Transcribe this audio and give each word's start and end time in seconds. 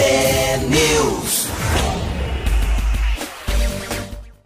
T-News. 0.00 1.46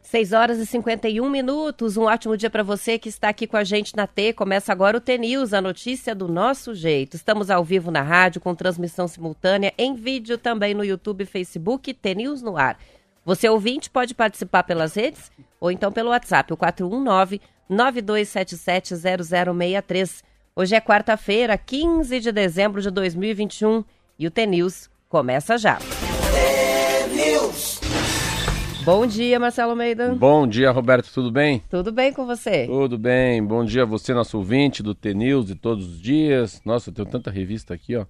6 0.03 0.33
horas 0.33 0.59
e 0.59 0.67
51 0.67 1.31
minutos. 1.31 1.97
Um 1.97 2.07
ótimo 2.07 2.37
dia 2.37 2.51
para 2.51 2.65
você 2.65 2.99
que 2.99 3.09
está 3.09 3.29
aqui 3.29 3.47
com 3.47 3.57
a 3.57 3.63
gente 3.63 3.95
na 3.95 4.05
T. 4.05 4.33
Começa 4.33 4.73
agora 4.73 4.97
o 4.97 5.01
T-News, 5.01 5.55
a 5.55 5.61
notícia 5.61 6.13
do 6.13 6.27
nosso 6.27 6.75
jeito. 6.75 7.15
Estamos 7.15 7.51
ao 7.51 7.63
vivo 7.63 7.93
na 7.93 8.03
rádio, 8.03 8.41
com 8.41 8.53
transmissão 8.53 9.07
simultânea, 9.07 9.73
em 9.79 9.95
vídeo 9.95 10.37
também 10.37 10.75
no 10.75 10.85
YouTube 10.85 11.25
Facebook, 11.25 11.95
T-News 11.95 12.43
no 12.43 12.57
ar. 12.57 12.77
Você 13.25 13.49
ouvinte 13.49 13.89
pode 13.89 14.13
participar 14.13 14.65
pelas 14.65 14.95
redes 14.95 15.31
ou 15.61 15.71
então 15.71 15.93
pelo 15.93 16.11
WhatsApp, 16.11 16.53
o 16.53 16.57
419 16.57 17.41
9277 17.69 18.97
0063. 18.97 20.25
Hoje 20.57 20.75
é 20.75 20.81
quarta-feira, 20.81 21.57
15 21.57 22.19
de 22.19 22.33
dezembro 22.33 22.83
de 22.83 22.91
2021 22.91 23.85
e 24.19 24.27
o 24.27 24.33
T-News 24.33 24.93
começa 25.15 25.57
já. 25.57 25.79
Bom 28.85 29.07
dia, 29.07 29.39
Marcelo 29.39 29.71
Almeida. 29.71 30.13
Bom 30.13 30.45
dia, 30.45 30.73
Roberto, 30.73 31.09
tudo 31.15 31.31
bem? 31.31 31.63
Tudo 31.71 31.93
bem 31.93 32.13
com 32.13 32.27
você? 32.27 32.67
Tudo 32.67 32.99
bem. 32.99 33.41
Bom 33.41 33.65
dia 33.65 33.85
a 33.85 33.87
você, 33.87 34.13
nosso 34.13 34.37
ouvinte 34.37 34.83
do 34.83 34.93
T-News 34.93 35.47
de 35.47 35.55
todos 35.55 35.89
os 35.89 36.01
dias. 36.01 36.61
Nossa, 36.65 36.91
eu 36.91 36.95
tenho 36.95 37.09
tanta 37.09 37.31
revista 37.31 37.73
aqui, 37.73 37.95
ó. 37.95 38.07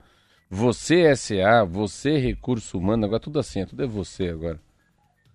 Você 0.49 1.15
SA, 1.15 1.63
você 1.69 2.17
Recurso 2.17 2.79
Humano, 2.79 3.05
agora 3.05 3.21
tudo 3.21 3.39
assim, 3.39 3.67
tudo 3.67 3.85
é 3.85 3.87
você 3.87 4.29
agora. 4.29 4.59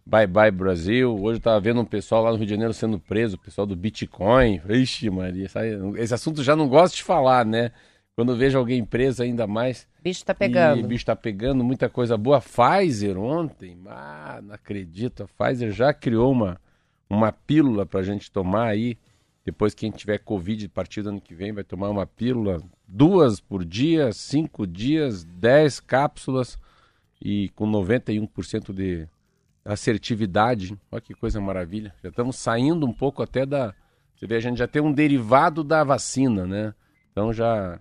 Bye 0.04 0.26
bye 0.26 0.50
Brasil. 0.50 1.16
Hoje 1.22 1.38
eu 1.38 1.44
tava 1.44 1.60
vendo 1.60 1.82
um 1.82 1.86
pessoal 1.86 2.24
lá 2.24 2.32
no 2.32 2.38
Rio 2.38 2.48
de 2.48 2.52
Janeiro 2.52 2.74
sendo 2.74 3.00
preso, 3.00 3.36
o 3.36 3.40
pessoal 3.40 3.68
do 3.68 3.76
Bitcoin. 3.76 4.60
Ixi, 4.68 5.12
Maria, 5.12 5.48
esse 5.98 6.14
assunto 6.16 6.42
já 6.42 6.56
não 6.56 6.68
gosto 6.68 6.96
de 6.96 7.04
falar, 7.04 7.46
né? 7.46 7.72
Quando 8.20 8.36
vejo 8.36 8.58
alguém 8.58 8.84
preso, 8.84 9.24
ainda 9.24 9.48
mais. 9.48 9.88
Bicho 10.04 10.26
tá 10.26 10.36
pegando. 10.36 10.82
E 10.82 10.84
bicho 10.84 11.06
tá 11.06 11.16
pegando, 11.16 11.64
muita 11.64 11.88
coisa 11.88 12.18
boa. 12.18 12.42
Pfizer 12.42 13.18
ontem, 13.18 13.80
ah, 13.88 14.42
não 14.44 14.56
acredito. 14.56 15.24
A 15.24 15.28
Pfizer 15.46 15.72
já 15.72 15.94
criou 15.94 16.34
uma, 16.34 16.60
uma 17.10 17.32
pílula 17.32 17.86
pra 17.86 18.04
gente 18.04 18.30
tomar 18.30 18.66
aí. 18.66 18.98
Depois 19.46 19.74
que 19.74 19.86
a 19.86 19.88
gente 19.90 20.00
tiver 20.00 20.18
Covid, 20.18 20.66
a 20.66 20.70
partir 20.70 21.02
do 21.02 21.08
ano 21.08 21.22
que 21.22 21.34
vem, 21.34 21.54
vai 21.54 21.64
tomar 21.64 21.88
uma 21.88 22.06
pílula, 22.06 22.62
duas 22.86 23.40
por 23.40 23.64
dia, 23.64 24.12
cinco 24.12 24.68
dias, 24.68 25.24
dez 25.24 25.80
cápsulas 25.80 26.60
e 27.22 27.48
com 27.56 27.72
91% 27.72 28.74
de 28.74 29.08
assertividade. 29.64 30.78
Olha 30.92 31.00
que 31.02 31.14
coisa 31.14 31.40
maravilha. 31.40 31.96
Já 32.04 32.10
estamos 32.10 32.36
saindo 32.36 32.86
um 32.86 32.94
pouco 32.94 33.24
até 33.24 33.46
da. 33.46 33.74
Você 34.14 34.28
vê, 34.28 34.36
a 34.36 34.42
gente 34.42 34.58
já 34.58 34.68
tem 34.68 34.82
um 34.82 34.92
derivado 34.92 35.64
da 35.64 35.86
vacina, 35.86 36.46
né? 36.46 36.74
Então 37.14 37.32
já 37.32 37.80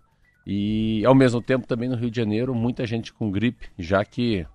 e 0.50 1.04
ao 1.04 1.14
mesmo 1.14 1.42
tempo 1.42 1.66
também 1.66 1.90
no 1.90 1.94
Rio 1.94 2.10
de 2.10 2.16
Janeiro, 2.16 2.54
muita 2.54 2.86
gente 2.86 3.12
com 3.12 3.30
gripe, 3.30 3.68
já 3.78 4.02
que 4.02 4.46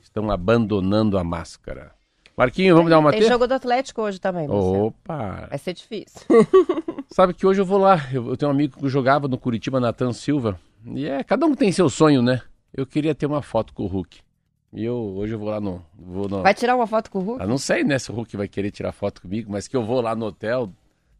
estão 0.00 0.30
abandonando 0.30 1.18
a 1.18 1.22
máscara. 1.22 1.92
Marquinho, 2.34 2.74
vamos 2.74 2.88
dar 2.88 2.98
uma 2.98 3.10
Tem 3.10 3.20
jogo 3.20 3.46
do 3.46 3.52
Atlético 3.52 4.00
hoje 4.00 4.18
também, 4.18 4.48
Marcelo. 4.48 4.86
Opa! 4.86 5.46
Vai 5.50 5.58
ser 5.58 5.74
difícil. 5.74 6.22
Sabe 7.12 7.34
que 7.34 7.46
hoje 7.46 7.60
eu 7.60 7.66
vou 7.66 7.76
lá. 7.76 8.00
Eu, 8.10 8.34
tenho 8.38 8.50
um 8.50 8.54
amigo 8.54 8.80
que 8.80 8.88
jogava 8.88 9.28
no 9.28 9.36
Curitiba, 9.36 9.78
Natan 9.78 10.14
Silva. 10.14 10.58
E 10.86 11.04
é, 11.04 11.22
cada 11.22 11.44
um 11.44 11.54
tem 11.54 11.70
seu 11.70 11.90
sonho, 11.90 12.22
né? 12.22 12.40
Eu 12.72 12.86
queria 12.86 13.14
ter 13.14 13.26
uma 13.26 13.42
foto 13.42 13.74
com 13.74 13.82
o 13.82 13.86
Hulk. 13.86 14.20
E 14.72 14.82
eu 14.82 14.96
hoje 14.96 15.34
eu 15.34 15.38
vou 15.38 15.50
lá 15.50 15.60
no. 15.60 15.84
Vou 15.94 16.26
no... 16.26 16.40
Vai 16.40 16.54
tirar 16.54 16.74
uma 16.74 16.86
foto 16.86 17.10
com 17.10 17.18
o 17.18 17.22
Hulk? 17.22 17.42
Eu 17.42 17.48
não 17.48 17.58
sei, 17.58 17.84
né, 17.84 17.98
se 17.98 18.10
o 18.10 18.14
Hulk 18.14 18.34
vai 18.34 18.48
querer 18.48 18.70
tirar 18.70 18.92
foto 18.92 19.20
comigo, 19.20 19.52
mas 19.52 19.68
que 19.68 19.76
eu 19.76 19.84
vou 19.84 20.00
lá 20.00 20.16
no 20.16 20.24
hotel. 20.24 20.72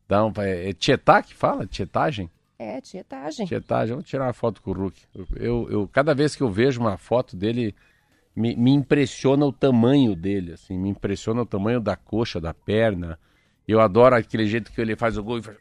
Dar 0.08 0.24
um, 0.24 0.32
é 0.38 0.72
tietá 0.72 1.22
que 1.22 1.34
fala? 1.34 1.66
Tietagem? 1.66 2.30
É, 2.58 2.80
tietagem. 2.80 3.46
Tietagem, 3.46 3.94
vamos 3.94 4.08
tirar 4.08 4.26
uma 4.26 4.32
foto 4.32 4.62
com 4.62 4.70
o 4.70 4.74
Hulk. 4.74 5.00
Eu, 5.36 5.68
eu, 5.70 5.88
cada 5.88 6.14
vez 6.14 6.36
que 6.36 6.42
eu 6.42 6.50
vejo 6.50 6.80
uma 6.80 6.96
foto 6.96 7.36
dele, 7.36 7.74
me, 8.34 8.54
me 8.56 8.70
impressiona 8.70 9.44
o 9.44 9.52
tamanho 9.52 10.14
dele, 10.14 10.52
assim, 10.52 10.78
me 10.78 10.88
impressiona 10.88 11.42
o 11.42 11.46
tamanho 11.46 11.80
da 11.80 11.96
coxa, 11.96 12.40
da 12.40 12.54
perna. 12.54 13.18
Eu 13.66 13.80
adoro 13.80 14.14
aquele 14.14 14.46
jeito 14.46 14.70
que 14.70 14.80
ele 14.80 14.94
faz 14.94 15.16
o 15.16 15.22
gol 15.22 15.38
e 15.38 15.42
faz... 15.42 15.56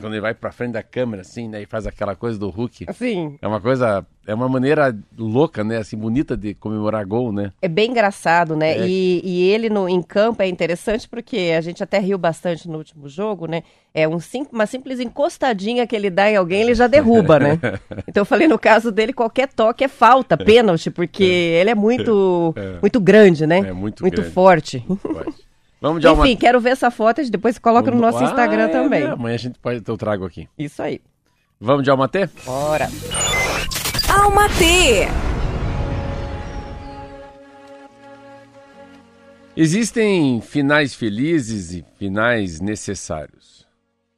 Quando 0.00 0.12
ele 0.12 0.20
vai 0.20 0.34
pra 0.34 0.52
frente 0.52 0.72
da 0.72 0.82
câmera, 0.82 1.22
assim, 1.22 1.48
né? 1.48 1.62
E 1.62 1.66
faz 1.66 1.86
aquela 1.86 2.14
coisa 2.14 2.38
do 2.38 2.50
Hulk. 2.50 2.86
Sim. 2.92 3.38
É 3.40 3.48
uma 3.48 3.60
coisa... 3.60 4.04
É 4.26 4.34
uma 4.34 4.48
maneira 4.48 4.96
louca, 5.18 5.64
né? 5.64 5.78
Assim, 5.78 5.96
bonita 5.96 6.36
de 6.36 6.54
comemorar 6.54 7.04
gol, 7.06 7.32
né? 7.32 7.52
É 7.60 7.66
bem 7.66 7.90
engraçado, 7.90 8.54
né? 8.54 8.78
É. 8.78 8.86
E, 8.86 9.20
e 9.24 9.50
ele 9.50 9.68
no, 9.68 9.88
em 9.88 10.02
campo 10.02 10.42
é 10.42 10.46
interessante 10.46 11.08
porque 11.08 11.52
a 11.56 11.60
gente 11.60 11.82
até 11.82 11.98
riu 11.98 12.16
bastante 12.18 12.68
no 12.68 12.78
último 12.78 13.08
jogo, 13.08 13.46
né? 13.46 13.62
É 13.92 14.06
um 14.06 14.20
sim, 14.20 14.46
uma 14.52 14.66
simples 14.66 15.00
encostadinha 15.00 15.86
que 15.86 15.96
ele 15.96 16.10
dá 16.10 16.30
em 16.30 16.36
alguém, 16.36 16.60
ele 16.60 16.74
já 16.74 16.86
derruba, 16.88 17.40
né? 17.40 17.58
Então 18.06 18.20
eu 18.20 18.26
falei, 18.26 18.46
no 18.46 18.58
caso 18.58 18.92
dele, 18.92 19.12
qualquer 19.12 19.48
toque 19.48 19.82
é 19.82 19.88
falta, 19.88 20.36
pênalti, 20.36 20.90
porque 20.90 21.24
ele 21.24 21.70
é 21.70 21.74
muito, 21.74 22.54
muito 22.80 23.00
grande, 23.00 23.46
né? 23.46 23.58
É 23.58 23.72
muito 23.72 24.04
grande. 24.04 24.30
forte. 24.30 24.84
Pode. 25.02 25.49
Vamos 25.80 26.00
de. 26.02 26.08
Enfim, 26.08 26.36
quero 26.36 26.60
ver 26.60 26.70
essa 26.70 26.90
foto 26.90 27.20
e 27.22 27.30
depois 27.30 27.58
coloca 27.58 27.90
no 27.90 27.98
nosso 27.98 28.18
Ah, 28.18 28.24
Instagram 28.24 28.64
é, 28.64 28.68
também. 28.68 29.04
né? 29.04 29.10
Amanhã 29.10 29.34
a 29.34 29.38
gente 29.38 29.58
pode... 29.58 29.82
Eu 29.86 29.96
trago 29.96 30.26
aqui. 30.26 30.46
Isso 30.58 30.82
aí. 30.82 31.00
Vamos 31.58 31.84
de 31.84 31.90
Almatê? 31.90 32.28
Bora. 32.44 32.88
Alma 34.08 34.48
T. 34.50 35.08
Existem 39.56 40.40
finais 40.40 40.94
felizes 40.94 41.72
e 41.72 41.84
finais 41.98 42.60
necessários. 42.60 43.66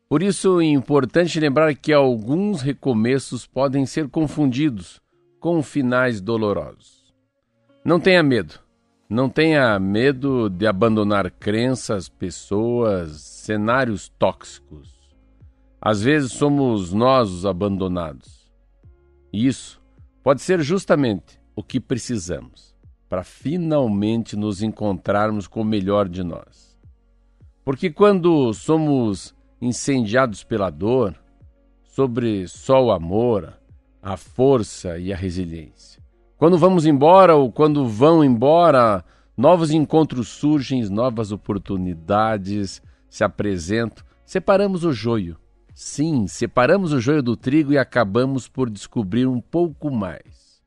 Por 0.08 0.22
isso 0.22 0.60
é 0.60 0.64
importante 0.66 1.40
lembrar 1.40 1.74
que 1.74 1.92
alguns 1.92 2.60
recomeços 2.60 3.46
podem 3.46 3.86
ser 3.86 4.08
confundidos 4.08 5.00
com 5.40 5.62
finais 5.62 6.20
dolorosos. 6.20 7.12
Não 7.84 7.98
tenha 7.98 8.22
medo. 8.22 8.61
Não 9.12 9.28
tenha 9.28 9.78
medo 9.78 10.48
de 10.48 10.66
abandonar 10.66 11.30
crenças, 11.30 12.08
pessoas, 12.08 13.20
cenários 13.20 14.08
tóxicos. 14.18 14.90
Às 15.78 16.00
vezes 16.00 16.32
somos 16.32 16.94
nós 16.94 17.30
os 17.30 17.44
abandonados. 17.44 18.50
E 19.30 19.46
isso 19.46 19.82
pode 20.22 20.40
ser 20.40 20.62
justamente 20.62 21.38
o 21.54 21.62
que 21.62 21.78
precisamos 21.78 22.74
para 23.06 23.22
finalmente 23.22 24.34
nos 24.34 24.62
encontrarmos 24.62 25.46
com 25.46 25.60
o 25.60 25.64
melhor 25.66 26.08
de 26.08 26.24
nós. 26.24 26.74
Porque 27.62 27.90
quando 27.90 28.50
somos 28.54 29.34
incendiados 29.60 30.42
pela 30.42 30.70
dor, 30.70 31.14
sobre 31.84 32.48
só 32.48 32.82
o 32.82 32.90
amor, 32.90 33.60
a 34.00 34.16
força 34.16 34.98
e 34.98 35.12
a 35.12 35.16
resiliência. 35.16 35.91
Quando 36.42 36.58
vamos 36.58 36.86
embora 36.86 37.36
ou 37.36 37.52
quando 37.52 37.86
vão 37.86 38.24
embora, 38.24 39.04
novos 39.36 39.70
encontros 39.70 40.26
surgem, 40.26 40.82
novas 40.90 41.30
oportunidades 41.30 42.82
se 43.08 43.22
apresentam. 43.22 44.04
Separamos 44.24 44.82
o 44.82 44.92
joio. 44.92 45.38
Sim, 45.72 46.26
separamos 46.26 46.92
o 46.92 47.00
joio 47.00 47.22
do 47.22 47.36
trigo 47.36 47.72
e 47.72 47.78
acabamos 47.78 48.48
por 48.48 48.68
descobrir 48.68 49.24
um 49.24 49.40
pouco 49.40 49.88
mais. 49.88 50.60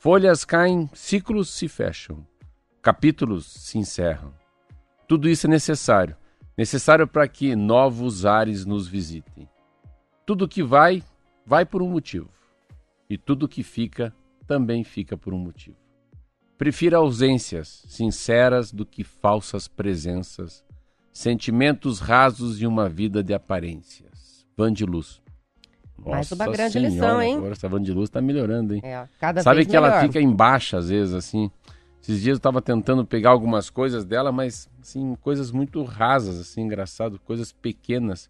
Folhas 0.00 0.44
caem, 0.44 0.90
ciclos 0.92 1.48
se 1.48 1.68
fecham, 1.68 2.26
capítulos 2.82 3.46
se 3.46 3.78
encerram. 3.78 4.34
Tudo 5.06 5.28
isso 5.28 5.46
é 5.46 5.50
necessário, 5.50 6.16
necessário 6.58 7.06
para 7.06 7.28
que 7.28 7.54
novos 7.54 8.26
ares 8.26 8.66
nos 8.66 8.88
visitem. 8.88 9.48
Tudo 10.26 10.48
que 10.48 10.60
vai, 10.60 11.04
vai 11.46 11.64
por 11.64 11.82
um 11.82 11.88
motivo, 11.88 12.30
e 13.08 13.16
tudo 13.16 13.46
que 13.46 13.62
fica, 13.62 14.12
também 14.46 14.84
fica 14.84 15.16
por 15.16 15.32
um 15.34 15.38
motivo. 15.38 15.76
Prefira 16.56 16.98
ausências 16.98 17.84
sinceras 17.88 18.72
do 18.72 18.86
que 18.86 19.02
falsas 19.02 19.66
presenças, 19.66 20.64
sentimentos 21.12 21.98
rasos 21.98 22.60
e 22.60 22.66
uma 22.66 22.88
vida 22.88 23.22
de 23.22 23.34
aparências. 23.34 24.46
Van 24.56 24.72
de 24.72 24.84
Luz. 24.84 25.20
Mais 25.98 26.30
uma 26.30 26.44
Nossa 26.44 26.56
grande 26.56 26.72
Senhora, 26.72 26.90
lição, 26.90 27.22
hein? 27.22 27.36
Agora 27.36 27.52
essa 27.52 27.68
Van 27.68 27.82
de 27.82 27.92
Luz 27.92 28.10
tá 28.10 28.20
melhorando, 28.20 28.74
hein? 28.74 28.80
É, 28.84 29.08
cada 29.18 29.42
Sabe 29.42 29.56
vez 29.56 29.68
que 29.68 29.76
ela 29.76 29.88
melhor. 29.88 30.02
fica 30.02 30.20
embaixo 30.20 30.76
às 30.76 30.88
vezes, 30.88 31.14
assim. 31.14 31.50
Esses 32.02 32.20
dias 32.20 32.36
eu 32.36 32.40
tava 32.40 32.60
tentando 32.60 33.04
pegar 33.06 33.30
algumas 33.30 33.70
coisas 33.70 34.04
dela, 34.04 34.30
mas, 34.30 34.68
assim, 34.82 35.14
coisas 35.22 35.50
muito 35.50 35.82
rasas, 35.82 36.38
assim, 36.38 36.60
engraçado, 36.60 37.18
coisas 37.18 37.50
pequenas. 37.50 38.28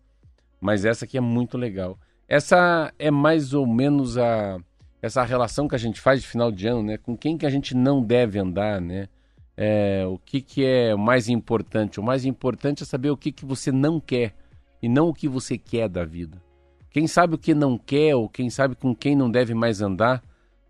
Mas 0.61 0.85
essa 0.85 1.05
aqui 1.05 1.19
é 1.19 1.21
muito 1.21 1.59
legal. 1.59 1.99
Essa 2.29 2.93
é 2.99 3.11
mais 3.11 3.53
ou 3.53 3.67
menos 3.67 4.17
a 4.17 4.59
essa 5.05 5.23
relação 5.23 5.69
que 5.69 5.75
a 5.75 5.79
gente 5.79 6.01
faz 6.01 6.23
de 6.23 6.27
final 6.27 6.51
de 6.51 6.67
ano, 6.67 6.83
né? 6.83 6.97
Com 6.97 7.15
quem 7.15 7.37
que 7.37 7.45
a 7.45 7.51
gente 7.51 7.77
não 7.77 8.03
deve 8.03 8.39
andar, 8.39 8.81
né? 8.81 9.07
É, 9.55 10.03
o 10.07 10.19
que, 10.19 10.41
que 10.41 10.65
é 10.65 10.95
o 10.95 10.99
mais 10.99 11.29
importante? 11.29 12.01
O 12.01 12.03
mais 12.03 12.25
importante 12.25 12.83
é 12.83 12.87
saber 12.87 13.11
o 13.11 13.17
que, 13.17 13.31
que 13.31 13.45
você 13.45 13.71
não 13.71 14.01
quer 14.01 14.35
e 14.83 14.89
não 14.89 15.11
o 15.11 15.15
que 15.15 15.29
você 15.29 15.59
quer 15.59 15.91
da 15.91 16.07
vida. 16.07 16.43
Quem 16.91 17.07
sabe 17.07 17.35
o 17.35 17.39
que 17.39 17.53
não 17.55 17.77
quer 17.77 18.17
ou 18.17 18.31
quem 18.31 18.49
sabe 18.49 18.75
com 18.75 18.95
quem 18.95 19.15
não 19.15 19.31
deve 19.31 19.53
mais 19.53 19.83
andar 19.83 20.23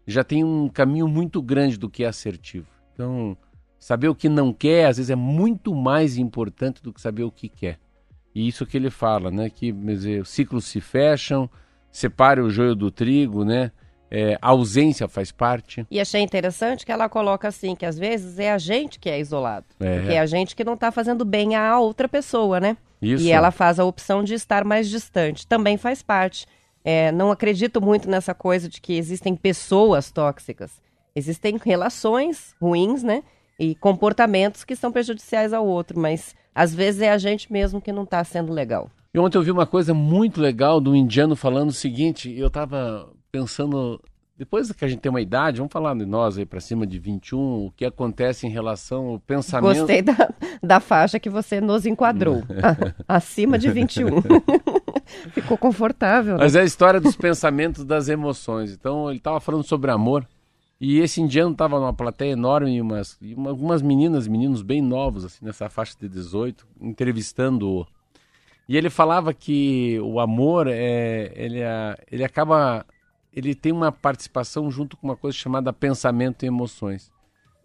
já 0.05 0.25
tem 0.25 0.43
um 0.43 0.69
caminho 0.69 1.07
muito 1.07 1.41
grande 1.41 1.79
do 1.79 1.89
que 1.89 2.03
é 2.03 2.09
assertivo. 2.09 2.67
Então, 2.93 3.37
saber 3.79 4.09
o 4.09 4.17
que 4.17 4.29
não 4.29 4.53
quer 4.53 4.87
às 4.87 4.97
vezes 4.97 5.11
é 5.11 5.17
muito 5.17 5.73
mais 5.77 6.19
importante 6.19 6.83
do 6.83 6.93
que 6.93 7.01
saber 7.01 7.23
o 7.23 7.31
que 7.31 7.49
quer. 7.49 7.79
E 8.35 8.49
isso 8.49 8.67
que 8.67 8.77
ele 8.77 8.91
fala, 8.91 9.31
né? 9.31 9.49
Que 9.49 9.71
dizer, 9.71 10.23
os 10.23 10.29
ciclos 10.29 10.65
se 10.65 10.81
fecham, 10.81 11.49
separe 11.89 12.41
o 12.41 12.51
joio 12.51 12.75
do 12.75 12.91
trigo, 12.91 13.45
né? 13.45 13.71
É, 14.15 14.39
a 14.41 14.51
ausência 14.51 15.09
faz 15.09 15.33
parte. 15.33 15.85
E 15.91 16.01
achei 16.01 16.21
interessante 16.21 16.87
que 16.87 16.93
ela 16.93 17.09
coloca 17.09 17.49
assim, 17.49 17.75
que 17.75 17.85
às 17.85 17.99
vezes 17.99 18.39
é 18.39 18.53
a 18.53 18.59
gente 18.59 19.01
que 19.01 19.11
é 19.11 19.19
isolado. 19.19 19.67
É. 19.81 19.99
Porque 19.99 20.13
é 20.13 20.21
a 20.21 20.27
gente 20.27 20.55
que 20.55 20.63
não 20.63 20.75
está 20.75 20.93
fazendo 20.93 21.25
bem 21.25 21.57
à 21.57 21.77
outra 21.81 22.09
pessoa, 22.09 22.61
né? 22.61 22.77
Isso. 23.03 23.25
E 23.25 23.33
ela 23.33 23.51
faz 23.51 23.81
a 23.81 23.85
opção 23.85 24.23
de 24.23 24.35
estar 24.35 24.65
mais 24.65 24.89
distante. 24.89 25.49
Também 25.49 25.77
faz 25.77 26.01
parte. 26.01 26.47
É, 26.85 27.11
não 27.11 27.33
acredito 27.33 27.83
muito 27.83 28.09
nessa 28.09 28.33
coisa 28.33 28.69
de 28.69 28.81
que 28.81 28.97
existem 28.97 29.35
pessoas 29.35 30.13
tóxicas. 30.13 30.81
Existem 31.17 31.59
relações 31.63 32.55
ruins, 32.61 33.03
né? 33.03 33.25
E 33.59 33.75
comportamentos 33.75 34.63
que 34.63 34.77
são 34.77 34.93
prejudiciais 34.93 35.53
ao 35.53 35.67
outro, 35.67 35.99
mas 35.99 36.37
às 36.55 36.73
vezes 36.73 37.01
é 37.01 37.11
a 37.11 37.19
gente 37.19 37.53
mesmo 37.53 37.81
que 37.81 37.91
não 37.91 38.05
está 38.05 38.23
sendo 38.23 38.53
legal. 38.53 38.89
E 39.13 39.19
ontem 39.19 39.39
eu 39.39 39.43
vi 39.43 39.51
uma 39.51 39.67
coisa 39.67 39.93
muito 39.93 40.41
legal 40.41 40.81
do 40.81 40.95
indiano 40.95 41.35
falando 41.35 41.71
o 41.71 41.73
seguinte, 41.73 42.33
eu 42.37 42.49
estava 42.49 43.09
pensando, 43.35 44.01
depois 44.39 44.71
que 44.71 44.85
a 44.85 44.89
gente 44.89 45.01
tem 45.01 45.11
uma 45.11 45.21
idade, 45.21 45.59
vamos 45.59 45.73
falar 45.73 45.93
de 45.97 46.07
nós 46.07 46.39
aí 46.39 46.47
para 46.47 46.61
cima 46.61 46.87
de 46.87 47.01
21, 47.01 47.67
o 47.67 47.73
que 47.73 47.85
acontece 47.85 48.47
em 48.47 48.51
relação 48.51 49.07
ao 49.09 49.19
pensamento... 49.19 49.77
Gostei 49.77 50.03
da, 50.03 50.33
da 50.63 50.79
faixa 50.79 51.19
que 51.19 51.29
você 51.29 51.61
nos 51.61 51.85
enquadrou. 51.85 52.45
Acima 53.09 53.59
de 53.59 53.69
21. 53.73 54.07
Ficou 55.35 55.59
confortável, 55.59 56.35
né? 56.35 56.45
Mas 56.45 56.55
é 56.55 56.61
a 56.61 56.65
história 56.65 57.01
dos 57.01 57.17
pensamentos, 57.17 57.85
das 57.85 58.09
emoções. 58.09 58.71
Então 58.73 59.09
ele 59.09 59.19
estava 59.19 59.41
falando 59.41 59.65
sobre 59.65 59.91
amor. 59.91 60.25
E 60.81 61.01
esse 61.01 61.21
indiano 61.21 61.51
estava 61.51 61.81
numa 61.81 61.93
plateia 61.93 62.33
enorme 62.33 62.77
e 62.77 62.81
umas, 62.81 63.19
uma- 63.21 63.51
algumas 63.51 63.83
meninas, 63.83 64.29
meninos 64.29 64.63
bem 64.63 64.81
novos, 64.81 65.25
assim, 65.25 65.45
nessa 65.45 65.69
faixa 65.69 65.97
de 66.01 66.09
18, 66.09 66.65
entrevistando-o. 66.81 67.85
E 68.69 68.77
ele 68.77 68.91
falava 68.91 69.35
que 69.35 69.99
o 70.01 70.21
amor, 70.21 70.69
é, 70.69 71.33
ele, 71.35 71.59
ele 72.11 72.23
acaba. 72.23 72.87
Ele 73.35 73.55
tem 73.55 73.73
uma 73.73 73.91
participação 73.91 74.71
junto 74.71 74.97
com 74.97 75.09
uma 75.09 75.17
coisa 75.17 75.37
chamada 75.37 75.73
pensamento 75.73 76.45
e 76.45 76.47
emoções. 76.47 77.13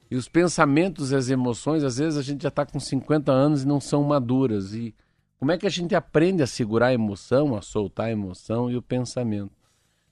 E 0.09 0.15
os 0.15 0.27
pensamentos 0.27 1.11
e 1.11 1.15
as 1.15 1.29
emoções, 1.29 1.83
às 1.83 1.97
vezes 1.97 2.17
a 2.17 2.23
gente 2.23 2.41
já 2.41 2.49
está 2.49 2.65
com 2.65 2.79
50 2.79 3.31
anos 3.31 3.63
e 3.63 3.67
não 3.67 3.79
são 3.79 4.03
maduras. 4.03 4.73
E 4.73 4.95
como 5.37 5.51
é 5.51 5.57
que 5.57 5.67
a 5.67 5.69
gente 5.69 5.93
aprende 5.93 6.41
a 6.41 6.47
segurar 6.47 6.87
a 6.87 6.93
emoção, 6.93 7.55
a 7.55 7.61
soltar 7.61 8.07
a 8.07 8.11
emoção 8.11 8.71
e 8.71 8.75
o 8.75 8.81
pensamento? 8.81 9.51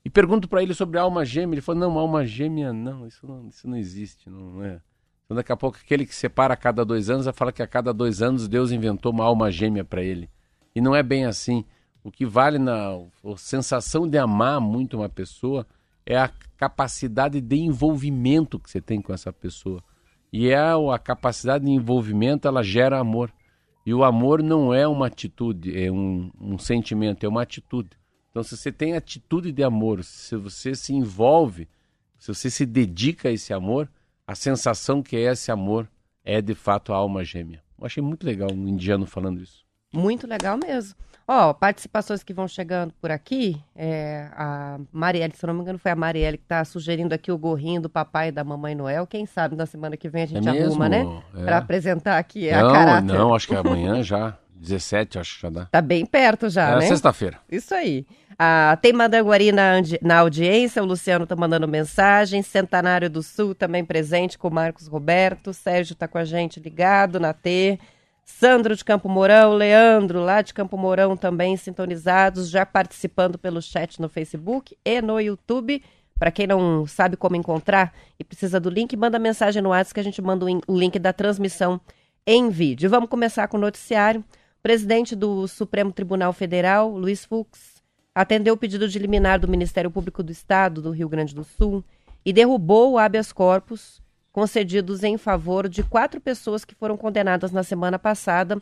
E 0.06 0.10
pergunto 0.10 0.48
para 0.48 0.62
ele 0.62 0.74
sobre 0.74 1.00
alma 1.00 1.26
gêmea. 1.26 1.56
Ele 1.56 1.62
falou: 1.62 1.82
não, 1.82 1.98
alma 1.98 2.26
gêmea 2.26 2.72
não, 2.72 3.08
isso 3.08 3.26
não, 3.26 3.48
isso 3.48 3.68
não 3.68 3.76
existe, 3.76 4.30
não 4.30 4.64
é. 4.64 4.80
Então, 5.26 5.36
daqui 5.36 5.52
a 5.52 5.58
pouco, 5.58 5.78
aquele 5.78 6.06
que 6.06 6.16
separa 6.16 6.54
a 6.54 6.58
cada 6.58 6.86
dois 6.86 7.10
anos 7.10 7.26
vai 7.26 7.34
falar 7.34 7.52
que 7.52 7.62
a 7.62 7.68
cada 7.68 7.94
dois 7.94 8.22
anos 8.22 8.48
Deus 8.48 8.72
inventou 8.72 9.12
uma 9.12 9.26
alma 9.26 9.52
gêmea 9.52 9.84
para 9.84 10.02
ele. 10.02 10.30
E 10.74 10.80
não 10.80 10.96
é 10.96 11.04
bem 11.04 11.26
assim. 11.26 11.66
O 12.08 12.12
que 12.12 12.26
vale 12.26 12.58
na 12.58 12.92
a 12.94 13.36
sensação 13.36 14.08
de 14.08 14.18
amar 14.18 14.62
muito 14.62 14.96
uma 14.96 15.10
pessoa 15.10 15.68
é 16.06 16.18
a 16.18 16.32
capacidade 16.56 17.42
de 17.42 17.58
envolvimento 17.58 18.58
que 18.58 18.72
você 18.72 18.80
tem 18.80 19.02
com 19.02 19.14
essa 19.14 19.34
pessoa. 19.34 19.84
E 20.32 20.48
é 20.48 20.56
a, 20.58 20.98
capacidade 20.98 21.66
de 21.66 21.72
envolvimento, 21.72 22.48
ela 22.48 22.64
gera 22.64 22.98
amor. 22.98 23.30
E 23.86 23.94
o 23.94 24.06
amor 24.06 24.42
não 24.42 24.74
é 24.74 24.88
uma 24.88 25.08
atitude, 25.08 25.78
é 25.78 25.92
um, 25.92 26.32
um 26.40 26.58
sentimento, 26.58 27.26
é 27.26 27.28
uma 27.28 27.42
atitude. 27.42 27.90
Então, 28.30 28.42
se 28.42 28.56
você 28.56 28.72
tem 28.72 28.94
atitude 28.94 29.52
de 29.52 29.62
amor, 29.62 30.02
se 30.02 30.38
você 30.38 30.76
se 30.76 30.94
envolve, 30.94 31.68
se 32.18 32.34
você 32.34 32.50
se 32.50 32.66
dedica 32.66 33.28
a 33.28 33.34
esse 33.34 33.52
amor, 33.52 33.92
a 34.26 34.34
sensação 34.34 35.04
que 35.04 35.18
é 35.18 35.24
esse 35.24 35.52
amor 35.52 35.90
é 36.24 36.42
de 36.42 36.56
fato 36.56 36.94
a 36.94 36.96
alma 36.96 37.22
gêmea. 37.26 37.62
Eu 37.78 37.86
achei 37.86 38.02
muito 38.02 38.26
legal 38.26 38.50
um 38.50 38.66
indiano 38.66 39.06
falando 39.06 39.42
isso. 39.42 39.67
Muito 39.98 40.28
legal 40.28 40.58
mesmo. 40.58 40.96
Ó, 41.30 41.54
participações 41.54 42.24
que 42.24 42.34
vão 42.34 42.48
chegando 42.48 42.94
por 43.02 43.12
aqui. 43.12 43.62
É, 43.76 44.30
a 44.32 44.80
Marielle, 44.94 45.34
se 45.36 45.44
eu 45.44 45.48
não 45.48 45.56
me 45.56 45.62
engano, 45.62 45.78
foi 45.78 45.92
a 45.92 45.96
Marielle 45.96 46.38
que 46.38 46.46
está 46.46 46.64
sugerindo 46.64 47.14
aqui 47.14 47.30
o 47.34 47.38
gorrinho 47.38 47.82
do 47.82 47.90
papai 47.90 48.30
e 48.30 48.32
da 48.32 48.46
mamãe 48.46 48.74
Noel. 48.74 49.06
Quem 49.06 49.26
sabe 49.26 49.54
na 49.56 49.66
semana 49.66 49.98
que 49.98 50.08
vem 50.08 50.24
a 50.24 50.26
gente 50.26 50.48
É 50.48 50.64
arruma, 50.64 50.88
né? 50.88 51.00
mesmo? 51.00 51.22
É. 51.38 51.44
Para 51.44 51.58
apresentar 51.58 52.18
aqui 52.18 52.50
a 52.50 52.62
não, 52.64 52.72
caráter. 52.72 53.04
não, 53.14 53.36
acho 53.36 53.46
que 53.48 53.56
é 53.56 53.58
amanhã 53.58 54.02
já. 54.02 54.38
17, 54.56 55.20
acho 55.20 55.36
que 55.36 55.42
já 55.42 55.50
dá. 55.50 55.66
Tá 55.66 55.82
bem 55.82 56.06
perto 56.06 56.50
já, 56.50 56.72
é 56.72 56.76
né? 56.78 56.82
sexta-feira. 56.88 57.38
Isso 57.52 57.76
aí. 57.76 58.06
Ah, 58.40 58.78
tem 58.82 58.94
Madanguari 58.94 59.52
na, 59.52 59.74
na 60.02 60.20
audiência, 60.20 60.82
o 60.82 60.86
Luciano 60.86 61.28
tá 61.28 61.36
mandando 61.36 61.68
mensagem, 61.68 62.42
Centenário 62.42 63.10
do 63.10 63.22
Sul 63.22 63.54
também 63.54 63.84
presente 63.86 64.38
com 64.38 64.48
o 64.48 64.54
Marcos 64.54 64.88
Roberto, 64.88 65.54
Sérgio 65.54 65.96
tá 65.96 66.08
com 66.08 66.18
a 66.18 66.26
gente 66.26 66.60
ligado 66.60 67.20
na 67.20 67.34
T, 67.34 67.80
Sandro 68.30 68.76
de 68.76 68.84
Campo 68.84 69.08
Mourão, 69.08 69.54
Leandro 69.54 70.20
lá 70.20 70.42
de 70.42 70.54
Campo 70.54 70.78
Mourão 70.78 71.16
também 71.16 71.56
sintonizados, 71.56 72.50
já 72.50 72.66
participando 72.66 73.38
pelo 73.40 73.62
chat 73.62 74.00
no 74.02 74.10
Facebook 74.10 74.78
e 74.86 75.02
no 75.02 75.20
YouTube. 75.20 75.82
Para 76.20 76.30
quem 76.30 76.46
não 76.46 76.86
sabe 76.86 77.16
como 77.16 77.38
encontrar 77.38 77.94
e 78.20 78.24
precisa 78.24 78.60
do 78.60 78.70
link, 78.70 78.96
manda 78.98 79.18
mensagem 79.18 79.62
no 79.62 79.70
WhatsApp 79.70 79.94
que 79.94 80.00
a 80.02 80.04
gente 80.04 80.22
manda 80.22 80.46
o 80.46 80.50
in- 80.50 80.62
o 80.68 80.78
link 80.78 81.00
da 81.00 81.14
transmissão 81.14 81.80
em 82.28 82.50
vídeo. 82.50 82.90
Vamos 82.90 83.10
começar 83.10 83.48
com 83.48 83.58
o 83.58 83.62
noticiário. 83.62 84.20
O 84.22 84.62
presidente 84.62 85.16
do 85.16 85.48
Supremo 85.48 85.92
Tribunal 85.94 86.34
Federal, 86.34 86.90
Luiz 86.92 87.24
Fux, 87.24 87.82
atendeu 88.14 88.56
o 88.56 88.58
pedido 88.58 88.90
de 88.90 89.00
liminar 89.00 89.40
do 89.40 89.48
Ministério 89.48 89.90
Público 89.90 90.22
do 90.22 90.32
Estado 90.34 90.82
do 90.82 90.92
Rio 90.92 91.08
Grande 91.08 91.34
do 91.34 91.46
Sul 91.46 91.84
e 92.26 92.34
derrubou 92.34 92.92
o 92.92 92.98
habeas 92.98 93.32
corpus 93.32 94.02
concedidos 94.38 95.04
em 95.04 95.18
favor 95.18 95.68
de 95.68 95.82
quatro 95.82 96.22
pessoas 96.22 96.64
que 96.64 96.76
foram 96.76 96.96
condenadas 96.96 97.52
na 97.52 97.64
semana 97.64 97.98
passada 97.98 98.56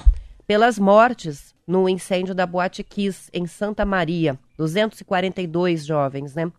pelas 0.48 0.80
mortes 0.80 1.54
no 1.68 1.90
incêndio 1.90 2.34
da 2.34 2.46
Boate 2.46 2.82
Kiss, 2.82 3.30
em 3.34 3.46
Santa 3.46 3.84
Maria. 3.84 4.40
242 4.58 5.86
jovens, 5.86 6.34
né? 6.34 6.50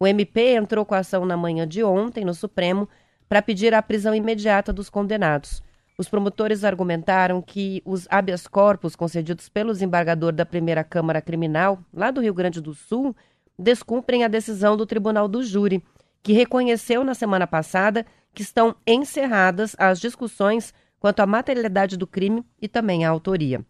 O 0.00 0.06
MP 0.06 0.54
entrou 0.54 0.86
com 0.86 0.94
a 0.94 1.00
ação 1.00 1.26
na 1.26 1.36
manhã 1.36 1.68
de 1.68 1.84
ontem 1.84 2.24
no 2.24 2.32
Supremo 2.32 2.88
para 3.28 3.42
pedir 3.42 3.74
a 3.74 3.82
prisão 3.82 4.14
imediata 4.14 4.72
dos 4.72 4.88
condenados. 4.88 5.62
Os 5.98 6.08
promotores 6.08 6.64
argumentaram 6.64 7.42
que 7.42 7.82
os 7.84 8.06
habeas 8.08 8.46
corpus 8.46 8.96
concedidos 8.96 9.50
pelo 9.50 9.74
desembargador 9.74 10.32
da 10.32 10.46
primeira 10.46 10.82
Câmara 10.82 11.20
Criminal, 11.20 11.78
lá 11.92 12.10
do 12.10 12.22
Rio 12.22 12.32
Grande 12.32 12.58
do 12.58 12.72
Sul, 12.72 13.14
descumprem 13.58 14.24
a 14.24 14.28
decisão 14.28 14.78
do 14.78 14.86
Tribunal 14.86 15.28
do 15.28 15.42
Júri, 15.42 15.84
que 16.22 16.32
reconheceu 16.32 17.04
na 17.04 17.14
semana 17.14 17.46
passada 17.46 18.06
que 18.34 18.42
estão 18.42 18.74
encerradas 18.86 19.74
as 19.78 20.00
discussões 20.00 20.72
quanto 20.98 21.20
à 21.20 21.26
materialidade 21.26 21.96
do 21.96 22.06
crime 22.06 22.44
e 22.60 22.68
também 22.68 23.04
à 23.04 23.10
autoria. 23.10 23.64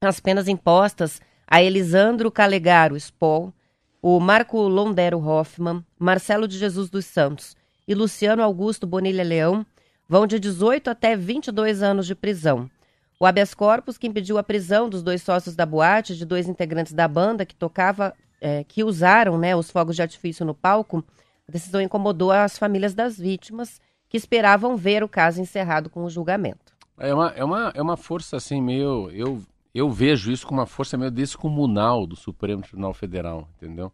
As 0.00 0.20
penas 0.20 0.48
impostas 0.48 1.20
a 1.46 1.60
Elisandro 1.62 2.30
Calegaro 2.30 2.96
Spoll, 2.96 3.52
o 4.00 4.20
Marco 4.20 4.56
Londero 4.60 5.18
Hoffman, 5.18 5.84
Marcelo 5.98 6.46
de 6.46 6.56
Jesus 6.56 6.88
dos 6.88 7.04
Santos 7.04 7.56
e 7.86 7.94
Luciano 7.94 8.42
Augusto 8.42 8.86
Bonilha 8.86 9.24
Leão 9.24 9.66
vão 10.08 10.26
de 10.26 10.38
18 10.38 10.88
até 10.88 11.16
22 11.16 11.82
anos 11.82 12.06
de 12.06 12.14
prisão. 12.14 12.70
O 13.18 13.26
habeas 13.26 13.52
corpus, 13.52 13.98
que 13.98 14.06
impediu 14.06 14.38
a 14.38 14.42
prisão 14.42 14.88
dos 14.88 15.02
dois 15.02 15.22
sócios 15.22 15.54
da 15.54 15.66
boate, 15.66 16.16
de 16.16 16.24
dois 16.24 16.48
integrantes 16.48 16.92
da 16.92 17.06
banda 17.06 17.44
que 17.44 17.54
tocava, 17.54 18.14
eh, 18.40 18.64
que 18.66 18.82
usaram 18.82 19.36
né, 19.36 19.54
os 19.54 19.70
fogos 19.70 19.94
de 19.94 20.02
artifício 20.02 20.46
no 20.46 20.54
palco, 20.54 21.04
a 21.50 21.52
decisão 21.52 21.80
incomodou 21.80 22.30
as 22.30 22.56
famílias 22.56 22.94
das 22.94 23.18
vítimas, 23.18 23.80
que 24.08 24.16
esperavam 24.16 24.76
ver 24.76 25.02
o 25.02 25.08
caso 25.08 25.40
encerrado 25.40 25.90
com 25.90 26.04
o 26.04 26.10
julgamento. 26.10 26.72
É 26.96 27.12
uma, 27.12 27.28
é 27.30 27.44
uma, 27.44 27.72
é 27.74 27.82
uma 27.82 27.96
força 27.96 28.36
assim 28.36 28.62
meio. 28.62 29.10
Eu, 29.10 29.42
eu 29.74 29.90
vejo 29.90 30.30
isso 30.30 30.46
como 30.46 30.60
uma 30.60 30.66
força 30.66 30.96
meio 30.96 31.10
descomunal 31.10 32.06
do 32.06 32.14
Supremo 32.14 32.62
Tribunal 32.62 32.94
Federal, 32.94 33.48
entendeu? 33.56 33.92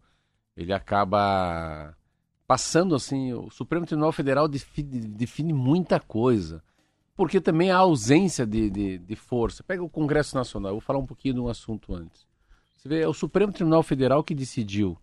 Ele 0.55 0.73
acaba 0.73 1.97
passando 2.47 2.95
assim. 2.95 3.33
O 3.33 3.51
Supremo 3.51 3.87
Tribunal 3.87 4.13
Federal 4.13 4.47
define, 4.49 5.01
define 5.01 5.53
muita 5.55 5.99
coisa. 5.99 6.63
Porque 7.15 7.41
também 7.41 7.71
a 7.71 7.79
ausência 7.79 8.47
de, 8.47 8.69
de, 8.69 8.99
de 8.99 9.17
força. 9.17 9.63
Pega 9.63 9.83
o 9.83 9.89
Congresso 9.89 10.37
Nacional, 10.37 10.73
eu 10.73 10.75
vou 10.75 10.83
falar 10.83 10.99
um 10.99 11.07
pouquinho 11.07 11.35
de 11.35 11.41
um 11.41 11.49
assunto 11.49 11.95
antes. 11.95 12.27
Você 12.77 12.87
vê, 12.87 13.01
é 13.01 13.09
o 13.09 13.15
Supremo 13.15 13.53
Tribunal 13.53 13.83
Federal 13.83 14.23
que 14.23 14.35
decidiu 14.35 14.99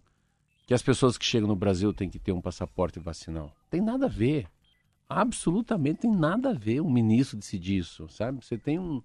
que 0.66 0.74
as 0.74 0.82
pessoas 0.82 1.18
que 1.18 1.26
chegam 1.26 1.48
no 1.48 1.56
Brasil 1.56 1.94
têm 1.94 2.10
que 2.10 2.20
ter 2.20 2.32
um 2.32 2.42
passaporte 2.42 3.00
vacinal. 3.00 3.52
Tem 3.70 3.82
nada 3.82 4.06
a 4.06 4.10
ver 4.10 4.48
absolutamente 5.14 6.02
tem 6.02 6.12
nada 6.12 6.50
a 6.50 6.54
ver 6.54 6.82
um 6.82 6.90
ministro 6.90 7.38
decidir 7.38 7.78
isso, 7.78 8.08
sabe? 8.10 8.44
Você 8.44 8.58
tem 8.58 8.80
um 8.80 9.02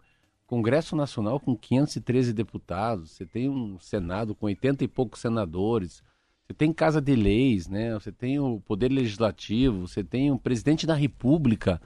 Congresso 0.47 0.97
Nacional 0.97 1.39
com 1.39 1.55
513 1.55 2.33
deputados, 2.33 3.11
você 3.11 3.27
tem 3.27 3.49
um 3.49 3.79
Senado 3.79 4.35
com 4.35 4.47
80 4.47 4.85
e 4.85 4.89
poucos 4.89 5.21
senadores, 5.21 6.03
você 6.47 6.55
tem 6.55 6.73
Casa 6.73 7.01
de 7.01 7.15
Leis, 7.15 7.69
né? 7.69 7.93
Você 7.95 8.11
tem 8.11 8.39
o 8.39 8.61
Poder 8.61 8.91
Legislativo, 8.91 9.87
você 9.87 10.03
tem 10.03 10.31
o 10.31 10.39
Presidente 10.39 10.87
da 10.87 10.95
República. 10.95 11.81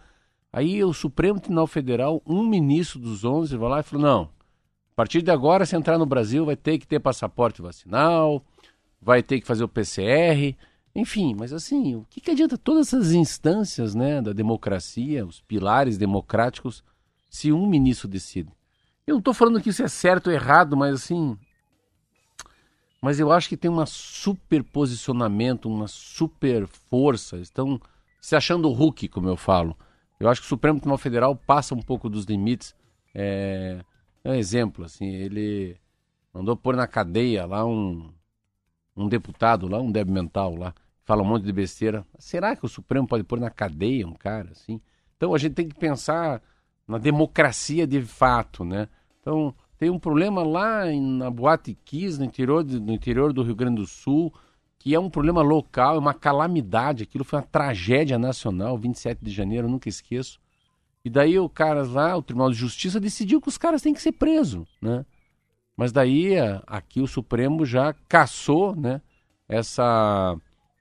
Aí 0.53 0.85
o 0.85 0.93
Supremo 0.93 1.41
Tribunal 1.41 1.67
Federal, 1.67 2.23
um 2.25 2.47
ministro 2.47 3.01
dos 3.01 3.25
11 3.25 3.57
vai 3.57 3.69
lá 3.69 3.81
e 3.81 3.83
falou: 3.83 4.05
"Não, 4.05 4.23
a 4.23 4.95
partir 4.95 5.23
de 5.23 5.31
agora, 5.33 5.67
se 5.67 5.75
entrar 5.75 5.99
no 5.99 6.07
Brasil, 6.07 6.45
vai 6.47 6.55
ter 6.55 6.79
que 6.79 6.87
ter 6.87 7.01
passaporte 7.01 7.61
vacinal, 7.61 8.45
vai 9.03 9.23
ter 9.23 9.41
que 9.41 9.47
fazer 9.47 9.65
o 9.65 9.69
PCR, 9.69 10.57
enfim, 10.95 11.35
mas 11.35 11.53
assim, 11.53 11.97
o 11.97 12.07
que, 12.09 12.21
que 12.21 12.31
adianta 12.31 12.57
todas 12.57 12.89
essas 12.89 13.13
instâncias 13.13 13.95
né, 13.95 14.23
da 14.23 14.33
democracia, 14.33 15.27
os 15.27 15.41
pilares 15.41 15.99
democráticos, 15.99 16.85
se 17.29 17.51
um 17.51 17.67
ministro 17.67 18.07
decide? 18.07 18.51
Eu 19.07 19.15
não 19.15 19.19
estou 19.19 19.35
falando 19.35 19.61
que 19.61 19.71
isso 19.71 19.83
é 19.83 19.89
certo 19.89 20.29
ou 20.29 20.33
errado, 20.33 20.77
mas 20.77 20.95
assim, 20.95 21.37
mas 23.03 23.19
eu 23.19 23.33
acho 23.33 23.49
que 23.49 23.57
tem 23.57 23.69
uma 23.69 23.85
super 23.85 24.63
posicionamento, 24.63 25.69
uma 25.69 25.89
super 25.89 26.69
força. 26.89 27.37
Estão 27.39 27.81
se 28.21 28.37
achando 28.37 28.69
o 28.69 28.73
Hulk, 28.73 29.09
como 29.09 29.29
eu 29.29 29.37
falo. 29.37 29.77
Eu 30.21 30.29
acho 30.29 30.41
que 30.41 30.47
o 30.47 30.49
Supremo 30.49 30.79
Tribunal 30.79 30.99
Federal 30.99 31.35
passa 31.35 31.75
um 31.75 31.83
pouco 31.83 32.09
dos 32.09 32.27
limites. 32.27 32.77
É, 33.13 33.85
é 34.23 34.31
um 34.31 34.35
exemplo, 34.35 34.85
assim, 34.85 35.09
ele 35.09 35.77
mandou 36.33 36.57
pôr 36.57 36.77
na 36.77 36.87
cadeia 36.87 37.45
lá 37.45 37.67
um, 37.67 38.09
um 38.97 39.09
deputado 39.09 39.67
lá, 39.69 39.81
um 39.81 39.91
débil 39.91 40.15
mental 40.15 40.55
lá, 40.55 40.75
fala 41.05 41.23
um 41.23 41.27
monte 41.27 41.45
de 41.45 41.53
besteira. 41.53 42.05
Será 42.19 42.55
que 42.55 42.65
o 42.65 42.69
Supremo 42.69 43.07
pode 43.07 43.25
pôr 43.25 43.41
na 43.41 43.51
cadeia 43.51 44.07
um 44.07 44.15
cara 44.15 44.51
assim? 44.53 44.81
Então 45.17 45.35
a 45.35 45.39
gente 45.39 45.55
tem 45.55 45.69
que 45.69 45.79
pensar 45.79 46.43
na 46.87 46.99
democracia 46.99 47.87
de 47.87 48.03
fato, 48.03 48.65
né? 48.65 48.89
Então 49.21 49.55
tem 49.79 49.91
um 49.91 49.99
problema 49.99 50.43
lá 50.43 50.85
na 50.87 51.31
Boate 51.31 51.77
Kiss, 51.85 52.19
no 52.19 52.25
interior, 52.25 52.63
de, 52.63 52.79
no 52.79 52.93
interior 52.93 53.33
do 53.33 53.43
Rio 53.43 53.55
Grande 53.55 53.77
do 53.77 53.87
Sul, 53.87 54.33
que 54.79 54.95
é 54.95 55.01
um 55.01 55.11
problema 55.11 55.43
local, 55.43 55.97
é 55.97 55.99
uma 55.99 56.15
calamidade. 56.15 57.05
Aquilo 57.05 57.25
foi 57.25 57.39
uma 57.39 57.47
tragédia 57.47 58.19
nacional, 58.19 58.77
27 58.77 59.25
de 59.25 59.31
janeiro, 59.31 59.69
nunca 59.69 59.89
esqueço. 59.89 60.41
E 61.05 61.11
daí 61.11 61.39
o 61.39 61.49
cara 61.49 61.85
lá, 61.85 62.17
o 62.17 62.23
Tribunal 62.23 62.51
de 62.51 62.57
Justiça, 62.57 63.01
decidiu 63.01 63.41
que 63.41 63.49
os 63.49 63.59
caras 63.59 63.83
têm 63.83 63.95
que 63.95 64.03
ser 64.03 64.13
presos, 64.13 64.69
né? 64.81 65.05
Mas 65.83 65.91
daí 65.91 66.37
aqui 66.65 67.01
o 67.01 67.09
Supremo 67.09 67.67
já 67.67 67.93
caçou, 68.09 68.77
né? 68.77 69.03
Essa, 69.49 70.37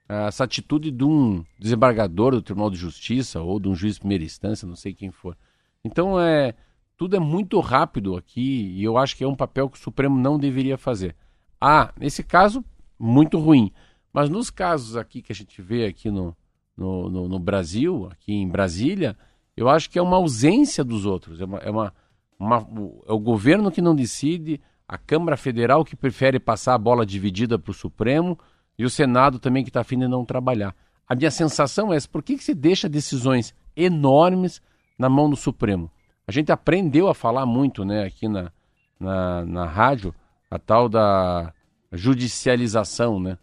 essa 0.08 0.44
atitude 0.44 0.92
de 0.92 1.02
um 1.02 1.44
desembargador 1.58 2.30
do 2.30 2.40
Tribunal 2.40 2.70
de 2.70 2.76
Justiça 2.76 3.40
ou 3.40 3.58
de 3.58 3.68
um 3.68 3.74
juiz 3.74 3.94
de 3.94 3.98
primeira 3.98 4.22
instância, 4.22 4.64
não 4.64 4.76
sei 4.76 4.94
quem 4.94 5.10
for. 5.10 5.36
Então 5.84 6.20
é 6.20 6.54
tudo 6.96 7.16
é 7.16 7.18
muito 7.18 7.58
rápido 7.58 8.14
aqui 8.14 8.76
e 8.76 8.84
eu 8.84 8.96
acho 8.96 9.16
que 9.16 9.24
é 9.24 9.26
um 9.26 9.34
papel 9.34 9.68
que 9.68 9.76
o 9.76 9.82
Supremo 9.82 10.16
não 10.16 10.38
deveria 10.38 10.78
fazer. 10.78 11.16
Ah, 11.60 11.92
nesse 11.98 12.22
caso, 12.22 12.64
muito 12.96 13.40
ruim. 13.40 13.72
Mas 14.12 14.30
nos 14.30 14.50
casos 14.50 14.96
aqui 14.96 15.20
que 15.20 15.32
a 15.32 15.34
gente 15.34 15.60
vê 15.60 15.84
aqui 15.84 16.12
no, 16.12 16.32
no, 16.76 17.10
no, 17.10 17.28
no 17.28 17.38
Brasil, 17.40 18.08
aqui 18.12 18.32
em 18.32 18.48
Brasília, 18.48 19.16
eu 19.56 19.68
acho 19.68 19.90
que 19.90 19.98
é 19.98 20.02
uma 20.02 20.18
ausência 20.18 20.84
dos 20.84 21.04
outros. 21.04 21.40
É, 21.40 21.44
uma, 21.44 21.58
é, 21.58 21.70
uma, 21.72 21.92
uma, 22.38 22.68
é 23.08 23.12
o 23.12 23.18
governo 23.18 23.68
que 23.68 23.82
não 23.82 23.96
decide, 23.96 24.60
a 24.88 24.98
Câmara 24.98 25.36
Federal 25.36 25.84
que 25.84 25.96
prefere 25.96 26.38
passar 26.38 26.74
a 26.74 26.78
bola 26.78 27.06
dividida 27.06 27.58
para 27.58 27.70
o 27.70 27.74
Supremo 27.74 28.38
e 28.78 28.84
o 28.84 28.90
Senado 28.90 29.38
também 29.38 29.62
que 29.62 29.70
está 29.70 29.80
afim 29.80 29.98
de 29.98 30.08
não 30.08 30.24
trabalhar. 30.24 30.74
A 31.08 31.14
minha 31.14 31.30
sensação 31.30 31.92
é 31.92 31.96
essa, 31.96 32.08
por 32.08 32.22
que, 32.22 32.36
que 32.36 32.44
se 32.44 32.54
deixa 32.54 32.88
decisões 32.88 33.54
enormes 33.76 34.62
na 34.98 35.08
mão 35.08 35.28
do 35.28 35.36
Supremo? 35.36 35.90
A 36.26 36.32
gente 36.32 36.52
aprendeu 36.52 37.08
a 37.08 37.14
falar 37.14 37.44
muito 37.44 37.84
né, 37.84 38.04
aqui 38.04 38.28
na, 38.28 38.52
na, 38.98 39.44
na 39.44 39.66
rádio, 39.66 40.14
a 40.50 40.58
tal 40.58 40.88
da 40.88 41.52
judicialização, 41.92 43.20
né? 43.20 43.36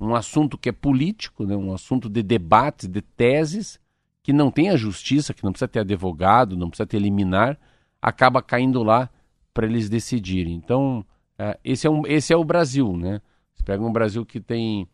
um 0.00 0.14
assunto 0.14 0.58
que 0.58 0.68
é 0.68 0.72
político, 0.72 1.46
né? 1.46 1.56
um 1.56 1.72
assunto 1.72 2.08
de 2.08 2.22
debates, 2.22 2.88
de 2.88 3.00
teses, 3.00 3.80
que 4.22 4.32
não 4.32 4.50
tem 4.50 4.70
a 4.70 4.76
justiça, 4.76 5.32
que 5.32 5.44
não 5.44 5.52
precisa 5.52 5.68
ter 5.68 5.80
advogado, 5.80 6.56
não 6.56 6.68
precisa 6.68 6.86
ter 6.86 6.98
liminar, 6.98 7.58
acaba 8.00 8.42
caindo 8.42 8.82
lá 8.82 9.08
para 9.54 9.66
eles 9.66 9.88
decidirem. 9.88 10.54
Então, 10.54 11.06
é, 11.38 11.58
esse, 11.64 11.86
é 11.86 11.90
um, 11.90 12.04
esse 12.06 12.32
é 12.32 12.36
o 12.36 12.44
Brasil, 12.44 12.96
né? 12.96 13.22
Você 13.54 13.62
pega 13.62 13.82
um 13.82 13.92
Brasil 13.92 14.26
que 14.26 14.40
tem. 14.40 14.86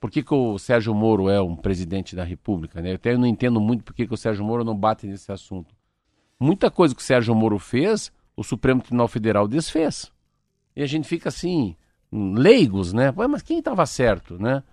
Por 0.00 0.10
que, 0.10 0.22
que 0.22 0.34
o 0.34 0.58
Sérgio 0.58 0.92
Moro 0.92 1.28
é 1.28 1.40
um 1.40 1.54
presidente 1.54 2.16
da 2.16 2.24
República? 2.24 2.82
Né? 2.82 2.90
Eu 2.90 2.96
até 2.96 3.16
não 3.16 3.26
entendo 3.26 3.60
muito 3.60 3.84
por 3.84 3.94
que, 3.94 4.04
que 4.04 4.12
o 4.12 4.16
Sérgio 4.16 4.44
Moro 4.44 4.64
não 4.64 4.76
bate 4.76 5.06
nesse 5.06 5.30
assunto. 5.30 5.72
Muita 6.40 6.72
coisa 6.72 6.92
que 6.92 7.00
o 7.00 7.04
Sérgio 7.04 7.32
Moro 7.36 7.56
fez, 7.56 8.12
o 8.36 8.42
Supremo 8.42 8.80
Tribunal 8.82 9.06
Federal 9.06 9.46
desfez. 9.46 10.10
E 10.74 10.82
a 10.82 10.86
gente 10.86 11.06
fica 11.06 11.28
assim, 11.28 11.76
leigos, 12.10 12.92
né? 12.92 13.12
Mas 13.16 13.42
quem 13.42 13.60
estava 13.60 13.86
certo, 13.86 14.36
né? 14.42 14.64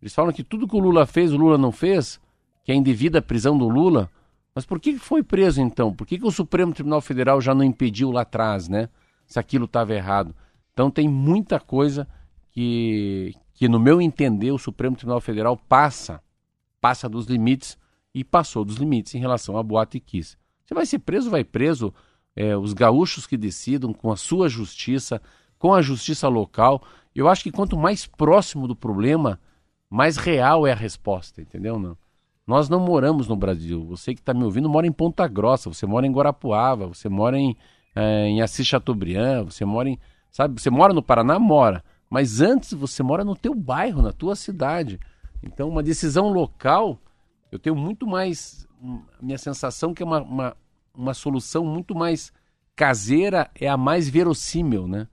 Eles 0.00 0.14
falam 0.14 0.32
que 0.32 0.44
tudo 0.44 0.68
que 0.68 0.76
o 0.76 0.78
Lula 0.78 1.06
fez, 1.06 1.32
o 1.32 1.38
Lula 1.38 1.56
não 1.56 1.72
fez, 1.72 2.20
que 2.62 2.70
é 2.70 2.74
indevida 2.74 3.20
a 3.20 3.22
prisão 3.22 3.56
do 3.56 3.68
Lula. 3.68 4.10
Mas 4.56 4.64
por 4.64 4.80
que 4.80 4.96
foi 4.96 5.22
preso 5.22 5.60
então? 5.60 5.92
Por 5.92 6.06
que, 6.06 6.18
que 6.18 6.24
o 6.24 6.30
Supremo 6.30 6.72
Tribunal 6.72 7.02
Federal 7.02 7.42
já 7.42 7.54
não 7.54 7.62
impediu 7.62 8.10
lá 8.10 8.22
atrás, 8.22 8.70
né? 8.70 8.88
Se 9.26 9.38
aquilo 9.38 9.66
estava 9.66 9.94
errado. 9.94 10.34
Então 10.72 10.90
tem 10.90 11.06
muita 11.06 11.60
coisa 11.60 12.08
que, 12.52 13.34
que, 13.52 13.68
no 13.68 13.78
meu 13.78 14.00
entender, 14.00 14.52
o 14.52 14.58
Supremo 14.58 14.96
Tribunal 14.96 15.20
Federal 15.20 15.58
passa, 15.58 16.22
passa 16.80 17.06
dos 17.06 17.26
limites 17.26 17.76
e 18.14 18.24
passou 18.24 18.64
dos 18.64 18.76
limites 18.76 19.14
em 19.14 19.18
relação 19.18 19.58
a 19.58 19.62
Boate 19.62 20.00
Kiss. 20.00 20.38
Você 20.64 20.72
vai 20.72 20.86
ser 20.86 21.00
preso, 21.00 21.28
vai 21.28 21.44
preso. 21.44 21.92
É, 22.34 22.56
os 22.56 22.72
gaúchos 22.72 23.26
que 23.26 23.36
decidam 23.36 23.92
com 23.92 24.10
a 24.10 24.16
sua 24.16 24.48
justiça, 24.48 25.20
com 25.58 25.74
a 25.74 25.82
justiça 25.82 26.28
local. 26.28 26.82
Eu 27.14 27.28
acho 27.28 27.42
que 27.42 27.52
quanto 27.52 27.76
mais 27.76 28.06
próximo 28.06 28.66
do 28.66 28.74
problema, 28.74 29.38
mais 29.90 30.16
real 30.16 30.66
é 30.66 30.72
a 30.72 30.76
resposta, 30.76 31.42
entendeu? 31.42 31.78
Não? 31.78 31.96
Nós 32.46 32.68
não 32.68 32.78
moramos 32.78 33.26
no 33.26 33.36
Brasil. 33.36 33.84
Você 33.86 34.14
que 34.14 34.20
está 34.20 34.32
me 34.32 34.44
ouvindo 34.44 34.68
mora 34.68 34.86
em 34.86 34.92
Ponta 34.92 35.26
Grossa, 35.26 35.68
você 35.68 35.84
mora 35.86 36.06
em 36.06 36.12
Guarapuava, 36.12 36.86
você 36.86 37.08
mora 37.08 37.38
em, 37.38 37.56
é, 37.94 38.26
em 38.26 38.40
Assis 38.40 38.66
Chateaubriand, 38.66 39.44
você 39.44 39.64
mora 39.64 39.88
em. 39.88 39.98
Sabe, 40.30 40.60
você 40.60 40.70
mora 40.70 40.92
no 40.92 41.02
Paraná? 41.02 41.38
Mora. 41.38 41.82
Mas 42.08 42.40
antes 42.40 42.72
você 42.72 43.02
mora 43.02 43.24
no 43.24 43.34
teu 43.34 43.54
bairro, 43.54 44.00
na 44.00 44.12
tua 44.12 44.36
cidade. 44.36 45.00
Então, 45.42 45.68
uma 45.68 45.82
decisão 45.82 46.28
local, 46.28 46.98
eu 47.50 47.58
tenho 47.58 47.74
muito 47.74 48.06
mais. 48.06 48.66
Minha 49.20 49.38
sensação 49.38 49.92
que 49.92 50.02
é 50.02 50.06
uma, 50.06 50.22
uma, 50.22 50.56
uma 50.94 51.14
solução 51.14 51.64
muito 51.64 51.94
mais 51.94 52.32
caseira, 52.76 53.50
é 53.54 53.68
a 53.68 53.76
mais 53.76 54.08
verossímil, 54.08 54.86
né? 54.86 55.08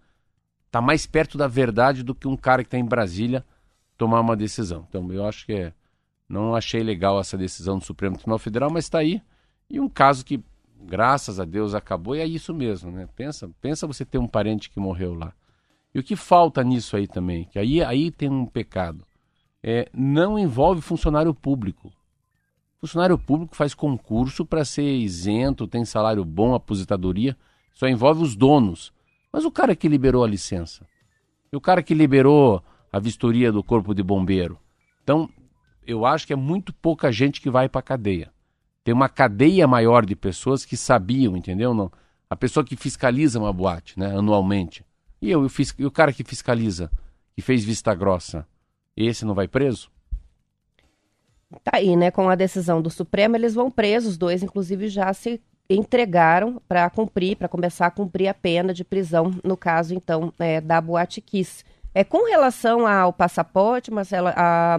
está 0.74 0.82
mais 0.82 1.06
perto 1.06 1.38
da 1.38 1.48
verdade 1.48 2.02
do 2.02 2.16
que 2.16 2.28
um 2.28 2.36
cara 2.36 2.63
que 2.63 2.68
está 2.68 2.80
em 2.80 2.86
Brasília 2.86 3.46
tomar 3.96 4.20
uma 4.20 4.36
decisão. 4.36 4.88
Então, 4.90 5.13
eu 5.13 5.24
acho 5.24 5.46
que 5.46 5.54
é, 5.54 5.74
não 6.27 6.56
achei 6.56 6.82
legal 6.82 7.20
essa 7.20 7.38
decisão 7.38 7.77
do 7.77 7.84
Supremo 7.84 8.15
Tribunal 8.15 8.39
Federal, 8.39 8.72
mas 8.72 8.86
está 8.86 9.00
aí. 9.00 9.22
E 9.70 9.80
um 9.80 9.89
caso 9.89 10.25
que, 10.25 10.44
graças 10.82 11.39
a 11.39 11.46
Deus, 11.46 11.74
acabou, 11.74 12.15
e 12.15 12.20
é 12.20 12.25
isso 12.25 12.53
mesmo, 12.53 12.92
né? 12.92 13.08
Pensa, 13.15 13.50
pensa 13.62 13.88
você 13.88 14.06
ter 14.06 14.18
um 14.18 14.27
parente 14.27 14.70
que 14.70 14.80
morreu 14.80 15.13
lá. 15.13 15.34
E 15.94 16.00
o 16.00 16.03
que 16.03 16.15
falta 16.15 16.63
nisso 16.63 16.96
aí 16.96 17.08
também, 17.08 17.46
que 17.46 17.60
aí, 17.60 17.84
aí 17.84 18.10
tem 18.10 18.30
um 18.30 18.46
pecado, 18.46 19.06
é, 19.62 19.88
não 19.94 20.39
envolve 20.39 20.82
funcionário 20.82 21.34
público. 21.34 21.92
Funcionário 22.80 23.18
público 23.18 23.56
faz 23.56 23.74
concurso 23.74 24.46
para 24.46 24.65
ser 24.65 24.98
isento, 24.98 25.68
tem 25.68 25.86
salário 25.86 26.25
bom, 26.25 26.53
aposentadoria, 26.53 27.38
só 27.74 27.88
envolve 27.88 28.24
os 28.24 28.36
donos. 28.36 28.92
Mas 29.32 29.46
o 29.46 29.51
cara 29.51 29.75
que 29.75 29.88
liberou 29.88 30.24
a 30.24 30.27
licença, 30.27 30.86
e 31.51 31.56
o 31.56 31.62
cara 31.62 31.84
que 31.84 31.94
liberou 31.94 32.63
a 32.92 33.00
vistoria 33.00 33.51
do 33.51 33.63
corpo 33.63 33.94
de 33.94 34.03
bombeiro. 34.03 34.60
Então, 35.03 35.30
eu 35.86 36.06
acho 36.06 36.28
que 36.28 36.34
é 36.34 36.36
muito 36.36 36.74
pouca 36.74 37.12
gente 37.12 37.42
que 37.42 37.50
vai 37.50 37.68
para 37.68 37.80
a 37.80 37.84
cadeia. 37.84 38.32
Tem 38.84 38.94
uma 38.94 39.10
cadeia 39.10 39.68
maior 39.68 40.06
de 40.06 40.16
pessoas 40.16 40.66
que 40.66 40.75
sabiam, 40.75 41.38
entendeu? 41.38 41.74
Não, 41.74 41.92
a 42.30 42.36
pessoa 42.36 42.66
que 42.66 42.75
fiscaliza 42.75 43.40
uma 43.40 43.54
boate, 43.54 43.98
né, 43.98 44.08
anualmente. 44.08 44.86
E 45.22 45.32
eu, 45.32 45.44
eu 45.44 45.50
fiz, 45.50 45.74
e 45.78 45.86
o 45.86 45.92
cara 45.92 46.12
que 46.12 46.24
fiscaliza, 46.24 46.92
que 47.36 47.42
fez 47.42 47.63
vista 47.63 47.94
grossa, 47.96 48.46
esse 48.96 49.24
não 49.24 49.34
vai 49.34 49.48
preso? 49.48 49.90
Tá 51.63 51.72
aí, 51.75 51.96
né? 51.96 52.12
Com 52.12 52.30
a 52.30 52.36
decisão 52.36 52.82
do 52.82 52.90
Supremo, 52.90 53.36
eles 53.36 53.54
vão 53.54 53.70
presos, 53.70 54.12
os 54.12 54.18
dois, 54.18 54.44
inclusive, 54.44 54.88
já 54.88 55.13
se 55.13 55.42
entregaram 55.70 56.62
para 56.68 56.90
cumprir, 56.90 57.38
para 57.38 57.48
começar 57.48 57.88
a 57.88 57.92
cumprir 57.92 58.28
a 58.28 58.34
pena 58.34 58.74
de 58.74 58.84
prisão, 58.84 59.32
no 59.44 59.56
caso, 59.56 59.94
então, 59.94 60.34
é, 60.40 60.60
da 60.60 60.82
Boate 60.82 61.22
Kiss. 61.22 61.63
É, 61.94 62.04
com 62.04 62.28
relação 62.28 62.88
ao 62.88 63.13
passaporte, 63.13 63.92
Marcela, 63.92 64.34
a, 64.36 64.78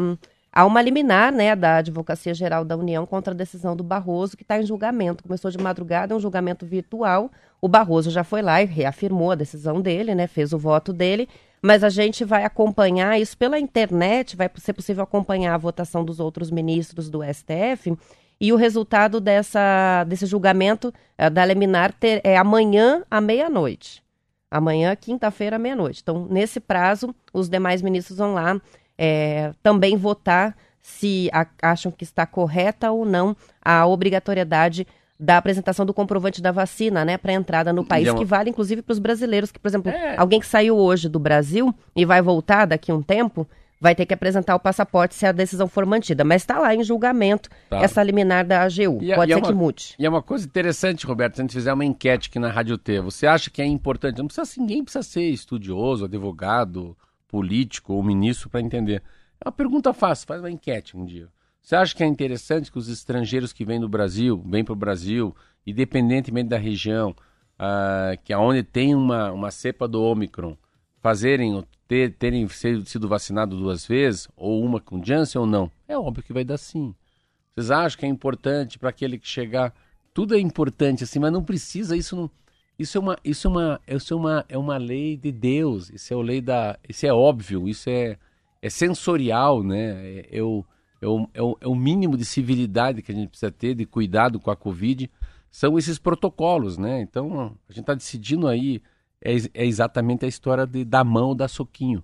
há 0.55 0.65
uma 0.65 0.81
liminar 0.81 1.33
né, 1.33 1.57
da 1.57 1.79
Advocacia 1.79 2.33
Geral 2.33 2.65
da 2.65 2.77
União 2.77 3.05
contra 3.05 3.35
a 3.35 3.37
decisão 3.37 3.75
do 3.75 3.83
Barroso, 3.83 4.37
que 4.37 4.45
está 4.45 4.61
em 4.61 4.65
julgamento. 4.65 5.25
Começou 5.25 5.51
de 5.51 5.59
madrugada, 5.59 6.15
é 6.15 6.17
um 6.17 6.21
julgamento 6.21 6.65
virtual. 6.65 7.31
O 7.61 7.67
Barroso 7.67 8.11
já 8.11 8.23
foi 8.23 8.41
lá 8.41 8.63
e 8.63 8.65
reafirmou 8.65 9.33
a 9.33 9.35
decisão 9.35 9.81
dele, 9.81 10.15
né, 10.15 10.29
fez 10.29 10.53
o 10.53 10.59
voto 10.59 10.93
dele, 10.93 11.29
mas 11.61 11.83
a 11.83 11.89
gente 11.89 12.25
vai 12.25 12.45
acompanhar 12.45 13.21
isso 13.21 13.37
pela 13.37 13.59
internet, 13.59 14.37
vai 14.37 14.49
ser 14.57 14.75
possível 14.75 15.03
acompanhar 15.03 15.55
a 15.55 15.59
votação 15.59 16.05
dos 16.05 16.21
outros 16.21 16.51
ministros 16.51 17.11
do 17.11 17.21
STF 17.25 17.97
e 18.41 18.53
o 18.53 18.57
resultado 18.57 19.21
dessa, 19.21 20.05
desse 20.05 20.27
julgamento 20.27 20.93
é, 21.17 21.29
da 21.31 21.45
liminar 21.45 21.93
ter, 21.93 22.21
é 22.23 22.37
amanhã 22.37 23.03
à 23.11 23.21
meia-noite. 23.21 24.05
Amanhã, 24.51 24.95
quinta-feira, 24.95 25.57
à 25.57 25.59
meia-noite. 25.59 26.01
Então, 26.03 26.27
nesse 26.31 26.61
prazo, 26.61 27.13
os 27.33 27.49
demais 27.49 27.83
ministros 27.83 28.19
vão 28.19 28.35
lá 28.35 28.61
é, 28.99 29.53
também 29.63 29.97
votar 29.97 30.57
se 30.81 31.31
a, 31.33 31.47
acham 31.63 31.91
que 31.91 32.05
está 32.05 32.27
correta 32.27 32.91
ou 32.91 33.05
não 33.05 33.37
a 33.63 33.87
obrigatoriedade 33.87 34.87
da 35.19 35.39
apresentação 35.39 35.87
do 35.87 35.95
comprovante 35.95 36.43
da 36.43 36.53
vacina, 36.53 37.05
né, 37.05 37.17
para 37.17 37.33
entrada 37.33 37.73
no 37.73 37.85
país, 37.85 38.09
uma... 38.09 38.19
que 38.19 38.25
vale 38.25 38.51
inclusive 38.51 38.83
para 38.83 38.93
os 38.93 38.99
brasileiros, 38.99 39.51
que, 39.51 39.59
por 39.59 39.69
exemplo, 39.69 39.91
é... 39.91 40.17
alguém 40.17 40.41
que 40.41 40.47
saiu 40.47 40.77
hoje 40.77 41.09
do 41.09 41.19
Brasil 41.19 41.75
e 41.97 42.05
vai 42.05 42.21
voltar 42.21 42.67
daqui 42.67 42.91
a 42.91 42.95
um 42.95 43.03
tempo, 43.03 43.47
vai 43.81 43.95
ter 43.95 44.07
que 44.07 44.15
apresentar 44.15 44.55
o 44.55 44.61
passaporte 44.61 45.15
se 45.15 45.27
a 45.27 45.33
decisão 45.33 45.69
for 45.69 45.87
mantida. 45.87 46.25
Mas 46.25 46.43
está 46.43 46.59
lá 46.59 46.75
em 46.75 46.83
julgamento 46.83 47.49
tá. 47.69 47.83
essa 47.83 48.03
liminar 48.03 48.45
da 48.45 48.63
AGU. 48.63 48.99
E, 49.03 49.15
Pode 49.15 49.31
e 49.31 49.33
é 49.33 49.35
ser 49.35 49.35
é 49.35 49.37
uma, 49.37 49.47
que 49.47 49.53
mude. 49.53 49.95
E 49.99 50.07
é 50.07 50.09
uma 50.09 50.23
coisa 50.23 50.47
interessante, 50.47 51.07
Roberto, 51.07 51.37
se 51.37 51.41
a 51.41 51.45
gente 51.45 51.53
fizer 51.53 51.73
uma 51.73 51.85
enquete 51.85 52.29
aqui 52.29 52.39
na 52.39 52.51
Rádio 52.51 52.79
T, 52.79 53.01
você 53.01 53.27
acha 53.27 53.51
que 53.51 53.61
é 53.61 53.67
importante? 53.67 54.19
Não 54.19 54.27
precisa, 54.27 54.61
ninguém 54.61 54.83
precisa 54.83 55.03
ser 55.03 55.25
estudioso, 55.29 56.07
advogado, 56.07 56.97
político 57.29 57.93
ou 57.93 58.03
ministro 58.03 58.49
para 58.49 58.61
entender. 58.61 59.03
É 59.41 59.49
uma 59.49 59.53
pergunta 59.53 59.93
fácil, 59.93 60.27
faz 60.27 60.41
uma 60.41 60.51
enquete 60.51 60.97
um 60.97 61.05
dia. 61.05 61.29
Você 61.61 61.77
acha 61.77 61.95
que 61.95 62.05
é 62.05 62.07
interessante 62.07 62.71
que 62.71 62.79
os 62.79 62.89
estrangeiros 62.89 63.53
que 63.53 63.65
vêm 63.65 63.81
do 63.81 63.89
Brasil, 63.89 64.43
vêm 64.47 64.63
para 64.63 64.75
o 64.75 64.77
Brasil, 64.77 65.35
independentemente 65.67 66.51
da 66.51 66.59
região, 66.59 67.17
uh, 67.59 68.23
que 68.23 68.33
aonde 68.33 68.63
tem 68.63 68.95
uma, 68.95 69.33
uma 69.33 69.51
cepa 69.51 69.89
do 69.89 70.03
Omicron, 70.03 70.57
fazerem 71.01 71.65
ter, 71.89 72.13
terem 72.15 72.47
sido 72.49 73.09
vacinados 73.09 73.59
duas 73.59 73.87
vezes, 73.87 74.29
ou 74.37 74.63
uma 74.63 74.81
com 74.81 75.03
Janssen 75.03 75.41
ou 75.41 75.47
não? 75.47 75.71
É 75.89 75.97
óbvio 75.97 76.23
que 76.23 76.33
vai 76.33 76.45
dar 76.45 76.59
sim. 76.59 76.95
Vocês 77.55 77.71
acham 77.71 77.99
que 77.99 78.07
é 78.07 78.09
importante 78.09 78.79
para 78.79 78.91
aquele 78.91 79.19
que 79.19 79.29
chegar? 79.29 79.75
Tudo 80.13 80.35
é 80.35 80.39
importante 80.41 81.05
assim, 81.05 81.19
mas 81.19 81.33
não 81.33 81.43
precisa, 81.43 81.97
isso 81.97 82.17
não. 82.17 82.31
Isso 82.79 82.99
é 82.99 83.01
uma, 83.01 83.19
isso 83.25 83.47
é 83.47 83.51
uma, 83.51 83.81
isso 83.87 84.15
é 84.15 84.17
uma, 84.17 84.45
é 84.49 84.59
uma 84.59 84.77
lei 84.77 85.17
de 85.17 85.31
Deus. 85.31 85.91
Isso 85.91 86.13
é 86.13 86.17
a 86.17 86.21
lei 86.21 86.41
da, 86.41 86.79
isso 86.89 87.07
é 87.07 87.13
óbvio. 87.13 87.69
Isso 87.69 87.89
é, 87.89 88.19
é 88.61 88.71
sensorial, 88.71 89.63
né? 89.63 89.93
É, 90.07 90.39
é, 90.39 90.43
o, 90.43 90.65
é, 91.01 91.07
o, 91.07 91.29
é, 91.35 91.43
o, 91.43 91.57
é 91.61 91.69
o 91.69 91.75
mínimo 91.75 92.17
de 92.17 92.25
civilidade 92.25 93.03
que 93.03 93.13
a 93.13 93.15
gente 93.15 93.29
precisa 93.29 93.53
ter, 93.53 93.75
de 93.75 93.87
cuidado 93.87 94.41
com 94.41 94.51
a 94.51 94.57
Covid. 94.57 95.11
São 95.51 95.79
esses 95.79 95.99
protocolos, 95.99 96.77
né? 96.77 97.01
Então 97.01 97.57
a 97.69 97.73
gente 97.73 97.83
está 97.83 97.95
decidindo 97.95 98.49
aí 98.49 98.83
é, 99.23 99.37
é, 99.55 99.65
exatamente 99.65 100.25
a 100.25 100.29
história 100.29 100.67
de 100.67 100.85
dar 100.85 101.05
mão, 101.05 101.35
dar 101.35 101.49
soquinho. 101.49 102.03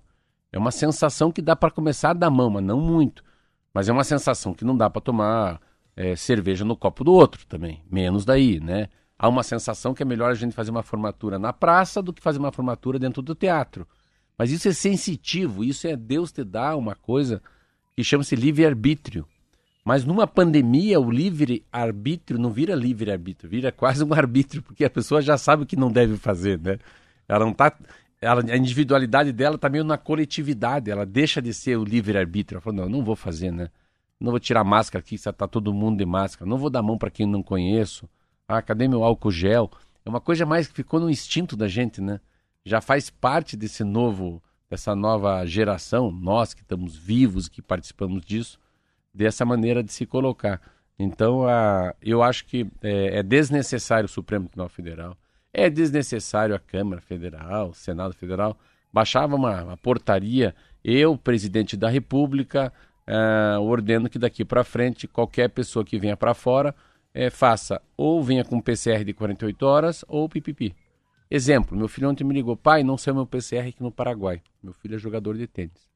É 0.51 0.57
uma 0.57 0.71
sensação 0.71 1.31
que 1.31 1.41
dá 1.41 1.55
para 1.55 1.71
começar 1.71 2.11
a 2.11 2.13
dar 2.13 2.29
mão, 2.29 2.49
mas 2.49 2.63
não 2.63 2.79
muito. 2.79 3.23
Mas 3.73 3.87
é 3.89 3.91
uma 3.93 4.03
sensação 4.03 4.53
que 4.53 4.65
não 4.65 4.75
dá 4.75 4.89
para 4.89 5.01
tomar 5.01 5.61
é, 5.95 6.15
cerveja 6.15 6.65
no 6.65 6.75
copo 6.75 7.03
do 7.03 7.13
outro 7.13 7.45
também. 7.45 7.83
Menos 7.89 8.25
daí, 8.25 8.59
né? 8.59 8.89
Há 9.21 9.29
uma 9.29 9.43
sensação 9.43 9.93
que 9.93 10.01
é 10.01 10.05
melhor 10.05 10.31
a 10.31 10.33
gente 10.33 10.55
fazer 10.55 10.71
uma 10.71 10.81
formatura 10.81 11.37
na 11.37 11.53
praça 11.53 12.01
do 12.01 12.11
que 12.11 12.23
fazer 12.23 12.39
uma 12.39 12.51
formatura 12.51 12.97
dentro 12.97 13.21
do 13.21 13.35
teatro. 13.35 13.87
Mas 14.35 14.49
isso 14.49 14.67
é 14.67 14.73
sensitivo, 14.73 15.63
isso 15.63 15.85
é 15.85 15.95
Deus 15.95 16.31
te 16.31 16.43
dá 16.43 16.75
uma 16.75 16.95
coisa 16.95 17.39
que 17.95 18.03
chama-se 18.03 18.35
livre-arbítrio. 18.35 19.23
Mas 19.85 20.03
numa 20.03 20.25
pandemia, 20.25 20.99
o 20.99 21.11
livre-arbítrio 21.11 22.39
não 22.39 22.49
vira 22.49 22.73
livre-arbítrio, 22.73 23.47
vira 23.47 23.71
quase 23.71 24.03
um 24.03 24.11
arbítrio, 24.11 24.63
porque 24.63 24.83
a 24.83 24.89
pessoa 24.89 25.21
já 25.21 25.37
sabe 25.37 25.61
o 25.61 25.65
que 25.67 25.75
não 25.75 25.91
deve 25.91 26.17
fazer, 26.17 26.59
né? 26.59 26.79
Ela 27.29 27.45
não 27.45 27.53
tá. 27.53 27.77
Ela, 28.19 28.41
a 28.51 28.57
individualidade 28.57 29.31
dela 29.31 29.53
está 29.53 29.69
meio 29.69 29.83
na 29.83 29.99
coletividade, 29.99 30.89
ela 30.89 31.05
deixa 31.05 31.39
de 31.39 31.53
ser 31.53 31.77
o 31.77 31.83
livre-arbítrio. 31.83 32.55
Ela 32.55 32.61
falou, 32.63 32.81
não, 32.81 32.89
não 32.89 33.05
vou 33.05 33.15
fazer, 33.15 33.51
né? 33.51 33.69
Não 34.19 34.31
vou 34.31 34.39
tirar 34.39 34.63
máscara 34.63 35.03
aqui, 35.05 35.13
está 35.13 35.31
todo 35.47 35.71
mundo 35.71 35.99
de 35.99 36.07
máscara. 36.07 36.49
Não 36.49 36.57
vou 36.57 36.71
dar 36.71 36.81
mão 36.81 36.97
para 36.97 37.11
quem 37.11 37.27
não 37.27 37.43
conheço. 37.43 38.09
Ah, 38.51 38.61
cadê 38.61 38.85
meu 38.85 39.01
álcool 39.01 39.31
gel? 39.31 39.71
É 40.05 40.09
uma 40.09 40.19
coisa 40.19 40.45
mais 40.45 40.67
que 40.67 40.73
ficou 40.73 40.99
no 40.99 41.09
instinto 41.09 41.55
da 41.55 41.69
gente, 41.69 42.01
né? 42.01 42.19
Já 42.65 42.81
faz 42.81 43.09
parte 43.09 43.55
desse 43.55 43.81
novo, 43.81 44.43
dessa 44.69 44.93
nova 44.93 45.45
geração, 45.45 46.11
nós 46.11 46.53
que 46.53 46.61
estamos 46.61 46.97
vivos, 46.97 47.47
que 47.47 47.61
participamos 47.61 48.25
disso, 48.25 48.59
dessa 49.13 49.45
maneira 49.45 49.81
de 49.81 49.93
se 49.93 50.05
colocar. 50.05 50.61
Então, 50.99 51.47
a, 51.47 51.95
eu 52.01 52.21
acho 52.21 52.45
que 52.45 52.67
é, 52.81 53.19
é 53.19 53.23
desnecessário 53.23 54.05
o 54.05 54.09
Supremo 54.09 54.47
Tribunal 54.47 54.67
Federal 54.67 55.17
é 55.53 55.69
desnecessário 55.69 56.53
a 56.53 56.59
Câmara 56.59 57.01
Federal, 57.01 57.69
o 57.69 57.73
Senado 57.73 58.13
Federal. 58.13 58.57
Baixava 58.91 59.35
uma, 59.35 59.63
uma 59.63 59.77
portaria, 59.77 60.53
eu, 60.83 61.17
presidente 61.17 61.77
da 61.77 61.89
República, 61.89 62.71
uh, 63.07 63.61
ordeno 63.61 64.09
que 64.09 64.19
daqui 64.19 64.43
para 64.43 64.63
frente 64.63 65.07
qualquer 65.07 65.49
pessoa 65.49 65.85
que 65.85 65.97
venha 65.97 66.17
para 66.17 66.33
fora 66.33 66.75
uh, 67.15 67.31
faça 67.31 67.81
ou 67.95 68.23
venha 68.23 68.43
com 68.43 68.61
PCR 68.61 69.03
de 69.03 69.13
48 69.13 69.65
horas 69.65 70.05
ou 70.07 70.27
pipipi. 70.27 70.75
Exemplo, 71.29 71.77
meu 71.77 71.87
filho 71.87 72.09
ontem 72.09 72.23
me 72.23 72.33
ligou, 72.33 72.57
pai, 72.57 72.83
não 72.83 72.97
saiu 72.97 73.15
meu 73.15 73.25
PCR 73.25 73.69
aqui 73.69 73.81
no 73.81 73.91
Paraguai. 73.91 74.41
Meu 74.61 74.73
filho 74.73 74.95
é 74.95 74.97
jogador 74.97 75.37
de 75.37 75.47
tênis. 75.47 75.89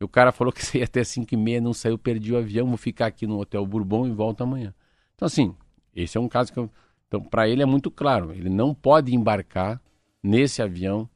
E 0.00 0.04
o 0.04 0.08
cara 0.08 0.32
falou 0.32 0.52
que 0.54 0.78
ia 0.78 0.84
até 0.84 1.02
5 1.02 1.32
e 1.32 1.36
meia, 1.36 1.60
não 1.60 1.72
saiu, 1.72 1.98
perdi 1.98 2.32
o 2.32 2.36
avião, 2.36 2.66
vou 2.68 2.76
ficar 2.76 3.06
aqui 3.06 3.26
no 3.26 3.38
Hotel 3.38 3.64
Bourbon 3.66 4.06
e 4.06 4.10
volto 4.10 4.42
amanhã. 4.42 4.74
Então, 5.14 5.26
assim, 5.26 5.54
esse 5.94 6.18
é 6.18 6.20
um 6.20 6.28
caso 6.28 6.52
que 6.52 6.58
eu 6.58 6.70
então, 7.14 7.22
para 7.22 7.48
ele 7.48 7.62
é 7.62 7.66
muito 7.66 7.92
claro, 7.92 8.32
ele 8.32 8.50
não 8.50 8.74
pode 8.74 9.14
embarcar 9.14 9.80
nesse 10.20 10.60
avião, 10.60 11.08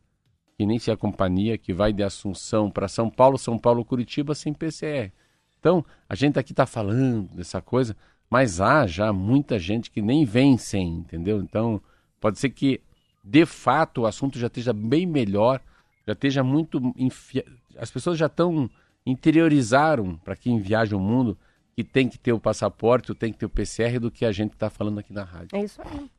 que 0.57 0.65
nem 0.65 0.79
se 0.79 0.93
a 0.93 0.97
companhia 0.97 1.59
que 1.59 1.73
vai 1.73 1.93
de 1.93 2.05
Assunção 2.05 2.71
para 2.71 2.87
São 2.87 3.11
Paulo, 3.11 3.37
São 3.37 3.59
Paulo, 3.59 3.85
Curitiba, 3.85 4.33
sem 4.33 4.53
PCR. 4.53 5.13
Então, 5.59 5.85
a 6.09 6.15
gente 6.15 6.39
aqui 6.39 6.53
está 6.53 6.67
falando 6.67 7.29
dessa 7.35 7.61
coisa, 7.61 7.97
mas 8.31 8.61
há 8.61 8.87
já 8.87 9.13
muita 9.13 9.59
gente 9.59 9.91
que 9.91 10.03
nem 10.03 10.25
vem 10.25 10.59
sem, 10.59 10.89
entendeu? 10.89 11.41
Então, 11.41 11.81
pode 12.21 12.39
ser 12.39 12.51
que, 12.51 12.81
de 13.25 13.47
fato, 13.47 14.03
o 14.03 14.07
assunto 14.07 14.39
já 14.39 14.49
esteja 14.49 14.73
bem 14.73 15.07
melhor, 15.07 15.61
já 16.07 16.13
esteja 16.13 16.43
muito. 16.43 16.93
Enfi... 16.97 17.45
As 17.77 17.91
pessoas 17.91 18.19
já 18.19 18.27
estão 18.27 18.69
interiorizaram 19.07 20.17
para 20.17 20.37
quem 20.37 20.61
viaja 20.61 20.97
o 20.97 21.01
mundo 21.01 21.39
que 21.75 21.85
tem 21.85 22.09
que 22.09 22.19
ter 22.19 22.33
o 22.33 22.41
passaporte, 22.41 23.15
tem 23.15 23.33
que 23.33 23.39
ter 23.39 23.47
o 23.47 23.51
PCR 23.51 23.99
do 24.01 24.11
que 24.11 24.25
a 24.25 24.33
gente 24.33 24.53
está 24.53 24.69
falando 24.69 24.99
aqui 24.99 25.13
na 25.13 25.23
rádio. 25.23 25.57
É 25.57 25.63
isso 25.63 25.81
aí. 25.81 26.11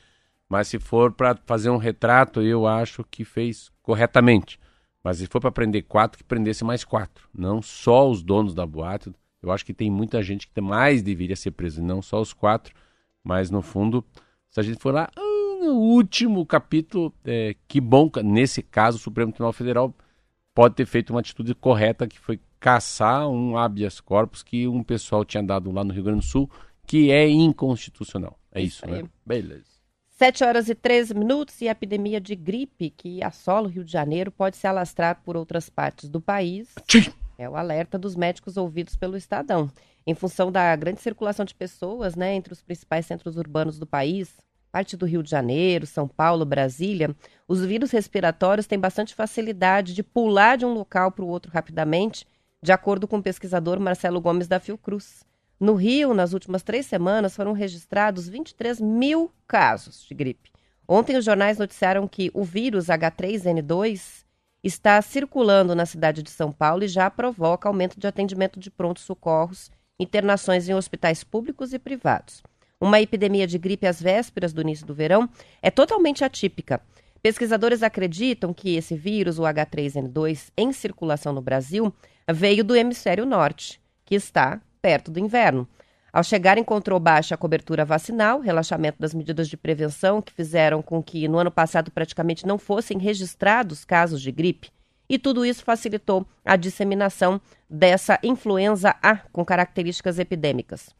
mas 0.48 0.68
se 0.68 0.78
for 0.78 1.10
para 1.10 1.36
fazer 1.44 1.68
um 1.68 1.78
retrato, 1.78 2.42
eu 2.42 2.64
acho 2.64 3.04
que 3.10 3.24
fez 3.24 3.72
corretamente. 3.82 4.56
Mas 5.02 5.16
se 5.16 5.26
for 5.26 5.40
para 5.40 5.50
prender 5.50 5.82
quatro, 5.82 6.16
que 6.16 6.22
prendesse 6.22 6.62
mais 6.62 6.84
quatro. 6.84 7.28
Não 7.34 7.60
só 7.60 8.08
os 8.08 8.22
donos 8.22 8.54
da 8.54 8.64
boate, 8.64 9.12
eu 9.42 9.50
acho 9.50 9.64
que 9.64 9.74
tem 9.74 9.90
muita 9.90 10.22
gente 10.22 10.46
que 10.46 10.60
mais 10.60 11.02
deveria 11.02 11.36
ser 11.36 11.50
preso, 11.50 11.82
não 11.82 12.00
só 12.00 12.20
os 12.20 12.32
quatro, 12.32 12.74
mas 13.24 13.50
no 13.50 13.60
fundo, 13.60 14.04
se 14.48 14.60
a 14.60 14.62
gente 14.62 14.78
for 14.80 14.94
lá 14.94 15.10
ah, 15.16 15.64
no 15.64 15.74
último 15.74 16.44
capítulo, 16.46 17.12
é, 17.24 17.56
que 17.66 17.80
bom, 17.80 18.10
nesse 18.22 18.62
caso, 18.62 18.98
o 18.98 19.00
Supremo 19.00 19.32
Tribunal 19.32 19.52
Federal 19.52 19.94
pode 20.54 20.74
ter 20.74 20.86
feito 20.86 21.10
uma 21.10 21.20
atitude 21.20 21.54
correta, 21.54 22.06
que 22.06 22.18
foi 22.18 22.38
caçar 22.60 23.28
um 23.28 23.56
habeas 23.56 24.00
corpus 24.00 24.42
que 24.42 24.68
um 24.68 24.82
pessoal 24.84 25.24
tinha 25.24 25.42
dado 25.42 25.70
lá 25.72 25.82
no 25.82 25.92
Rio 25.92 26.04
Grande 26.04 26.20
do 26.20 26.26
Sul, 26.26 26.48
que 26.86 27.10
é 27.10 27.28
inconstitucional. 27.28 28.38
É 28.52 28.60
isso, 28.60 28.84
isso 28.84 28.86
né? 28.86 29.08
Beleza. 29.26 29.71
7 30.18 30.44
horas 30.44 30.68
e 30.68 30.74
13 30.74 31.14
minutos 31.14 31.60
e 31.60 31.68
a 31.68 31.72
epidemia 31.72 32.20
de 32.20 32.36
gripe 32.36 32.90
que 32.90 33.22
assola 33.24 33.66
o 33.66 33.70
Rio 33.70 33.84
de 33.84 33.90
Janeiro 33.90 34.30
pode 34.30 34.56
se 34.56 34.66
alastrar 34.66 35.20
por 35.24 35.36
outras 35.36 35.68
partes 35.68 36.08
do 36.08 36.20
país. 36.20 36.74
É 37.38 37.48
o 37.48 37.56
alerta 37.56 37.98
dos 37.98 38.14
médicos 38.14 38.56
ouvidos 38.56 38.94
pelo 38.94 39.16
Estadão. 39.16 39.70
Em 40.06 40.14
função 40.14 40.52
da 40.52 40.76
grande 40.76 41.00
circulação 41.00 41.44
de 41.44 41.54
pessoas 41.54 42.14
né, 42.14 42.34
entre 42.34 42.52
os 42.52 42.62
principais 42.62 43.06
centros 43.06 43.36
urbanos 43.36 43.78
do 43.78 43.86
país, 43.86 44.36
parte 44.70 44.96
do 44.96 45.06
Rio 45.06 45.22
de 45.22 45.30
Janeiro, 45.30 45.86
São 45.86 46.06
Paulo, 46.06 46.44
Brasília, 46.44 47.14
os 47.48 47.64
vírus 47.64 47.90
respiratórios 47.90 48.66
têm 48.66 48.78
bastante 48.78 49.14
facilidade 49.14 49.94
de 49.94 50.02
pular 50.02 50.56
de 50.56 50.64
um 50.64 50.72
local 50.72 51.10
para 51.10 51.24
o 51.24 51.28
outro 51.28 51.50
rapidamente, 51.50 52.26
de 52.62 52.70
acordo 52.70 53.08
com 53.08 53.18
o 53.18 53.22
pesquisador 53.22 53.80
Marcelo 53.80 54.20
Gomes 54.20 54.46
da 54.46 54.60
Fiocruz. 54.60 55.24
No 55.62 55.74
Rio, 55.74 56.12
nas 56.12 56.32
últimas 56.32 56.64
três 56.64 56.86
semanas, 56.86 57.36
foram 57.36 57.52
registrados 57.52 58.28
23 58.28 58.80
mil 58.80 59.30
casos 59.46 60.04
de 60.04 60.12
gripe. 60.12 60.50
Ontem, 60.88 61.16
os 61.16 61.24
jornais 61.24 61.56
noticiaram 61.56 62.08
que 62.08 62.32
o 62.34 62.42
vírus 62.42 62.86
H3N2 62.86 64.24
está 64.60 65.00
circulando 65.00 65.72
na 65.76 65.86
cidade 65.86 66.20
de 66.20 66.30
São 66.30 66.50
Paulo 66.50 66.82
e 66.82 66.88
já 66.88 67.08
provoca 67.08 67.68
aumento 67.68 68.00
de 68.00 68.08
atendimento 68.08 68.58
de 68.58 68.72
prontos 68.72 69.04
socorros, 69.04 69.70
internações 70.00 70.68
em 70.68 70.74
hospitais 70.74 71.22
públicos 71.22 71.72
e 71.72 71.78
privados. 71.78 72.42
Uma 72.80 73.00
epidemia 73.00 73.46
de 73.46 73.56
gripe 73.56 73.86
às 73.86 74.02
vésperas 74.02 74.52
do 74.52 74.62
início 74.62 74.84
do 74.84 74.92
verão 74.92 75.30
é 75.62 75.70
totalmente 75.70 76.24
atípica. 76.24 76.80
Pesquisadores 77.22 77.84
acreditam 77.84 78.52
que 78.52 78.74
esse 78.74 78.96
vírus, 78.96 79.38
o 79.38 79.42
H3N2, 79.42 80.50
em 80.56 80.72
circulação 80.72 81.32
no 81.32 81.40
Brasil, 81.40 81.94
veio 82.28 82.64
do 82.64 82.74
hemisfério 82.74 83.24
norte, 83.24 83.80
que 84.04 84.16
está 84.16 84.60
perto 84.82 85.10
do 85.10 85.20
inverno. 85.20 85.66
Ao 86.12 86.22
chegar, 86.22 86.58
encontrou 86.58 87.00
baixa 87.00 87.38
cobertura 87.38 87.86
vacinal, 87.86 88.40
relaxamento 88.40 88.98
das 89.00 89.14
medidas 89.14 89.48
de 89.48 89.56
prevenção 89.56 90.20
que 90.20 90.32
fizeram 90.32 90.82
com 90.82 91.02
que 91.02 91.26
no 91.26 91.38
ano 91.38 91.50
passado 91.50 91.90
praticamente 91.90 92.46
não 92.46 92.58
fossem 92.58 92.98
registrados 92.98 93.82
casos 93.82 94.20
de 94.20 94.30
gripe. 94.30 94.70
E 95.08 95.18
tudo 95.18 95.46
isso 95.46 95.64
facilitou 95.64 96.26
a 96.44 96.56
disseminação 96.56 97.40
dessa 97.68 98.18
influenza 98.22 98.94
A 99.02 99.16
com 99.32 99.44
características 99.44 100.18
epidêmicas. 100.18 100.90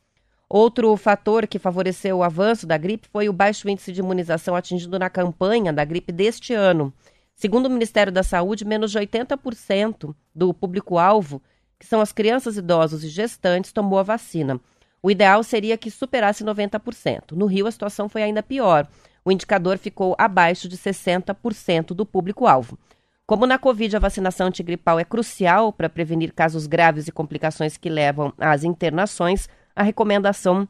Outro 0.49 0.95
fator 0.97 1.47
que 1.47 1.59
favoreceu 1.59 2.19
o 2.19 2.23
avanço 2.23 2.67
da 2.67 2.77
gripe 2.77 3.09
foi 3.11 3.29
o 3.29 3.33
baixo 3.33 3.69
índice 3.69 3.93
de 3.93 4.01
imunização 4.01 4.55
atingido 4.55 4.99
na 4.99 5.09
campanha 5.09 5.73
da 5.73 5.85
gripe 5.85 6.13
deste 6.13 6.53
ano. 6.53 6.93
Segundo 7.35 7.67
o 7.67 7.71
Ministério 7.71 8.13
da 8.13 8.23
Saúde, 8.23 8.65
menos 8.65 8.91
de 8.91 8.99
80% 8.99 10.15
do 10.35 10.53
público-alvo, 10.53 11.43
que 11.83 11.89
são 11.89 12.01
as 12.01 12.13
crianças, 12.13 12.57
idosos 12.57 13.03
e 13.03 13.09
gestantes, 13.09 13.73
tomou 13.73 13.99
a 13.99 14.05
vacina. 14.05 14.61
O 15.03 15.11
ideal 15.11 15.43
seria 15.43 15.77
que 15.77 15.91
superasse 15.91 16.45
90%. 16.45 17.33
No 17.33 17.47
Rio, 17.47 17.67
a 17.67 17.73
situação 17.73 18.09
foi 18.09 18.23
ainda 18.23 18.41
pior. 18.41 18.87
O 19.25 19.33
indicador 19.33 19.77
ficou 19.79 20.15
abaixo 20.17 20.69
de 20.69 20.79
60% 20.79 21.87
do 21.89 22.07
público-alvo. 22.07 22.79
Como 23.27 23.47
na 23.47 23.59
Covid 23.59 23.97
a 23.97 23.99
vacinação 23.99 24.47
antigripal 24.47 25.01
é 25.01 25.05
crucial 25.05 25.73
para 25.73 25.89
prevenir 25.89 26.33
casos 26.33 26.69
graves 26.69 27.09
e 27.09 27.13
complicações 27.13 27.77
que 27.77 27.89
levam 27.89 28.33
às 28.39 28.63
internações, 28.63 29.49
a 29.75 29.83
recomendação 29.83 30.69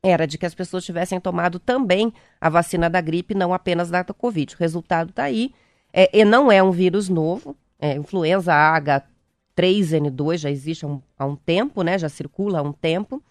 era 0.00 0.28
de 0.28 0.38
que 0.38 0.46
as 0.46 0.54
pessoas 0.54 0.84
tivessem 0.84 1.18
tomado 1.18 1.58
também 1.58 2.14
a 2.40 2.48
vacina 2.48 2.88
da 2.88 3.00
gripe, 3.00 3.34
não 3.34 3.52
apenas 3.52 3.90
da 3.90 4.04
Covid. 4.04 4.54
O 4.54 4.58
resultado 4.58 5.10
está 5.10 5.24
aí. 5.24 5.52
É, 5.92 6.08
e 6.16 6.24
não 6.24 6.52
é 6.52 6.62
um 6.62 6.70
vírus 6.70 7.08
novo. 7.08 7.56
É, 7.80 7.94
influenza 7.94 8.54
H3N2 9.56 10.38
já 10.38 10.50
existe 10.50 10.84
há 10.84 10.88
um, 10.88 11.02
há 11.18 11.26
um 11.26 11.36
tempo, 11.36 11.82
né? 11.82 11.98
Já 11.98 12.08
circula 12.08 12.58
há 12.58 12.62
um 12.62 12.72
tempo 12.72 13.22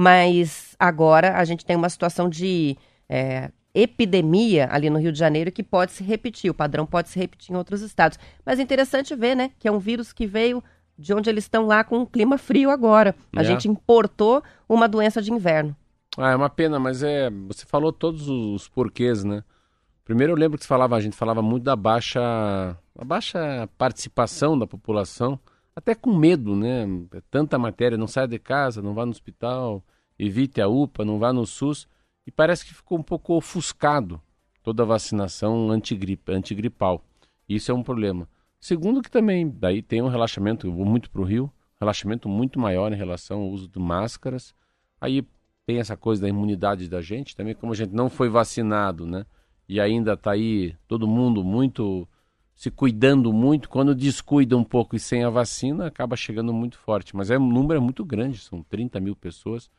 mas 0.00 0.76
agora 0.78 1.36
a 1.36 1.44
gente 1.44 1.66
tem 1.66 1.74
uma 1.74 1.88
situação 1.88 2.28
de 2.28 2.76
é, 3.08 3.50
epidemia 3.74 4.68
ali 4.70 4.88
no 4.88 4.96
Rio 4.96 5.10
de 5.10 5.18
Janeiro 5.18 5.50
que 5.50 5.60
pode 5.60 5.90
se 5.90 6.04
repetir, 6.04 6.48
o 6.48 6.54
padrão 6.54 6.86
pode 6.86 7.08
se 7.08 7.18
repetir 7.18 7.52
em 7.52 7.58
outros 7.58 7.82
estados. 7.82 8.16
Mas 8.46 8.60
é 8.60 8.62
interessante 8.62 9.12
ver, 9.16 9.34
né, 9.34 9.50
que 9.58 9.66
é 9.66 9.72
um 9.72 9.80
vírus 9.80 10.12
que 10.12 10.24
veio 10.24 10.62
de 10.96 11.12
onde 11.12 11.28
eles 11.28 11.42
estão 11.42 11.66
lá 11.66 11.82
com 11.82 11.98
um 11.98 12.06
clima 12.06 12.38
frio 12.38 12.70
agora. 12.70 13.12
A 13.34 13.40
é. 13.40 13.44
gente 13.44 13.66
importou 13.66 14.40
uma 14.68 14.86
doença 14.86 15.20
de 15.20 15.32
inverno. 15.32 15.74
Ah, 16.16 16.30
é 16.30 16.36
uma 16.36 16.48
pena, 16.48 16.78
mas 16.78 17.02
é. 17.02 17.28
Você 17.48 17.66
falou 17.66 17.92
todos 17.92 18.28
os 18.28 18.68
porquês, 18.68 19.24
né? 19.24 19.42
Primeiro 20.04 20.32
eu 20.32 20.36
lembro 20.36 20.58
que 20.58 20.62
você 20.62 20.68
falava, 20.68 20.94
a 20.94 21.00
gente 21.00 21.16
falava 21.16 21.42
muito 21.42 21.64
da 21.64 21.74
baixa, 21.74 22.20
a 22.96 23.04
baixa 23.04 23.68
participação 23.76 24.56
da 24.56 24.64
população 24.64 25.40
até 25.78 25.94
com 25.94 26.12
medo, 26.12 26.56
né? 26.56 26.82
É 27.14 27.20
tanta 27.30 27.56
matéria, 27.56 27.96
não 27.96 28.08
saia 28.08 28.26
de 28.26 28.36
casa, 28.36 28.82
não 28.82 28.94
vá 28.94 29.06
no 29.06 29.12
hospital, 29.12 29.80
evite 30.18 30.60
a 30.60 30.66
UPA, 30.66 31.04
não 31.04 31.20
vá 31.20 31.32
no 31.32 31.46
SUS. 31.46 31.86
E 32.26 32.32
parece 32.32 32.66
que 32.66 32.74
ficou 32.74 32.98
um 32.98 33.02
pouco 33.02 33.34
ofuscado 33.34 34.20
toda 34.60 34.82
a 34.82 34.86
vacinação 34.86 35.70
antigripe, 35.70 36.32
antigripal. 36.32 37.04
Isso 37.48 37.70
é 37.70 37.74
um 37.74 37.84
problema. 37.84 38.28
Segundo 38.58 39.00
que 39.00 39.08
também, 39.08 39.48
daí 39.48 39.80
tem 39.80 40.02
um 40.02 40.08
relaxamento, 40.08 40.66
eu 40.66 40.72
vou 40.72 40.84
muito 40.84 41.08
para 41.12 41.20
o 41.20 41.24
Rio, 41.24 41.48
relaxamento 41.80 42.28
muito 42.28 42.58
maior 42.58 42.92
em 42.92 42.96
relação 42.96 43.42
ao 43.42 43.48
uso 43.48 43.68
de 43.68 43.78
máscaras. 43.78 44.52
Aí 45.00 45.24
tem 45.64 45.78
essa 45.78 45.96
coisa 45.96 46.22
da 46.22 46.28
imunidade 46.28 46.88
da 46.88 47.00
gente, 47.00 47.36
também 47.36 47.54
como 47.54 47.72
a 47.72 47.76
gente 47.76 47.94
não 47.94 48.10
foi 48.10 48.28
vacinado, 48.28 49.06
né? 49.06 49.24
E 49.68 49.80
ainda 49.80 50.14
está 50.14 50.32
aí 50.32 50.74
todo 50.88 51.06
mundo 51.06 51.44
muito 51.44 52.08
se 52.58 52.72
cuidando 52.72 53.32
muito, 53.32 53.68
quando 53.68 53.94
descuida 53.94 54.56
um 54.56 54.64
pouco 54.64 54.96
e 54.96 54.98
sem 54.98 55.22
a 55.22 55.30
vacina, 55.30 55.86
acaba 55.86 56.16
chegando 56.16 56.52
muito 56.52 56.76
forte. 56.76 57.14
Mas 57.14 57.30
é 57.30 57.38
um 57.38 57.48
número 57.48 57.78
é 57.78 57.80
muito 57.80 58.04
grande, 58.04 58.38
são 58.38 58.64
30 58.64 58.98
mil 58.98 59.14
pessoas. 59.14 59.70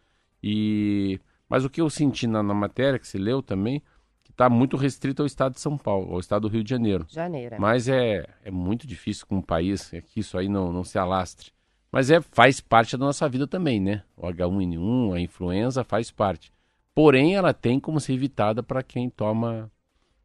E 0.41 1.19
Mas 1.49 1.65
o 1.65 1.69
que 1.69 1.81
eu 1.81 1.89
senti 1.89 2.25
na, 2.25 2.41
na 2.41 2.53
matéria, 2.53 2.97
que 2.97 3.05
se 3.05 3.17
leu 3.17 3.41
também, 3.41 3.83
que 4.23 4.31
está 4.31 4.49
muito 4.49 4.77
restrito 4.77 5.21
ao 5.21 5.25
estado 5.25 5.55
de 5.55 5.59
São 5.59 5.77
Paulo, 5.77 6.13
ao 6.13 6.21
estado 6.21 6.43
do 6.43 6.47
Rio 6.47 6.63
de 6.63 6.69
Janeiro. 6.69 7.05
Janeiro. 7.09 7.55
É. 7.55 7.59
Mas 7.59 7.89
é, 7.89 8.25
é 8.45 8.49
muito 8.49 8.87
difícil 8.87 9.27
com 9.27 9.35
um 9.35 9.41
país 9.41 9.93
é 9.93 9.99
que 9.99 10.21
isso 10.21 10.37
aí 10.37 10.47
não, 10.47 10.71
não 10.71 10.85
se 10.85 10.97
alastre. 10.97 11.51
Mas 11.91 12.09
é, 12.09 12.21
faz 12.21 12.61
parte 12.61 12.95
da 12.95 13.05
nossa 13.05 13.27
vida 13.27 13.45
também, 13.45 13.81
né? 13.81 14.03
O 14.15 14.25
H1N1, 14.25 15.17
a 15.17 15.19
influenza 15.19 15.83
faz 15.83 16.11
parte. 16.11 16.49
Porém, 16.95 17.35
ela 17.35 17.53
tem 17.53 17.77
como 17.77 17.99
ser 17.99 18.13
evitada 18.13 18.63
para 18.63 18.81
quem 18.81 19.09
toma 19.09 19.69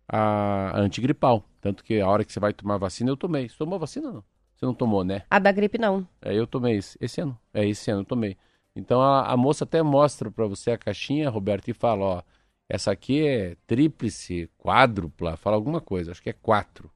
a 0.08 0.78
antigripal. 0.78 1.44
Tanto 1.64 1.83
que 1.83 1.98
a 1.98 2.07
hora 2.07 2.22
que 2.22 2.31
você 2.31 2.38
vai 2.38 2.53
tomar 2.53 2.77
vacina, 2.77 3.11
eu 3.11 3.16
tomei. 3.16 3.48
Você 3.48 3.57
tomou 3.57 3.79
vacina 3.79 4.12
não? 4.12 4.24
Você 4.55 4.66
não 4.66 4.74
tomou, 4.74 5.03
né? 5.03 5.22
A 5.31 5.38
da 5.38 5.50
gripe 5.50 5.79
não. 5.79 6.07
É, 6.20 6.35
eu 6.35 6.46
tomei 6.46 6.77
esse, 6.77 6.98
esse 7.00 7.22
ano. 7.22 7.38
É, 7.55 7.66
esse 7.66 7.90
ano 7.90 8.03
eu 8.03 8.05
tomei. 8.05 8.37
Então 8.77 9.00
a, 9.00 9.33
a 9.33 9.35
moça 9.35 9.64
até 9.64 9.83
mostra 9.83 10.31
para 10.31 10.46
você 10.46 10.72
a 10.72 10.77
caixinha, 10.77 11.31
Roberto, 11.31 11.68
e 11.68 11.72
fala, 11.72 12.05
ó, 12.05 12.22
essa 12.68 12.90
aqui 12.90 13.27
é 13.27 13.57
tríplice, 13.66 14.50
quádrupla, 14.59 15.38
fala 15.38 15.57
alguma 15.57 15.81
coisa, 15.81 16.11
acho 16.11 16.22
que 16.22 16.29
é 16.29 16.35
quatro. 16.35 16.90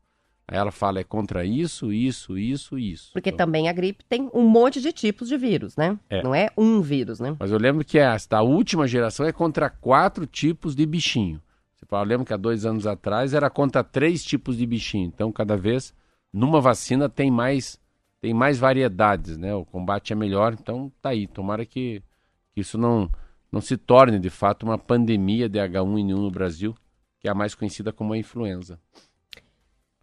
Aí 0.46 0.58
ela 0.58 0.70
fala, 0.70 1.00
é 1.00 1.04
contra 1.04 1.46
isso, 1.46 1.90
isso, 1.90 2.36
isso, 2.36 2.78
isso. 2.78 3.12
Porque 3.14 3.30
então... 3.30 3.46
também 3.46 3.70
a 3.70 3.72
gripe 3.72 4.04
tem 4.04 4.28
um 4.34 4.46
monte 4.46 4.82
de 4.82 4.92
tipos 4.92 5.30
de 5.30 5.38
vírus, 5.38 5.78
né? 5.78 5.98
É. 6.10 6.22
Não 6.22 6.34
é 6.34 6.50
um 6.58 6.82
vírus, 6.82 7.20
né? 7.20 7.34
Mas 7.40 7.50
eu 7.50 7.58
lembro 7.58 7.82
que 7.82 7.98
esta, 7.98 8.36
a 8.36 8.42
última 8.42 8.86
geração 8.86 9.24
é 9.24 9.32
contra 9.32 9.70
quatro 9.70 10.26
tipos 10.26 10.76
de 10.76 10.84
bichinho. 10.84 11.40
Você 11.78 11.86
fala, 11.86 12.02
eu 12.02 12.08
lembro 12.08 12.26
que 12.26 12.34
há 12.34 12.36
dois 12.36 12.66
anos 12.66 12.88
atrás 12.88 13.32
era 13.32 13.48
contra 13.48 13.84
três 13.84 14.24
tipos 14.24 14.56
de 14.56 14.66
bichinho. 14.66 15.06
Então, 15.06 15.30
cada 15.30 15.56
vez, 15.56 15.94
numa 16.32 16.60
vacina 16.60 17.08
tem 17.08 17.30
mais 17.30 17.80
tem 18.20 18.34
mais 18.34 18.58
variedades, 18.58 19.36
né? 19.36 19.54
O 19.54 19.64
combate 19.64 20.12
é 20.12 20.16
melhor. 20.16 20.52
Então, 20.52 20.90
tá 21.00 21.10
aí. 21.10 21.28
Tomara 21.28 21.64
que, 21.64 22.02
que 22.52 22.60
isso 22.60 22.76
não, 22.76 23.08
não 23.52 23.60
se 23.60 23.76
torne, 23.76 24.18
de 24.18 24.28
fato, 24.28 24.64
uma 24.64 24.76
pandemia 24.76 25.48
de 25.48 25.60
H1N1 25.60 26.16
no 26.16 26.30
Brasil, 26.30 26.74
que 27.20 27.28
é 27.28 27.30
a 27.30 27.34
mais 27.34 27.54
conhecida 27.54 27.92
como 27.92 28.12
a 28.12 28.18
influenza. 28.18 28.80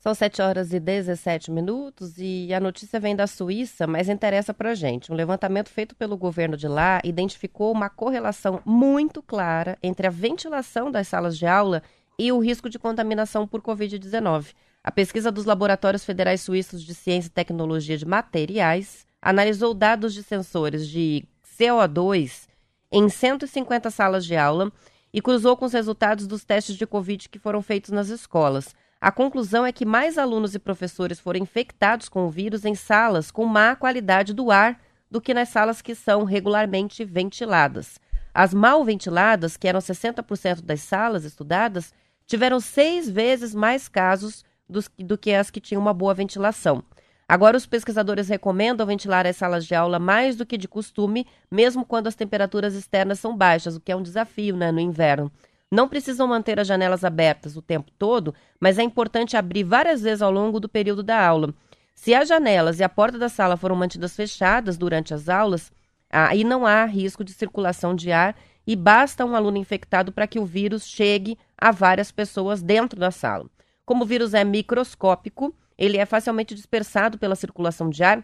São 0.05 0.13
7 0.13 0.39
horas 0.39 0.71
e 0.71 0.79
17 0.79 1.49
minutos 1.49 2.19
e 2.19 2.53
a 2.53 2.59
notícia 2.59 2.99
vem 2.99 3.15
da 3.15 3.25
Suíça, 3.25 3.87
mas 3.87 4.07
interessa 4.07 4.53
para 4.53 4.75
gente. 4.75 5.11
Um 5.11 5.15
levantamento 5.15 5.67
feito 5.67 5.95
pelo 5.95 6.15
governo 6.15 6.55
de 6.55 6.67
lá 6.67 7.01
identificou 7.03 7.71
uma 7.71 7.89
correlação 7.89 8.61
muito 8.63 9.23
clara 9.23 9.79
entre 9.81 10.05
a 10.05 10.11
ventilação 10.11 10.91
das 10.91 11.07
salas 11.07 11.35
de 11.35 11.47
aula 11.47 11.81
e 12.19 12.31
o 12.31 12.37
risco 12.37 12.69
de 12.69 12.77
contaminação 12.77 13.47
por 13.47 13.63
Covid-19. 13.63 14.53
A 14.83 14.91
pesquisa 14.91 15.31
dos 15.31 15.45
Laboratórios 15.45 16.05
Federais 16.05 16.41
Suíços 16.41 16.83
de 16.83 16.93
Ciência 16.93 17.29
e 17.29 17.31
Tecnologia 17.31 17.97
de 17.97 18.05
Materiais 18.05 19.07
analisou 19.19 19.73
dados 19.73 20.13
de 20.13 20.21
sensores 20.21 20.87
de 20.87 21.25
CO2 21.57 22.47
em 22.91 23.09
150 23.09 23.89
salas 23.89 24.23
de 24.23 24.35
aula 24.35 24.71
e 25.11 25.19
cruzou 25.19 25.57
com 25.57 25.65
os 25.65 25.73
resultados 25.73 26.27
dos 26.27 26.45
testes 26.45 26.75
de 26.75 26.85
Covid 26.85 27.27
que 27.27 27.39
foram 27.39 27.63
feitos 27.63 27.89
nas 27.89 28.09
escolas. 28.09 28.75
A 29.05 29.11
conclusão 29.11 29.63
é 29.63 29.71
que 29.71 29.85
mais 29.85 30.17
alunos 30.17 30.55
e 30.55 30.59
professores 30.59 31.19
foram 31.19 31.39
infectados 31.39 32.09
com 32.09 32.25
o 32.25 32.29
vírus 32.31 32.65
em 32.65 32.73
salas 32.73 33.29
com 33.29 33.45
má 33.45 33.75
qualidade 33.75 34.33
do 34.33 34.49
ar 34.49 34.81
do 35.11 35.21
que 35.21 35.31
nas 35.31 35.49
salas 35.49 35.79
que 35.79 35.93
são 35.93 36.23
regularmente 36.23 37.05
ventiladas. 37.05 37.99
As 38.33 38.51
mal 38.51 38.83
ventiladas, 38.83 39.57
que 39.57 39.67
eram 39.67 39.79
60% 39.79 40.61
das 40.63 40.81
salas 40.81 41.23
estudadas, 41.23 41.93
tiveram 42.25 42.59
seis 42.59 43.07
vezes 43.07 43.53
mais 43.53 43.87
casos 43.87 44.43
dos, 44.67 44.89
do 44.97 45.19
que 45.19 45.35
as 45.35 45.51
que 45.51 45.61
tinham 45.61 45.83
uma 45.83 45.93
boa 45.93 46.15
ventilação. 46.15 46.83
Agora, 47.29 47.57
os 47.57 47.67
pesquisadores 47.67 48.27
recomendam 48.27 48.87
ventilar 48.87 49.27
as 49.27 49.37
salas 49.37 49.67
de 49.67 49.75
aula 49.75 49.99
mais 49.99 50.35
do 50.35 50.47
que 50.47 50.57
de 50.57 50.67
costume, 50.67 51.27
mesmo 51.51 51.85
quando 51.85 52.07
as 52.07 52.15
temperaturas 52.15 52.73
externas 52.73 53.19
são 53.19 53.37
baixas, 53.37 53.75
o 53.75 53.79
que 53.79 53.91
é 53.91 53.95
um 53.95 54.01
desafio 54.01 54.57
né, 54.57 54.71
no 54.71 54.79
inverno. 54.79 55.31
Não 55.71 55.87
precisam 55.87 56.27
manter 56.27 56.59
as 56.59 56.67
janelas 56.67 57.03
abertas 57.03 57.57
o 57.57 57.61
tempo 57.61 57.91
todo, 57.97 58.33
mas 58.59 58.77
é 58.77 58.83
importante 58.83 59.35
abrir 59.35 59.63
várias 59.63 60.01
vezes 60.01 60.21
ao 60.21 60.31
longo 60.31 60.59
do 60.59 60.69
período 60.69 61.01
da 61.01 61.25
aula. 61.25 61.53
Se 61.95 62.13
as 62.13 62.27
janelas 62.27 62.79
e 62.79 62.83
a 62.83 62.89
porta 62.89 63.17
da 63.17 63.29
sala 63.29 63.57
foram 63.57 63.75
mantidas 63.75 64.15
fechadas 64.15 64.77
durante 64.77 65.13
as 65.13 65.29
aulas, 65.29 65.71
aí 66.09 66.43
não 66.43 66.65
há 66.65 66.85
risco 66.85 67.23
de 67.23 67.33
circulação 67.33 67.95
de 67.95 68.11
ar 68.11 68.35
e 68.67 68.75
basta 68.75 69.25
um 69.25 69.35
aluno 69.35 69.57
infectado 69.57 70.11
para 70.11 70.27
que 70.27 70.39
o 70.39 70.45
vírus 70.45 70.85
chegue 70.85 71.37
a 71.57 71.71
várias 71.71 72.11
pessoas 72.11 72.61
dentro 72.61 72.99
da 72.99 73.11
sala. 73.11 73.49
Como 73.85 74.03
o 74.03 74.07
vírus 74.07 74.33
é 74.33 74.43
microscópico, 74.43 75.55
ele 75.77 75.97
é 75.97 76.05
facilmente 76.05 76.55
dispersado 76.55 77.17
pela 77.17 77.35
circulação 77.35 77.89
de 77.89 78.03
ar 78.03 78.23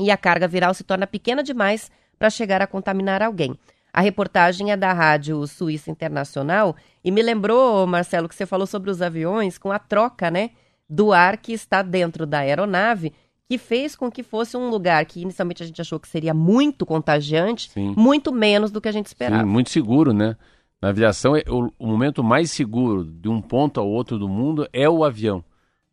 e 0.00 0.10
a 0.10 0.16
carga 0.16 0.48
viral 0.48 0.74
se 0.74 0.84
torna 0.84 1.06
pequena 1.06 1.42
demais 1.42 1.90
para 2.18 2.30
chegar 2.30 2.62
a 2.62 2.66
contaminar 2.66 3.22
alguém. 3.22 3.58
A 3.92 4.00
reportagem 4.00 4.72
é 4.72 4.76
da 4.76 4.92
Rádio 4.92 5.46
Suíça 5.46 5.90
Internacional 5.90 6.74
e 7.04 7.10
me 7.10 7.20
lembrou, 7.20 7.86
Marcelo, 7.86 8.28
que 8.28 8.34
você 8.34 8.46
falou 8.46 8.66
sobre 8.66 8.90
os 8.90 9.02
aviões 9.02 9.58
com 9.58 9.70
a 9.70 9.78
troca, 9.78 10.30
né, 10.30 10.50
do 10.88 11.12
ar 11.12 11.36
que 11.36 11.52
está 11.52 11.82
dentro 11.82 12.24
da 12.24 12.38
aeronave, 12.38 13.12
que 13.46 13.58
fez 13.58 13.94
com 13.94 14.10
que 14.10 14.22
fosse 14.22 14.56
um 14.56 14.70
lugar 14.70 15.04
que 15.04 15.20
inicialmente 15.20 15.62
a 15.62 15.66
gente 15.66 15.80
achou 15.80 16.00
que 16.00 16.08
seria 16.08 16.32
muito 16.32 16.86
contagiante, 16.86 17.70
Sim. 17.70 17.94
muito 17.94 18.32
menos 18.32 18.70
do 18.70 18.80
que 18.80 18.88
a 18.88 18.92
gente 18.92 19.06
esperava. 19.06 19.42
Sim, 19.42 19.48
muito 19.48 19.68
seguro, 19.68 20.14
né? 20.14 20.36
Na 20.80 20.88
aviação, 20.88 21.36
é 21.36 21.42
o, 21.46 21.70
o 21.78 21.86
momento 21.86 22.24
mais 22.24 22.50
seguro 22.50 23.04
de 23.04 23.28
um 23.28 23.42
ponto 23.42 23.78
ao 23.78 23.86
outro 23.86 24.18
do 24.18 24.26
mundo 24.28 24.66
é 24.72 24.88
o 24.88 25.04
avião. 25.04 25.44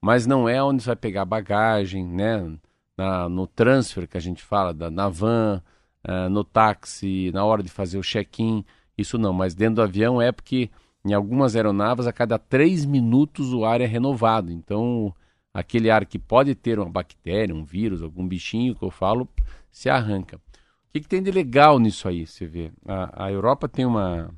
Mas 0.01 0.25
não 0.25 0.47
é 0.47 0.63
onde 0.63 0.81
você 0.81 0.88
vai 0.88 0.95
pegar 0.95 1.25
bagagem, 1.25 2.05
né? 2.05 2.49
Na, 2.97 3.27
no 3.27 3.45
transfer 3.45 4.07
que 4.07 4.17
a 4.17 4.21
gente 4.21 4.41
fala, 4.41 4.73
da, 4.73 4.89
na 4.89 5.09
van, 5.09 5.62
uh, 6.07 6.29
no 6.29 6.43
táxi, 6.43 7.31
na 7.33 7.43
hora 7.43 7.63
de 7.63 7.69
fazer 7.69 7.97
o 7.97 8.03
check-in. 8.03 8.63
Isso 8.97 9.17
não, 9.17 9.33
mas 9.33 9.55
dentro 9.55 9.75
do 9.75 9.81
avião 9.81 10.21
é 10.21 10.31
porque 10.31 10.69
em 11.05 11.13
algumas 11.13 11.55
aeronaves 11.55 12.07
a 12.07 12.13
cada 12.13 12.38
três 12.38 12.85
minutos 12.85 13.53
o 13.53 13.65
ar 13.65 13.81
é 13.81 13.85
renovado. 13.85 14.51
Então, 14.51 15.13
aquele 15.53 15.89
ar 15.89 16.05
que 16.05 16.19
pode 16.19 16.55
ter 16.55 16.79
uma 16.79 16.89
bactéria, 16.89 17.55
um 17.55 17.63
vírus, 17.63 18.01
algum 18.01 18.27
bichinho 18.27 18.75
que 18.75 18.83
eu 18.83 18.91
falo, 18.91 19.27
se 19.71 19.89
arranca. 19.89 20.38
O 20.38 20.91
que, 20.91 21.01
que 21.01 21.07
tem 21.07 21.21
de 21.21 21.31
legal 21.31 21.79
nisso 21.79 22.07
aí, 22.07 22.25
você 22.25 22.45
vê? 22.45 22.71
A, 22.85 23.25
a 23.25 23.31
Europa 23.31 23.69
tem 23.69 23.85
uma, 23.85 24.31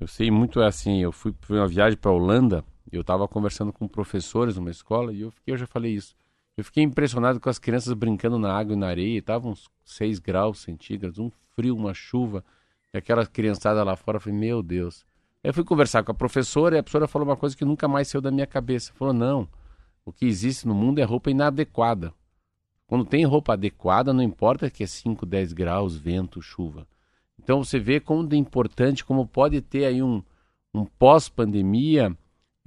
eu 0.00 0.06
sei 0.06 0.30
muito 0.30 0.60
é 0.60 0.66
assim, 0.66 1.02
eu 1.02 1.10
fui 1.10 1.32
para 1.32 1.56
uma 1.56 1.66
viagem 1.66 1.98
para 1.98 2.10
a 2.10 2.14
Holanda, 2.14 2.64
eu 2.90 3.00
estava 3.00 3.26
conversando 3.26 3.72
com 3.72 3.88
professores 3.88 4.56
numa 4.56 4.70
escola 4.70 5.12
e 5.12 5.22
eu 5.22 5.30
fiquei, 5.30 5.54
eu 5.54 5.58
já 5.58 5.66
falei 5.66 5.92
isso. 5.92 6.14
Eu 6.58 6.64
fiquei 6.64 6.82
impressionado 6.82 7.38
com 7.38 7.48
as 7.48 7.56
crianças 7.56 7.94
brincando 7.94 8.36
na 8.36 8.52
água 8.52 8.74
e 8.74 8.76
na 8.76 8.88
areia, 8.88 9.20
estavam 9.20 9.52
uns 9.52 9.70
6 9.84 10.18
graus 10.18 10.58
centígrados, 10.58 11.20
um 11.20 11.30
frio, 11.54 11.76
uma 11.76 11.94
chuva, 11.94 12.44
e 12.92 12.98
aquela 12.98 13.24
criançada 13.24 13.84
lá 13.84 13.94
fora, 13.94 14.16
eu 14.16 14.20
falei, 14.20 14.36
meu 14.36 14.60
Deus. 14.60 15.06
Aí 15.44 15.50
eu 15.50 15.54
fui 15.54 15.62
conversar 15.62 16.02
com 16.02 16.10
a 16.10 16.14
professora 16.16 16.74
e 16.74 16.78
a 16.80 16.82
professora 16.82 17.06
falou 17.06 17.28
uma 17.28 17.36
coisa 17.36 17.56
que 17.56 17.64
nunca 17.64 17.86
mais 17.86 18.08
saiu 18.08 18.20
da 18.20 18.32
minha 18.32 18.44
cabeça. 18.44 18.92
Falou, 18.94 19.14
não, 19.14 19.48
o 20.04 20.12
que 20.12 20.26
existe 20.26 20.66
no 20.66 20.74
mundo 20.74 20.98
é 20.98 21.04
roupa 21.04 21.30
inadequada. 21.30 22.12
Quando 22.88 23.04
tem 23.04 23.24
roupa 23.24 23.52
adequada, 23.52 24.12
não 24.12 24.20
importa 24.20 24.68
que 24.68 24.82
é 24.82 24.86
5, 24.88 25.24
10 25.24 25.52
graus, 25.52 25.96
vento, 25.96 26.42
chuva. 26.42 26.88
Então 27.38 27.62
você 27.62 27.78
vê 27.78 28.00
como 28.00 28.28
é 28.34 28.36
importante, 28.36 29.04
como 29.04 29.28
pode 29.28 29.60
ter 29.60 29.84
aí 29.84 30.02
um, 30.02 30.24
um 30.74 30.84
pós-pandemia, 30.84 32.16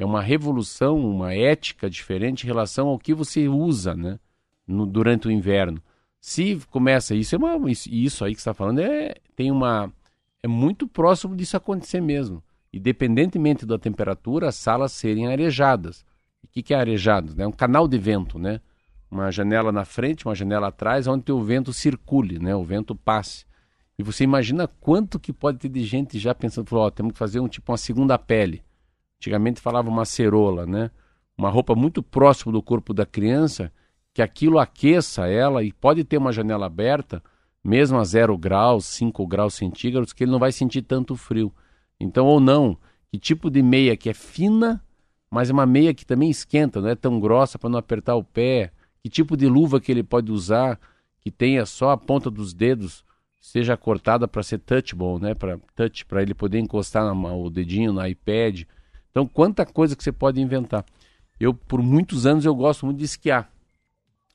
é 0.02 0.06
uma 0.06 0.22
revolução, 0.22 0.98
uma 0.98 1.34
ética 1.34 1.90
diferente 1.90 2.44
em 2.44 2.48
relação 2.48 2.88
ao 2.88 2.98
que 2.98 3.14
você 3.14 3.48
usa 3.48 3.96
né, 3.96 4.20
no, 4.66 4.86
durante 4.86 5.28
o 5.28 5.32
inverno. 5.32 5.82
Se 6.20 6.60
começa 6.72 7.14
isso, 7.14 7.36
é 7.36 7.38
uma, 7.38 7.70
isso, 7.70 7.90
isso 7.90 8.26
aí 8.26 8.34
que 8.34 8.40
está 8.40 8.54
falando 8.54 8.80
é, 8.80 9.16
tem 9.36 9.52
uma, 9.52 9.92
é 10.42 10.48
muito 10.48 10.88
próximo 10.88 11.36
disso 11.36 11.56
acontecer 11.56 12.02
mesmo. 12.02 12.44
Independentemente 12.74 13.66
da 13.66 13.78
temperatura, 13.78 14.48
as 14.48 14.56
salas 14.56 14.92
serem 14.92 15.28
arejadas. 15.28 16.06
O 16.44 16.48
que, 16.48 16.64
que 16.64 16.74
é 16.74 16.78
arejado? 16.78 17.40
É 17.40 17.46
um 17.46 17.52
canal 17.52 17.88
de 17.88 17.98
vento, 17.98 18.40
né? 18.40 18.60
Uma 19.10 19.30
janela 19.30 19.72
na 19.72 19.86
frente, 19.86 20.26
uma 20.26 20.34
janela 20.34 20.70
atrás, 20.70 21.06
onde 21.06 21.32
o 21.32 21.44
vento 21.44 21.74
circule, 21.74 22.40
né? 22.40 22.56
o 22.56 22.64
vento 22.64 22.96
passe. 22.96 23.46
E 24.00 24.04
você 24.04 24.24
imagina 24.24 24.68
quanto 24.68 25.20
que 25.20 25.34
pode 25.34 25.60
ter 25.60 25.70
de 25.70 25.84
gente 25.84 26.18
já 26.18 26.34
pensando, 26.34 26.68
ó, 26.76 26.90
temos 26.90 27.14
que 27.14 27.20
fazer 27.20 27.40
um 27.40 27.48
tipo 27.48 27.72
uma 27.72 27.78
segunda 27.78 28.18
pele. 28.18 28.64
Antigamente 29.22 29.62
falava 29.62 29.88
uma 29.88 30.04
cerola, 30.04 30.66
né? 30.66 30.90
Uma 31.38 31.52
roupa 31.52 31.76
muito 31.76 32.02
próxima 32.02 32.52
do 32.52 32.60
corpo 32.60 32.92
da 32.92 33.06
criança, 33.06 33.72
que 34.16 34.20
aquilo 34.20 34.58
aqueça 34.58 35.28
ela 35.28 35.64
e 35.64 35.72
pode 35.72 36.04
ter 36.04 36.18
uma 36.18 36.32
janela 36.32 36.66
aberta, 36.66 37.22
mesmo 37.64 38.00
a 38.00 38.04
zero 38.04 38.36
graus, 38.36 38.86
5 38.86 39.28
graus 39.28 39.54
centígrados, 39.54 40.12
que 40.12 40.24
ele 40.24 40.32
não 40.32 40.40
vai 40.40 40.52
sentir 40.52 40.82
tanto 40.82 41.16
frio. 41.16 41.54
Então, 42.00 42.26
ou 42.26 42.40
não, 42.40 42.76
que 43.12 43.20
tipo 43.20 43.52
de 43.52 43.62
meia 43.62 43.96
que 43.96 44.10
é 44.10 44.14
fina, 44.14 44.84
mas 45.30 45.52
é 45.52 45.54
uma 45.54 45.68
meia 45.68 45.94
que 45.94 46.04
também 46.04 46.32
esquenta, 46.32 46.82
não 46.82 46.90
é 46.90 46.96
tão 46.96 47.20
grossa 47.20 47.60
para 47.60 47.70
não 47.70 47.78
apertar 47.78 48.16
o 48.16 48.24
pé. 48.24 48.72
Que 49.04 49.10
tipo 49.10 49.38
de 49.38 49.48
luva 49.48 49.80
que 49.80 49.92
ele 49.92 50.02
pode 50.02 50.32
usar, 50.32 50.80
que 51.20 51.30
tenha 51.30 51.64
só 51.68 51.92
a 51.92 51.98
ponta 51.98 52.32
dos 52.32 52.56
dedos 52.56 53.06
seja 53.40 53.78
cortada 53.78 54.28
para 54.28 54.42
ser 54.42 54.58
touchable, 54.58 55.20
né? 55.22 55.36
Para 55.36 55.60
touch, 55.76 56.08
para 56.08 56.24
ele 56.24 56.34
poder 56.34 56.58
encostar 56.58 57.04
na, 57.06 57.34
o 57.36 57.52
dedinho 57.52 57.94
no 57.94 58.04
iPad. 58.04 58.64
Então, 59.12 59.28
quanta 59.28 59.66
coisa 59.66 59.96
que 59.96 60.04
você 60.04 60.12
pode 60.12 60.42
inventar. 60.42 60.84
Eu, 61.40 61.54
por 61.54 61.82
muitos 61.82 62.26
anos, 62.26 62.46
eu 62.46 62.56
gosto 62.56 62.86
muito 62.86 62.98
de 62.98 63.06
esquiar. 63.06 63.52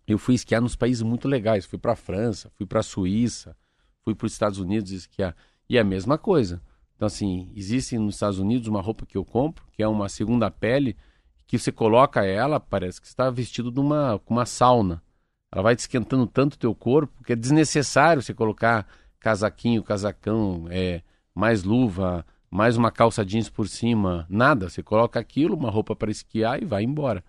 Eu 0.07 0.19
fui 0.19 0.35
esquiar 0.35 0.61
nos 0.61 0.77
países 0.77 1.03
muito 1.03 1.27
legais. 1.27 1.65
Fui 1.65 1.79
para 1.79 1.93
a 1.93 1.97
França, 1.97 2.51
fui 2.57 2.67
para 2.67 2.81
a 2.81 2.83
Suíça, 2.83 3.57
fui 4.05 4.15
para 4.15 4.27
os 4.27 4.33
Estados 4.33 4.59
Unidos 4.59 4.91
esquiar. 4.93 5.35
E 5.69 5.77
é 5.77 5.81
a 5.81 5.85
mesma 5.85 6.17
coisa. 6.17 6.63
Então, 6.95 7.07
assim, 7.07 7.51
existe 7.55 7.99
nos 7.99 8.15
Estados 8.15 8.39
Unidos 8.39 8.69
uma 8.69 8.81
roupa 8.81 9.05
que 9.05 9.17
eu 9.17 9.25
compro, 9.25 9.65
que 9.73 9.83
é 9.83 9.89
uma 9.89 10.09
segunda 10.09 10.51
pele, 10.51 10.97
que 11.47 11.59
você 11.59 11.71
coloca 11.71 12.25
ela, 12.25 12.59
parece 12.59 13.01
que 13.01 13.07
está 13.07 13.31
vestido 13.31 13.71
de 13.71 13.81
uma, 13.81 14.19
com 14.25 14.35
uma 14.35 14.47
sauna. 14.47 15.03
Ela 15.53 15.63
vai 15.63 15.75
esquentando 15.75 16.27
tanto 16.27 16.55
o 16.55 16.59
teu 16.59 16.75
corpo 16.75 17.23
que 17.25 17.33
é 17.33 17.37
desnecessário 17.37 18.23
você 18.23 18.35
colocar 18.35 18.87
casaquinho, 19.21 19.83
casacão, 19.83 20.67
é, 20.71 21.03
mais 21.35 21.63
luva, 21.63 22.25
mais 22.51 22.77
uma 22.77 22.91
calça 22.91 23.25
jeans 23.25 23.49
por 23.49 23.69
cima, 23.69 24.27
nada. 24.29 24.69
Você 24.69 24.83
coloca 24.83 25.19
aquilo, 25.19 25.57
uma 25.57 25.71
roupa 25.71 25.95
para 25.95 26.11
esquiar 26.11 26.63
e 26.63 26.65
vai 26.65 26.83
embora. 26.83 27.25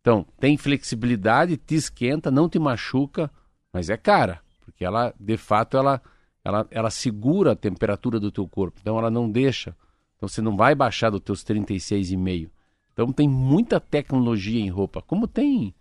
Então, 0.00 0.26
tem 0.40 0.56
flexibilidade, 0.56 1.56
te 1.56 1.76
esquenta, 1.76 2.30
não 2.30 2.48
te 2.48 2.58
machuca, 2.58 3.30
mas 3.72 3.88
é 3.88 3.96
cara, 3.96 4.40
porque 4.64 4.84
ela, 4.84 5.14
de 5.18 5.36
fato, 5.36 5.76
ela, 5.76 6.02
ela, 6.44 6.66
ela 6.70 6.90
segura 6.90 7.52
a 7.52 7.56
temperatura 7.56 8.18
do 8.18 8.32
teu 8.32 8.48
corpo. 8.48 8.78
Então, 8.80 8.98
ela 8.98 9.10
não 9.10 9.30
deixa. 9.30 9.76
Então, 10.16 10.28
você 10.28 10.42
não 10.42 10.56
vai 10.56 10.74
baixar 10.74 11.10
dos 11.10 11.20
teus 11.20 11.44
36,5. 11.44 12.50
Então, 12.92 13.12
tem 13.12 13.28
muita 13.28 13.80
tecnologia 13.80 14.60
em 14.60 14.68
roupa, 14.68 15.00
como 15.00 15.28
tem 15.28 15.74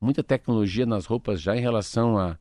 muita 0.00 0.22
tecnologia 0.22 0.84
nas 0.84 1.06
roupas 1.06 1.40
já 1.40 1.56
em 1.56 1.60
relação 1.60 2.18
a, 2.18 2.36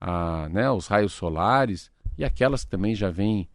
a 0.00 0.48
né, 0.50 0.70
os 0.70 0.86
raios 0.86 1.14
solares 1.14 1.90
e 2.18 2.24
aquelas 2.24 2.62
que 2.64 2.70
também 2.70 2.94
já 2.94 3.10
vêm 3.10 3.48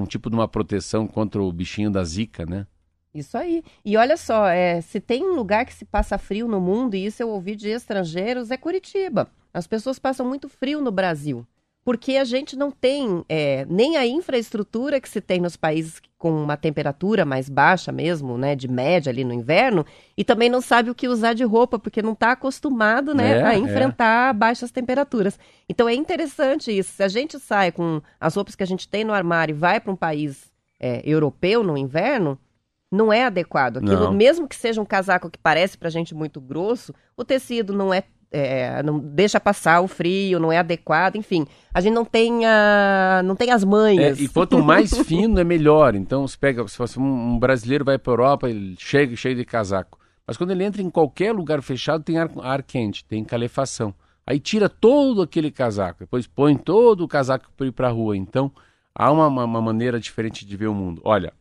um 0.00 0.06
tipo 0.06 0.30
de 0.30 0.36
uma 0.36 0.48
proteção 0.48 1.06
contra 1.06 1.42
o 1.42 1.52
bichinho 1.52 1.90
da 1.90 2.04
zika, 2.04 2.46
né? 2.46 2.66
Isso 3.14 3.36
aí. 3.36 3.62
E 3.84 3.96
olha 3.96 4.16
só, 4.16 4.46
é, 4.46 4.80
se 4.80 5.00
tem 5.00 5.24
um 5.24 5.34
lugar 5.34 5.64
que 5.64 5.74
se 5.74 5.84
passa 5.84 6.18
frio 6.18 6.46
no 6.46 6.60
mundo, 6.60 6.94
e 6.94 7.04
isso 7.04 7.22
eu 7.22 7.28
ouvi 7.28 7.56
de 7.56 7.68
estrangeiros, 7.68 8.50
é 8.50 8.56
Curitiba. 8.56 9.28
As 9.52 9.66
pessoas 9.66 9.98
passam 9.98 10.26
muito 10.26 10.48
frio 10.48 10.80
no 10.80 10.90
Brasil 10.90 11.46
porque 11.88 12.18
a 12.18 12.24
gente 12.24 12.54
não 12.54 12.70
tem 12.70 13.24
é, 13.30 13.64
nem 13.66 13.96
a 13.96 14.06
infraestrutura 14.06 15.00
que 15.00 15.08
se 15.08 15.22
tem 15.22 15.40
nos 15.40 15.56
países 15.56 16.02
com 16.18 16.30
uma 16.30 16.54
temperatura 16.54 17.24
mais 17.24 17.48
baixa 17.48 17.90
mesmo, 17.90 18.36
né, 18.36 18.54
de 18.54 18.68
média 18.68 19.08
ali 19.08 19.24
no 19.24 19.32
inverno, 19.32 19.86
e 20.14 20.22
também 20.22 20.50
não 20.50 20.60
sabe 20.60 20.90
o 20.90 20.94
que 20.94 21.08
usar 21.08 21.32
de 21.32 21.44
roupa, 21.44 21.78
porque 21.78 22.02
não 22.02 22.12
está 22.12 22.32
acostumado, 22.32 23.14
né, 23.14 23.38
É, 23.38 23.42
a 23.42 23.54
é. 23.54 23.56
enfrentar 23.56 24.34
baixas 24.34 24.70
temperaturas. 24.70 25.38
Então 25.66 25.88
é 25.88 25.94
interessante 25.94 26.70
isso. 26.70 26.92
Se 26.92 27.02
a 27.02 27.08
gente 27.08 27.40
sai 27.40 27.72
com 27.72 28.02
as 28.20 28.34
roupas 28.34 28.54
que 28.54 28.62
a 28.62 28.66
gente 28.66 28.86
tem 28.86 29.02
no 29.02 29.14
armário 29.14 29.54
e 29.54 29.58
vai 29.58 29.80
para 29.80 29.90
um 29.90 29.96
país 29.96 30.52
é, 30.78 31.00
europeu 31.06 31.62
no 31.62 31.74
inverno, 31.74 32.38
não 32.92 33.10
é 33.10 33.24
adequado. 33.24 33.78
Aquilo, 33.78 34.04
Não. 34.04 34.12
mesmo 34.12 34.46
que 34.46 34.56
seja 34.56 34.78
um 34.78 34.84
casaco 34.84 35.30
que 35.30 35.38
parece 35.38 35.78
pra 35.78 35.88
gente 35.88 36.14
muito 36.14 36.38
grosso, 36.38 36.94
o 37.16 37.24
tecido 37.24 37.72
não 37.72 37.94
é, 37.94 38.02
é, 38.30 38.82
não 38.82 38.98
deixa 38.98 39.40
passar 39.40 39.80
o 39.80 39.88
frio, 39.88 40.38
não 40.38 40.52
é 40.52 40.58
adequado, 40.58 41.16
enfim, 41.16 41.46
a 41.72 41.80
gente 41.80 41.94
não 41.94 42.04
tem, 42.04 42.44
a, 42.46 43.22
não 43.24 43.34
tem 43.36 43.50
as 43.50 43.62
É, 43.62 43.66
manhas. 43.66 44.18
e 44.18 44.28
quanto 44.28 44.58
mais 44.58 44.96
fino 45.06 45.38
é 45.40 45.44
melhor. 45.44 45.94
Então, 45.94 46.26
você 46.26 46.36
pega, 46.38 46.66
se 46.68 46.76
fosse 46.76 46.98
um, 46.98 47.04
um 47.34 47.38
brasileiro 47.38 47.84
vai 47.84 47.98
para 47.98 48.12
Europa, 48.12 48.48
ele 48.50 48.76
chega 48.78 49.16
cheio 49.16 49.34
de 49.36 49.44
casaco. 49.44 49.98
Mas 50.26 50.36
quando 50.36 50.50
ele 50.50 50.64
entra 50.64 50.82
em 50.82 50.90
qualquer 50.90 51.32
lugar 51.34 51.62
fechado, 51.62 52.04
tem 52.04 52.18
ar, 52.18 52.30
ar 52.42 52.62
quente, 52.62 53.04
tem 53.04 53.24
calefação. 53.24 53.94
Aí 54.26 54.38
tira 54.38 54.68
todo 54.68 55.22
aquele 55.22 55.50
casaco, 55.50 56.00
depois 56.00 56.26
põe 56.26 56.54
todo 56.56 57.02
o 57.04 57.08
casaco 57.08 57.50
para 57.56 57.66
ir 57.66 57.72
para 57.72 57.88
a 57.88 57.90
rua. 57.90 58.16
Então, 58.16 58.52
há 58.94 59.10
uma, 59.10 59.26
uma 59.28 59.62
maneira 59.62 59.98
diferente 59.98 60.44
de 60.44 60.56
ver 60.56 60.66
o 60.66 60.74
mundo. 60.74 61.00
Olha, 61.04 61.32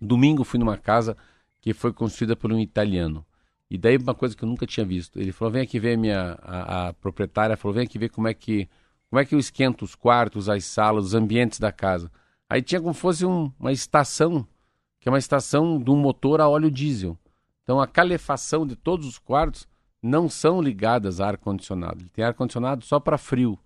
domingo 0.00 0.44
fui 0.44 0.58
numa 0.58 0.76
casa 0.76 1.16
que 1.60 1.72
foi 1.74 1.92
construída 1.92 2.36
por 2.36 2.52
um 2.52 2.58
italiano. 2.60 3.24
E 3.70 3.76
daí 3.76 3.96
uma 3.96 4.14
coisa 4.14 4.36
que 4.36 4.44
eu 4.44 4.48
nunca 4.48 4.66
tinha 4.66 4.86
visto. 4.86 5.18
Ele 5.18 5.32
falou: 5.32 5.52
vem 5.52 5.62
aqui 5.62 5.78
ver 5.80 5.96
minha 5.96 6.38
a, 6.42 6.88
a 6.88 6.92
proprietária 6.94 7.56
falou: 7.56 7.74
vem 7.74 7.84
aqui 7.84 7.98
ver 7.98 8.10
como 8.10 8.28
é 8.28 8.34
que 8.34 8.68
como 9.10 9.20
é 9.20 9.24
que 9.24 9.34
eu 9.34 9.38
esquento 9.38 9.84
os 9.84 9.94
quartos, 9.94 10.48
as 10.48 10.64
salas, 10.64 11.06
os 11.06 11.14
ambientes 11.14 11.58
da 11.58 11.70
casa. 11.72 12.10
Aí 12.48 12.60
tinha 12.62 12.80
como 12.80 12.94
fosse 12.94 13.24
um- 13.24 13.52
uma 13.58 13.72
estação, 13.72 14.46
que 15.00 15.08
é 15.08 15.12
uma 15.12 15.18
estação 15.18 15.80
de 15.80 15.90
um 15.90 15.96
motor 15.96 16.40
a 16.40 16.48
óleo 16.48 16.70
diesel. 16.70 17.16
Então 17.62 17.80
a 17.80 17.86
calefação 17.86 18.66
de 18.66 18.76
todos 18.76 19.06
os 19.06 19.18
quartos 19.18 19.66
não 20.02 20.28
são 20.28 20.60
ligadas 20.60 21.20
a 21.20 21.28
ar 21.28 21.36
condicionado. 21.36 22.00
Ele 22.00 22.08
tem 22.10 22.24
ar 22.24 22.34
condicionado 22.34 22.84
só 22.84 23.00
para 23.00 23.18
frio. 23.18 23.52
O 23.52 23.58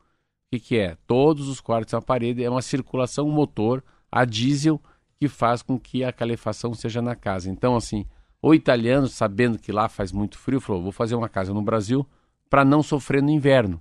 que, 0.53 0.59
que 0.61 0.79
é? 0.79 0.97
Todos 1.07 1.49
os 1.49 1.61
quartos 1.61 1.95
a 1.95 2.01
parede 2.01 2.43
é 2.43 2.51
uma 2.51 2.63
circulação 2.63 3.29
motor 3.29 3.85
a 4.11 4.25
diesel 4.25 4.81
que 5.19 5.29
faz 5.29 5.63
com 5.63 5.79
que 5.79 6.03
a 6.03 6.13
calefação 6.13 6.73
seja 6.75 7.03
na 7.03 7.15
casa. 7.15 7.51
Então, 7.51 7.77
assim, 7.77 8.07
o 8.43 8.55
italiano, 8.55 9.07
sabendo 9.07 9.59
que 9.59 9.73
lá 9.73 9.89
faz 9.89 10.13
muito 10.13 10.39
frio, 10.39 10.61
falou: 10.61 10.83
vou 10.83 10.93
fazer 10.93 11.15
uma 11.15 11.29
casa 11.29 11.53
no 11.53 11.63
Brasil 11.63 12.07
para 12.49 12.65
não 12.65 12.83
sofrer 12.83 13.23
no 13.23 13.31
inverno. 13.31 13.81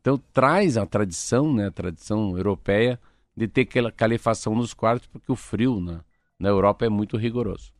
Então, 0.00 0.20
traz 0.32 0.76
a 0.76 0.86
tradição, 0.86 1.52
né, 1.52 1.66
a 1.66 1.70
tradição 1.70 2.36
europeia, 2.36 2.98
de 3.36 3.48
ter 3.48 3.66
calefação 3.92 4.54
nos 4.54 4.72
quartos, 4.72 5.08
porque 5.08 5.30
o 5.30 5.36
frio 5.36 5.80
na, 5.80 6.00
na 6.38 6.48
Europa 6.48 6.86
é 6.86 6.88
muito 6.88 7.16
rigoroso. 7.16 7.72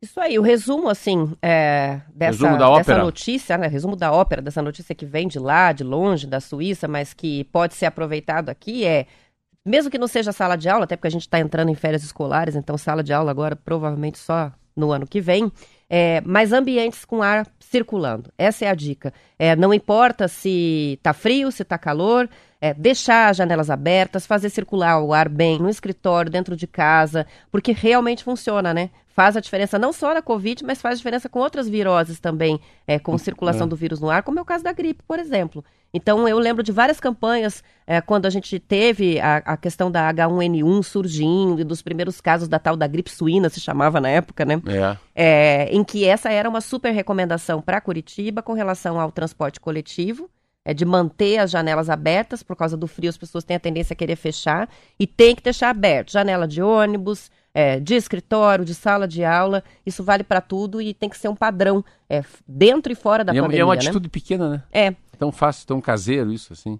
Isso 0.00 0.20
aí, 0.20 0.38
o 0.38 0.42
resumo, 0.42 0.88
assim, 0.88 1.34
é, 1.42 2.00
dessa, 2.14 2.46
resumo 2.46 2.76
dessa 2.76 2.98
notícia, 2.98 3.58
né? 3.58 3.66
Resumo 3.66 3.96
da 3.96 4.12
ópera, 4.12 4.40
dessa 4.40 4.62
notícia 4.62 4.94
que 4.94 5.04
vem 5.04 5.26
de 5.26 5.40
lá, 5.40 5.72
de 5.72 5.82
longe, 5.82 6.24
da 6.24 6.38
Suíça, 6.38 6.86
mas 6.86 7.12
que 7.12 7.42
pode 7.44 7.74
ser 7.74 7.86
aproveitado 7.86 8.48
aqui 8.48 8.84
é. 8.84 9.06
Mesmo 9.64 9.90
que 9.90 9.98
não 9.98 10.06
seja 10.06 10.32
sala 10.32 10.56
de 10.56 10.68
aula, 10.68 10.84
até 10.84 10.96
porque 10.96 11.08
a 11.08 11.10
gente 11.10 11.22
está 11.22 11.40
entrando 11.40 11.68
em 11.68 11.74
férias 11.74 12.02
escolares, 12.02 12.54
então 12.54 12.78
sala 12.78 13.02
de 13.02 13.12
aula 13.12 13.30
agora 13.30 13.54
provavelmente 13.56 14.16
só 14.16 14.52
no 14.78 14.92
ano 14.92 15.06
que 15.06 15.20
vem, 15.20 15.50
é, 15.90 16.22
mas 16.24 16.52
ambientes 16.52 17.04
com 17.04 17.22
ar 17.22 17.46
circulando. 17.58 18.32
Essa 18.38 18.64
é 18.64 18.68
a 18.68 18.74
dica. 18.74 19.12
É, 19.38 19.56
não 19.56 19.74
importa 19.74 20.28
se 20.28 20.94
está 20.96 21.12
frio, 21.12 21.50
se 21.50 21.62
está 21.62 21.76
calor, 21.76 22.28
é, 22.60 22.74
deixar 22.74 23.28
as 23.28 23.36
janelas 23.36 23.70
abertas, 23.70 24.26
fazer 24.26 24.50
circular 24.50 25.00
o 25.00 25.12
ar 25.12 25.28
bem 25.28 25.58
no 25.58 25.68
escritório, 25.68 26.30
dentro 26.30 26.56
de 26.56 26.66
casa, 26.66 27.26
porque 27.50 27.72
realmente 27.72 28.24
funciona, 28.24 28.74
né? 28.74 28.90
Faz 29.08 29.36
a 29.36 29.40
diferença 29.40 29.78
não 29.78 29.92
só 29.92 30.14
na 30.14 30.22
Covid, 30.22 30.64
mas 30.64 30.80
faz 30.80 30.98
diferença 30.98 31.28
com 31.28 31.40
outras 31.40 31.68
viroses 31.68 32.20
também, 32.20 32.60
é, 32.86 32.98
com 32.98 33.18
circulação 33.18 33.66
é. 33.66 33.68
do 33.70 33.74
vírus 33.74 34.00
no 34.00 34.08
ar, 34.08 34.22
como 34.22 34.38
é 34.38 34.42
o 34.42 34.44
caso 34.44 34.62
da 34.62 34.72
gripe, 34.72 35.02
por 35.06 35.18
exemplo. 35.18 35.64
Então, 35.92 36.28
eu 36.28 36.38
lembro 36.38 36.62
de 36.62 36.70
várias 36.70 37.00
campanhas, 37.00 37.64
é, 37.86 38.00
quando 38.00 38.26
a 38.26 38.30
gente 38.30 38.58
teve 38.60 39.18
a, 39.18 39.38
a, 39.38 39.56
questão 39.56 39.90
da 39.90 40.12
H1N1 40.12 40.82
surgindo, 40.82 41.60
e 41.60 41.64
dos 41.64 41.82
primeiros 41.82 42.20
casos 42.20 42.46
da 42.46 42.58
tal 42.58 42.76
da 42.76 42.86
gripe 42.86 43.10
suína, 43.10 43.48
se 43.48 43.60
chamava 43.60 44.00
na 44.00 44.08
época, 44.08 44.44
né? 44.44 44.60
É. 44.66 45.64
é 45.64 45.74
em 45.74 45.82
que 45.82 46.04
essa 46.04 46.30
era 46.30 46.48
uma 46.48 46.60
super 46.60 46.92
recomendação 46.92 47.60
para 47.60 47.80
Curitiba 47.80 48.42
com 48.42 48.52
relação 48.52 49.00
ao 49.00 49.10
transporte 49.10 49.58
coletivo 49.58 50.30
é 50.68 50.74
de 50.74 50.84
manter 50.84 51.38
as 51.38 51.50
janelas 51.50 51.88
abertas, 51.88 52.42
por 52.42 52.54
causa 52.54 52.76
do 52.76 52.86
frio 52.86 53.08
as 53.08 53.16
pessoas 53.16 53.42
têm 53.42 53.56
a 53.56 53.60
tendência 53.60 53.94
a 53.94 53.96
querer 53.96 54.16
fechar, 54.16 54.68
e 55.00 55.06
tem 55.06 55.34
que 55.34 55.42
deixar 55.42 55.70
aberto, 55.70 56.12
janela 56.12 56.46
de 56.46 56.60
ônibus, 56.60 57.30
é, 57.54 57.80
de 57.80 57.94
escritório, 57.94 58.66
de 58.66 58.74
sala 58.74 59.08
de 59.08 59.24
aula, 59.24 59.64
isso 59.86 60.04
vale 60.04 60.22
para 60.22 60.42
tudo 60.42 60.82
e 60.82 60.92
tem 60.92 61.08
que 61.08 61.16
ser 61.16 61.28
um 61.28 61.34
padrão 61.34 61.82
é, 62.06 62.22
dentro 62.46 62.92
e 62.92 62.94
fora 62.94 63.24
da 63.24 63.32
e 63.32 63.36
pandemia. 63.40 63.62
É 63.62 63.64
uma 63.64 63.76
né? 63.76 63.80
atitude 63.80 64.08
né? 64.08 64.10
pequena, 64.12 64.50
né? 64.50 64.62
É. 64.70 64.94
Tão 65.18 65.32
fácil, 65.32 65.66
tão 65.66 65.80
caseiro 65.80 66.30
isso, 66.30 66.52
assim. 66.52 66.78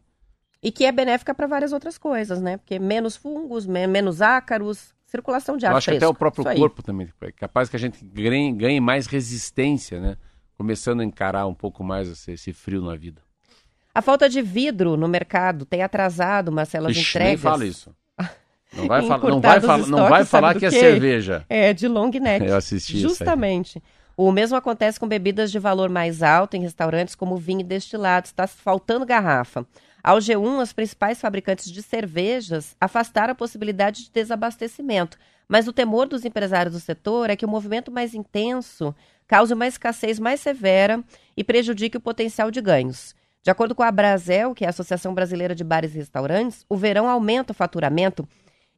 E 0.62 0.70
que 0.70 0.84
é 0.84 0.92
benéfica 0.92 1.34
para 1.34 1.46
várias 1.46 1.72
outras 1.72 1.96
coisas, 1.96 2.42
né? 2.42 2.58
Porque 2.58 2.78
menos 2.78 3.16
fungos, 3.16 3.64
me 3.64 3.86
menos 3.86 4.20
ácaros, 4.20 4.94
circulação 5.06 5.56
de 5.56 5.64
ar 5.64 5.72
Eu 5.72 5.78
acho 5.78 5.86
fresco, 5.86 5.98
que 5.98 6.04
até 6.04 6.14
o 6.14 6.14
próprio 6.14 6.44
corpo 6.44 6.82
também 6.82 7.08
é 7.22 7.32
capaz 7.32 7.70
que 7.70 7.76
a 7.76 7.78
gente 7.78 8.04
ganhe, 8.04 8.52
ganhe 8.52 8.80
mais 8.80 9.06
resistência, 9.06 9.98
né? 9.98 10.18
Começando 10.58 11.00
a 11.00 11.04
encarar 11.04 11.46
um 11.46 11.54
pouco 11.54 11.82
mais 11.82 12.06
esse, 12.06 12.32
esse 12.32 12.52
frio 12.52 12.82
na 12.82 12.94
vida. 12.94 13.26
A 13.98 14.00
falta 14.00 14.28
de 14.28 14.40
vidro 14.40 14.96
no 14.96 15.08
mercado 15.08 15.64
tem 15.64 15.82
atrasado, 15.82 16.52
Marcelo, 16.52 16.86
as 16.86 16.96
Ixi, 16.96 17.00
entregas. 17.00 17.30
Nem 17.30 17.36
fala 17.38 17.66
isso. 17.66 17.92
Não 18.72 18.86
vai, 18.86 19.02
fala, 19.08 19.28
não 19.28 19.40
vai, 19.40 19.60
fala, 19.60 19.86
não 19.88 20.08
vai 20.08 20.24
falar 20.24 20.54
que 20.54 20.66
é 20.66 20.70
cerveja. 20.70 21.44
É, 21.48 21.74
de 21.74 21.88
long 21.88 22.08
neck. 22.08 22.46
Eu 22.46 22.54
assisti 22.54 22.96
Justamente. 22.96 23.82
O 24.16 24.30
mesmo 24.30 24.56
acontece 24.56 25.00
com 25.00 25.08
bebidas 25.08 25.50
de 25.50 25.58
valor 25.58 25.90
mais 25.90 26.22
alto 26.22 26.56
em 26.56 26.60
restaurantes 26.60 27.16
como 27.16 27.36
vinho 27.36 27.62
e 27.62 27.64
destilados. 27.64 28.30
Está 28.30 28.46
faltando 28.46 29.04
garrafa. 29.04 29.66
Ao 30.00 30.18
G1, 30.18 30.60
as 30.60 30.72
principais 30.72 31.20
fabricantes 31.20 31.68
de 31.68 31.82
cervejas 31.82 32.76
afastaram 32.80 33.32
a 33.32 33.34
possibilidade 33.34 34.04
de 34.04 34.10
desabastecimento. 34.12 35.18
Mas 35.48 35.66
o 35.66 35.72
temor 35.72 36.06
dos 36.06 36.24
empresários 36.24 36.72
do 36.72 36.80
setor 36.80 37.30
é 37.30 37.34
que 37.34 37.44
o 37.44 37.48
movimento 37.48 37.90
mais 37.90 38.14
intenso 38.14 38.94
cause 39.26 39.52
uma 39.52 39.66
escassez 39.66 40.20
mais 40.20 40.38
severa 40.38 41.02
e 41.36 41.42
prejudique 41.42 41.96
o 41.96 42.00
potencial 42.00 42.48
de 42.48 42.60
ganhos. 42.60 43.17
De 43.42 43.50
acordo 43.50 43.74
com 43.74 43.82
a 43.82 43.90
Brasel, 43.90 44.54
que 44.54 44.64
é 44.64 44.66
a 44.66 44.70
Associação 44.70 45.14
Brasileira 45.14 45.54
de 45.54 45.64
Bares 45.64 45.94
e 45.94 45.98
Restaurantes, 45.98 46.64
o 46.68 46.76
verão 46.76 47.08
aumenta 47.08 47.52
o 47.52 47.54
faturamento 47.54 48.28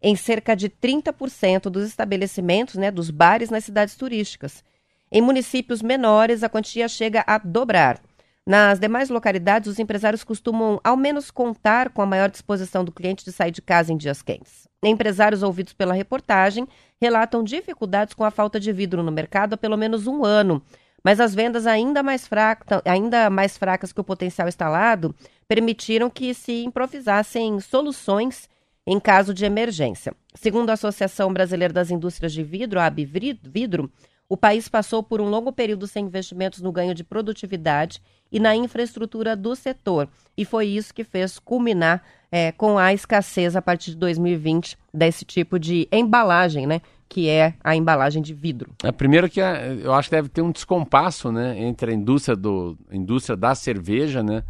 em 0.03 0.17
cerca 0.17 0.55
de 0.55 0.69
30% 0.69 1.63
dos 1.65 1.87
estabelecimentos, 1.87 2.77
né, 2.77 2.91
dos 2.91 3.11
bares 3.11 3.51
nas 3.51 3.65
cidades 3.65 3.95
turísticas. 3.95 4.65
Em 5.13 5.21
municípios 5.21 5.83
menores, 5.83 6.43
a 6.43 6.49
quantia 6.49 6.89
chega 6.89 7.25
a 7.27 7.37
dobrar. 7.39 8.01
Nas 8.47 8.79
demais 8.79 9.11
localidades, 9.11 9.69
os 9.69 9.79
empresários 9.79 10.25
costumam 10.25 10.81
ao 10.83 10.97
menos 10.97 11.31
contar 11.31 11.91
com 11.91 12.01
a 12.01 12.07
maior 12.07 12.31
disposição 12.31 12.85
do 12.85 12.93
cliente 12.93 13.25
de 13.25 13.33
sair 13.33 13.51
de 13.51 13.61
casa 13.61 13.93
em 13.93 13.97
dias 13.97 14.23
quentes. 14.23 14.67
Empresários 14.83 15.43
ouvidos 15.43 15.75
pela 15.75 15.93
reportagem 15.93 16.67
relatam 17.01 17.45
dificuldades 17.45 18.15
com 18.15 18.25
a 18.25 18.31
falta 18.31 18.59
de 18.59 18.73
vidro 18.73 19.03
no 19.03 19.13
mercado 19.13 19.55
há 19.55 19.57
pelo 19.57 19.77
menos 19.77 20.07
um 20.07 20.25
ano, 20.25 20.63
mas 21.05 21.21
as 21.21 21.35
vendas 21.35 21.67
ainda 21.67 22.03
mais, 22.03 22.27
fraca, 22.27 22.83
ainda 22.85 23.31
mais 23.31 23.57
fracas 23.57 23.93
que 23.93 24.01
o 24.01 24.05
potencial 24.05 24.49
instalado 24.49 25.15
permitiram 25.49 26.09
que 26.11 26.33
se 26.35 26.65
improvisassem 26.65 27.59
soluções 27.61 28.49
em 28.87 28.99
caso 28.99 29.33
de 29.33 29.45
emergência. 29.45 30.15
Segundo 30.35 30.71
a 30.71 30.75
Associação 30.75 31.33
Brasileira 31.33 31.73
das 31.73 31.91
Indústrias 31.91 32.33
de 32.33 32.43
Vidro, 32.43 32.81
a 32.81 32.87
Abvidro, 32.87 33.91
o 34.29 34.37
país 34.37 34.69
passou 34.69 35.03
por 35.03 35.21
um 35.21 35.29
longo 35.29 35.53
período 35.53 35.89
sem 35.89 36.07
investimentos 36.07 36.61
no 36.61 36.71
ganho 36.71 36.95
de 36.95 37.03
produtividade 37.03 38.01
e 38.31 38.39
na 38.39 38.55
infraestrutura 38.55 39.35
do 39.35 39.57
setor. 39.57 40.09
E 40.37 40.45
foi 40.45 40.69
isso 40.69 40.95
que 40.95 41.03
fez 41.03 41.39
culminar 41.39 42.01
é, 42.31 42.53
com 42.53 42.79
a 42.79 42.93
escassez 42.95 43.57
a 43.57 43.63
partir 43.63 43.91
de 43.91 43.97
2020 43.97 44.79
desse 44.95 45.25
tipo 45.25 45.59
de 45.59 45.89
embalagem, 45.91 46.65
né? 46.65 46.81
Que 47.11 47.29
é 47.29 47.55
a 47.63 47.75
embalagem 47.75 48.23
de 48.23 48.33
vidro. 48.33 48.73
É, 48.85 48.93
primeiro 48.93 49.29
que 49.29 49.41
a, 49.41 49.67
eu 49.67 49.93
acho 49.93 50.09
que 50.09 50.15
deve 50.15 50.29
ter 50.29 50.43
um 50.43 50.53
descompasso, 50.53 51.33
né, 51.33 51.59
entre 51.59 51.91
a 51.91 51.95
indústria 51.95 52.37
do 52.37 52.79
a 52.89 52.95
indústria 52.95 53.37
da 53.37 53.53
cerveja, 53.53 54.23
né, 54.23 54.45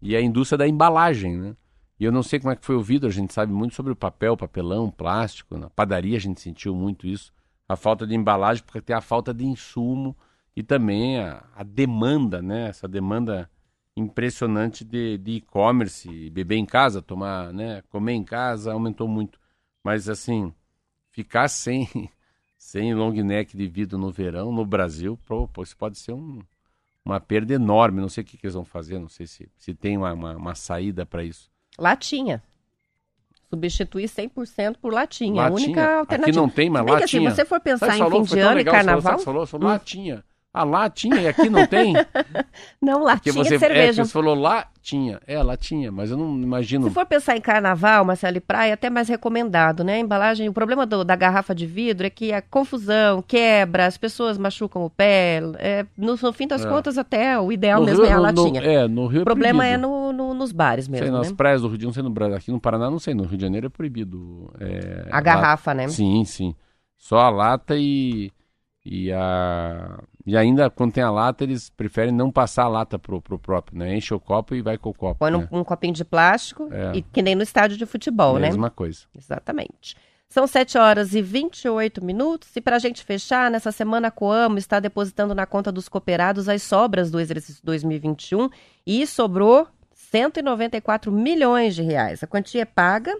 e 0.00 0.14
a 0.14 0.20
indústria 0.20 0.58
da 0.58 0.68
embalagem, 0.68 1.38
né? 1.38 1.56
E 1.98 2.04
eu 2.04 2.12
não 2.12 2.22
sei 2.22 2.38
como 2.38 2.52
é 2.52 2.56
que 2.56 2.66
foi 2.66 2.76
o 2.76 2.82
vidro, 2.82 3.08
a 3.08 3.12
gente 3.12 3.32
sabe 3.32 3.52
muito 3.52 3.74
sobre 3.74 3.92
o 3.92 3.96
papel, 3.96 4.36
papelão, 4.36 4.90
plástico, 4.90 5.56
na 5.56 5.70
padaria 5.70 6.16
a 6.18 6.20
gente 6.20 6.40
sentiu 6.40 6.74
muito 6.74 7.06
isso, 7.06 7.32
a 7.66 7.76
falta 7.76 8.06
de 8.06 8.14
embalagem 8.14 8.62
porque 8.62 8.82
tem 8.82 8.94
a 8.94 9.00
falta 9.00 9.32
de 9.32 9.46
insumo 9.46 10.14
e 10.54 10.62
também 10.62 11.18
a, 11.18 11.42
a 11.56 11.62
demanda, 11.62 12.42
né, 12.42 12.68
essa 12.68 12.86
demanda 12.86 13.48
impressionante 13.96 14.84
de 14.84 15.18
e-commerce, 15.26 16.28
beber 16.28 16.56
em 16.56 16.66
casa, 16.66 17.00
tomar, 17.00 17.54
né, 17.54 17.82
comer 17.88 18.12
em 18.12 18.24
casa 18.24 18.72
aumentou 18.72 19.08
muito. 19.08 19.40
Mas 19.82 20.08
assim, 20.10 20.52
ficar 21.12 21.48
sem, 21.48 21.88
sem 22.58 22.92
long 22.94 23.12
neck 23.12 23.56
de 23.56 23.68
vidro 23.68 23.96
no 23.96 24.10
verão, 24.10 24.50
no 24.50 24.66
Brasil, 24.66 25.18
pô, 25.26 25.48
isso 25.62 25.76
pode 25.76 25.98
ser 25.98 26.12
um, 26.12 26.40
uma 27.04 27.20
perda 27.20 27.54
enorme. 27.54 28.00
Não 28.00 28.08
sei 28.08 28.24
o 28.24 28.26
que, 28.26 28.36
que, 28.36 28.46
eles 28.46 28.54
vão 28.54 28.64
fazer, 28.64 28.98
não 28.98 29.08
sei 29.08 29.26
se, 29.26 29.48
se 29.56 29.72
tem 29.72 29.96
uma, 29.96 30.12
uma, 30.12 30.36
uma 30.36 30.54
saída 30.54 31.06
para 31.06 31.22
isso. 31.22 31.48
Latinha. 31.78 32.42
Substituir 33.48 34.08
100% 34.08 34.78
por 34.80 34.94
latinha. 34.94 35.42
latinha. 35.42 35.42
A 35.42 35.50
única 35.50 35.98
alternativa. 35.98 36.30
Aqui 36.30 36.36
não 36.36 36.48
tem, 36.48 36.70
mas 36.70 36.82
latinha. 36.82 36.98
Que, 36.98 37.04
assim, 37.04 37.28
se 37.28 37.36
você 37.36 37.44
for 37.44 37.60
pensar 37.60 37.98
em 37.98 38.10
fim 38.10 38.22
de 38.22 38.40
ano 38.40 38.60
e 38.60 38.64
carnaval... 38.64 39.18
Você 39.18 39.24
falou, 39.24 39.46
falou 39.46 39.68
hum. 39.68 39.72
latinha. 39.72 40.24
Ah, 40.54 40.64
lá 40.64 40.90
tinha 40.90 41.16
e 41.16 41.26
aqui 41.26 41.48
não 41.48 41.66
tem? 41.66 41.94
não, 42.80 43.02
lá 43.02 43.18
tinha 43.18 43.32
você, 43.32 43.58
cerveja. 43.58 44.02
É, 44.02 44.04
você 44.04 44.12
falou 44.12 44.34
lá 44.34 44.68
tinha. 44.82 45.18
É, 45.26 45.42
lá 45.42 45.56
tinha, 45.56 45.90
mas 45.90 46.10
eu 46.10 46.18
não 46.18 46.36
imagino. 46.42 46.88
Se 46.88 46.90
for 46.90 47.06
pensar 47.06 47.38
em 47.38 47.40
carnaval, 47.40 48.04
Marcelo 48.04 48.36
e 48.36 48.40
praia, 48.40 48.70
é 48.70 48.72
até 48.74 48.90
mais 48.90 49.08
recomendado, 49.08 49.82
né? 49.82 49.94
A 49.94 49.98
embalagem, 49.98 50.50
o 50.50 50.52
problema 50.52 50.84
do, 50.84 51.04
da 51.04 51.16
garrafa 51.16 51.54
de 51.54 51.64
vidro 51.64 52.06
é 52.06 52.10
que 52.10 52.34
a 52.34 52.42
confusão, 52.42 53.22
quebra, 53.22 53.86
as 53.86 53.96
pessoas 53.96 54.36
machucam 54.36 54.84
o 54.84 54.90
pé. 54.90 55.40
É, 55.58 55.86
no, 55.96 56.16
no 56.20 56.32
fim 56.34 56.46
das 56.46 56.66
é. 56.66 56.68
contas, 56.68 56.98
até 56.98 57.38
o 57.38 57.50
ideal 57.50 57.80
no 57.80 57.86
mesmo 57.86 58.02
Rio, 58.02 58.10
é 58.10 58.14
a 58.14 58.20
latinha. 58.20 58.60
No, 58.60 58.66
é, 58.66 58.88
no 58.88 59.06
Rio 59.06 59.20
é 59.20 59.22
O 59.22 59.24
problema 59.24 59.66
é 59.66 59.78
no, 59.78 60.12
no, 60.12 60.34
nos 60.34 60.52
bares 60.52 60.86
mesmo. 60.86 61.06
Sei, 61.06 61.12
né? 61.12 61.18
nas 61.18 61.32
praias 61.32 61.62
do 61.62 61.68
Rio, 61.68 61.78
não 61.84 61.94
sei 61.94 62.02
no 62.02 62.10
Brasil. 62.10 62.36
Aqui 62.36 62.52
no 62.52 62.60
Paraná, 62.60 62.90
não 62.90 62.98
sei. 62.98 63.14
No 63.14 63.24
Rio 63.24 63.38
de 63.38 63.42
Janeiro 63.42 63.68
é 63.68 63.70
proibido. 63.70 64.52
É, 64.60 65.06
a 65.10 65.20
garrafa, 65.22 65.72
né? 65.72 65.88
Sim, 65.88 66.24
sim. 66.26 66.54
Só 66.98 67.18
a 67.20 67.30
lata 67.30 67.74
e 67.74 68.30
e, 68.84 69.12
a, 69.12 70.02
e 70.24 70.36
ainda, 70.36 70.70
quando 70.70 70.92
tem 70.92 71.02
a 71.02 71.10
lata, 71.10 71.42
eles 71.42 71.68
preferem 71.70 72.12
não 72.12 72.30
passar 72.30 72.64
a 72.64 72.68
lata 72.68 72.98
pro, 72.98 73.20
pro 73.20 73.38
próprio, 73.38 73.78
né? 73.78 73.96
Enche 73.96 74.14
o 74.14 74.20
copo 74.20 74.54
e 74.54 74.62
vai 74.62 74.78
com 74.78 74.90
o 74.90 74.94
copo. 74.94 75.18
Põe 75.18 75.32
né? 75.32 75.48
um, 75.50 75.60
um, 75.60 75.64
copinho 75.64 75.92
de 75.92 76.04
plástico, 76.04 76.68
é. 76.70 76.96
e 76.96 77.02
que 77.02 77.20
nem 77.20 77.34
no 77.34 77.42
estádio 77.42 77.76
de 77.76 77.84
futebol, 77.86 78.34
Mesma 78.34 78.40
né? 78.40 78.48
Mesma 78.48 78.70
coisa. 78.70 79.00
Exatamente. 79.16 79.96
São 80.28 80.46
7 80.46 80.78
horas 80.78 81.14
e 81.14 81.20
28 81.20 82.02
minutos. 82.02 82.48
E 82.56 82.60
para 82.60 82.76
a 82.76 82.78
gente 82.78 83.04
fechar, 83.04 83.50
nessa 83.50 83.70
semana 83.70 84.08
a 84.08 84.10
Coamo 84.10 84.56
está 84.56 84.80
depositando 84.80 85.34
na 85.34 85.44
conta 85.44 85.70
dos 85.70 85.88
cooperados 85.88 86.48
as 86.48 86.62
sobras 86.62 87.10
do 87.10 87.20
exercício 87.20 87.60
2021 87.64 88.48
e 88.86 89.06
sobrou 89.06 89.68
194 89.92 91.12
milhões 91.12 91.74
de 91.74 91.82
reais. 91.82 92.22
A 92.22 92.26
quantia 92.26 92.62
é 92.62 92.64
paga 92.64 93.14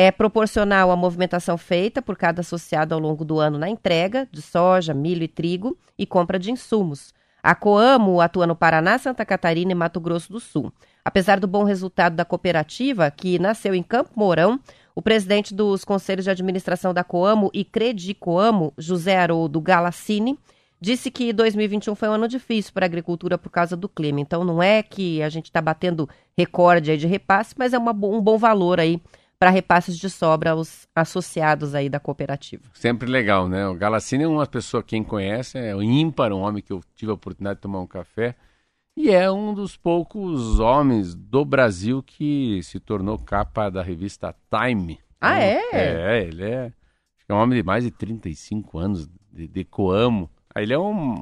é 0.00 0.12
proporcional 0.12 0.92
à 0.92 0.96
movimentação 0.96 1.58
feita 1.58 2.00
por 2.00 2.16
cada 2.16 2.40
associado 2.40 2.94
ao 2.94 3.00
longo 3.00 3.24
do 3.24 3.40
ano 3.40 3.58
na 3.58 3.68
entrega 3.68 4.28
de 4.30 4.40
soja, 4.40 4.94
milho 4.94 5.24
e 5.24 5.28
trigo 5.28 5.76
e 5.98 6.06
compra 6.06 6.38
de 6.38 6.52
insumos. 6.52 7.12
A 7.42 7.52
Coamo 7.52 8.20
atua 8.20 8.46
no 8.46 8.54
Paraná, 8.54 8.96
Santa 8.96 9.26
Catarina 9.26 9.72
e 9.72 9.74
Mato 9.74 9.98
Grosso 9.98 10.30
do 10.30 10.38
Sul. 10.38 10.72
Apesar 11.04 11.40
do 11.40 11.48
bom 11.48 11.64
resultado 11.64 12.14
da 12.14 12.24
cooperativa, 12.24 13.10
que 13.10 13.40
nasceu 13.40 13.74
em 13.74 13.82
Campo 13.82 14.10
Mourão, 14.14 14.60
O 14.94 15.02
presidente 15.02 15.52
dos 15.52 15.84
conselhos 15.84 16.24
de 16.24 16.30
administração 16.30 16.94
da 16.94 17.02
Coamo 17.02 17.50
e 17.52 17.64
Credicoamo, 17.64 18.72
José 18.78 19.16
Haroldo 19.16 19.60
Galassini, 19.60 20.38
disse 20.80 21.10
que 21.10 21.32
2021 21.32 21.96
foi 21.96 22.08
um 22.08 22.12
ano 22.12 22.28
difícil 22.28 22.72
para 22.72 22.84
a 22.84 22.86
agricultura 22.86 23.36
por 23.36 23.50
causa 23.50 23.76
do 23.76 23.88
clima. 23.88 24.20
Então 24.20 24.44
não 24.44 24.62
é 24.62 24.80
que 24.80 25.22
a 25.22 25.28
gente 25.28 25.46
está 25.46 25.60
batendo 25.60 26.08
recorde 26.36 26.96
de 26.96 27.06
repasse, 27.08 27.54
mas 27.56 27.72
é 27.72 27.78
uma, 27.78 27.90
um 27.92 28.20
bom 28.20 28.38
valor 28.38 28.78
aí 28.78 29.00
para 29.38 29.50
repasses 29.50 29.96
de 29.96 30.10
sobra 30.10 30.50
aos 30.50 30.88
associados 30.94 31.74
aí 31.74 31.88
da 31.88 32.00
cooperativa. 32.00 32.64
Sempre 32.74 33.08
legal, 33.08 33.48
né? 33.48 33.66
O 33.68 33.74
Galassini 33.74 34.24
é 34.24 34.28
uma 34.28 34.46
pessoa, 34.46 34.82
quem 34.82 35.04
conhece, 35.04 35.56
é 35.58 35.74
o 35.74 35.82
ímpar, 35.82 36.32
um 36.32 36.40
homem 36.40 36.62
que 36.62 36.72
eu 36.72 36.82
tive 36.96 37.12
a 37.12 37.14
oportunidade 37.14 37.58
de 37.58 37.62
tomar 37.62 37.80
um 37.80 37.86
café. 37.86 38.34
E 38.96 39.10
é 39.10 39.30
um 39.30 39.54
dos 39.54 39.76
poucos 39.76 40.58
homens 40.58 41.14
do 41.14 41.44
Brasil 41.44 42.02
que 42.02 42.60
se 42.64 42.80
tornou 42.80 43.16
capa 43.16 43.70
da 43.70 43.80
revista 43.80 44.34
Time. 44.50 44.98
Ah, 45.20 45.36
então, 45.36 45.78
é? 45.78 46.18
É, 46.18 46.24
ele 46.24 46.44
é, 46.44 46.72
é 47.28 47.32
um 47.32 47.36
homem 47.36 47.60
de 47.60 47.64
mais 47.64 47.84
de 47.84 47.92
35 47.92 48.76
anos, 48.76 49.08
de, 49.32 49.46
de 49.46 49.64
Coamo. 49.64 50.28
Ele 50.56 50.72
é 50.72 50.78
um, 50.78 51.14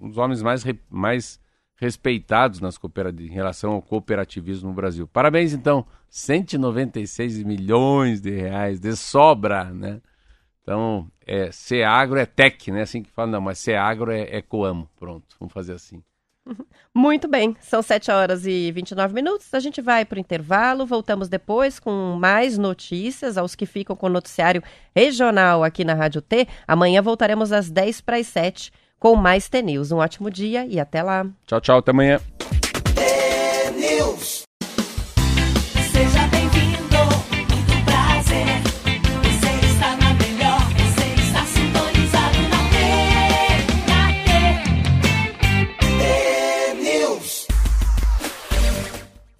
um 0.00 0.08
dos 0.08 0.16
homens 0.16 0.42
mais, 0.42 0.64
mais 0.88 1.40
respeitados 1.84 2.60
nas 2.60 2.78
em 3.20 3.28
relação 3.28 3.72
ao 3.72 3.82
cooperativismo 3.82 4.70
no 4.70 4.74
Brasil. 4.74 5.06
Parabéns, 5.06 5.52
então. 5.52 5.86
196 6.08 7.42
milhões 7.42 8.20
de 8.20 8.30
reais 8.30 8.80
de 8.80 8.94
sobra, 8.96 9.64
né? 9.64 10.00
Então, 10.62 11.10
é, 11.26 11.50
Agro 11.84 12.18
é 12.18 12.24
tech, 12.24 12.70
né? 12.70 12.82
Assim 12.82 13.02
que 13.02 13.10
fala, 13.10 13.32
não, 13.32 13.40
mas 13.40 13.68
Agro 13.68 14.10
é, 14.10 14.22
é 14.36 14.40
Coamo. 14.40 14.88
Pronto, 14.96 15.36
vamos 15.38 15.52
fazer 15.52 15.74
assim. 15.74 16.02
Muito 16.94 17.26
bem, 17.26 17.56
são 17.60 17.82
7 17.82 18.10
horas 18.10 18.46
e 18.46 18.70
29 18.70 19.12
minutos. 19.12 19.52
A 19.52 19.58
gente 19.58 19.82
vai 19.82 20.04
para 20.04 20.16
o 20.16 20.20
intervalo, 20.20 20.86
voltamos 20.86 21.28
depois 21.28 21.80
com 21.80 22.16
mais 22.18 22.56
notícias 22.56 23.36
aos 23.36 23.54
que 23.54 23.66
ficam 23.66 23.96
com 23.96 24.06
o 24.06 24.10
noticiário 24.10 24.62
regional 24.94 25.64
aqui 25.64 25.84
na 25.84 25.94
Rádio 25.94 26.22
T. 26.22 26.46
Amanhã 26.66 27.02
voltaremos 27.02 27.50
às 27.50 27.70
10 27.70 28.00
para 28.02 28.18
as 28.18 28.28
7 28.28 28.70
com 29.04 29.14
mais 29.14 29.50
T-News. 29.50 29.92
Um 29.92 29.98
ótimo 29.98 30.30
dia 30.30 30.64
e 30.64 30.80
até 30.80 31.02
lá. 31.02 31.26
Tchau, 31.46 31.60
tchau, 31.60 31.78
até 31.80 31.90
amanhã. 31.90 32.18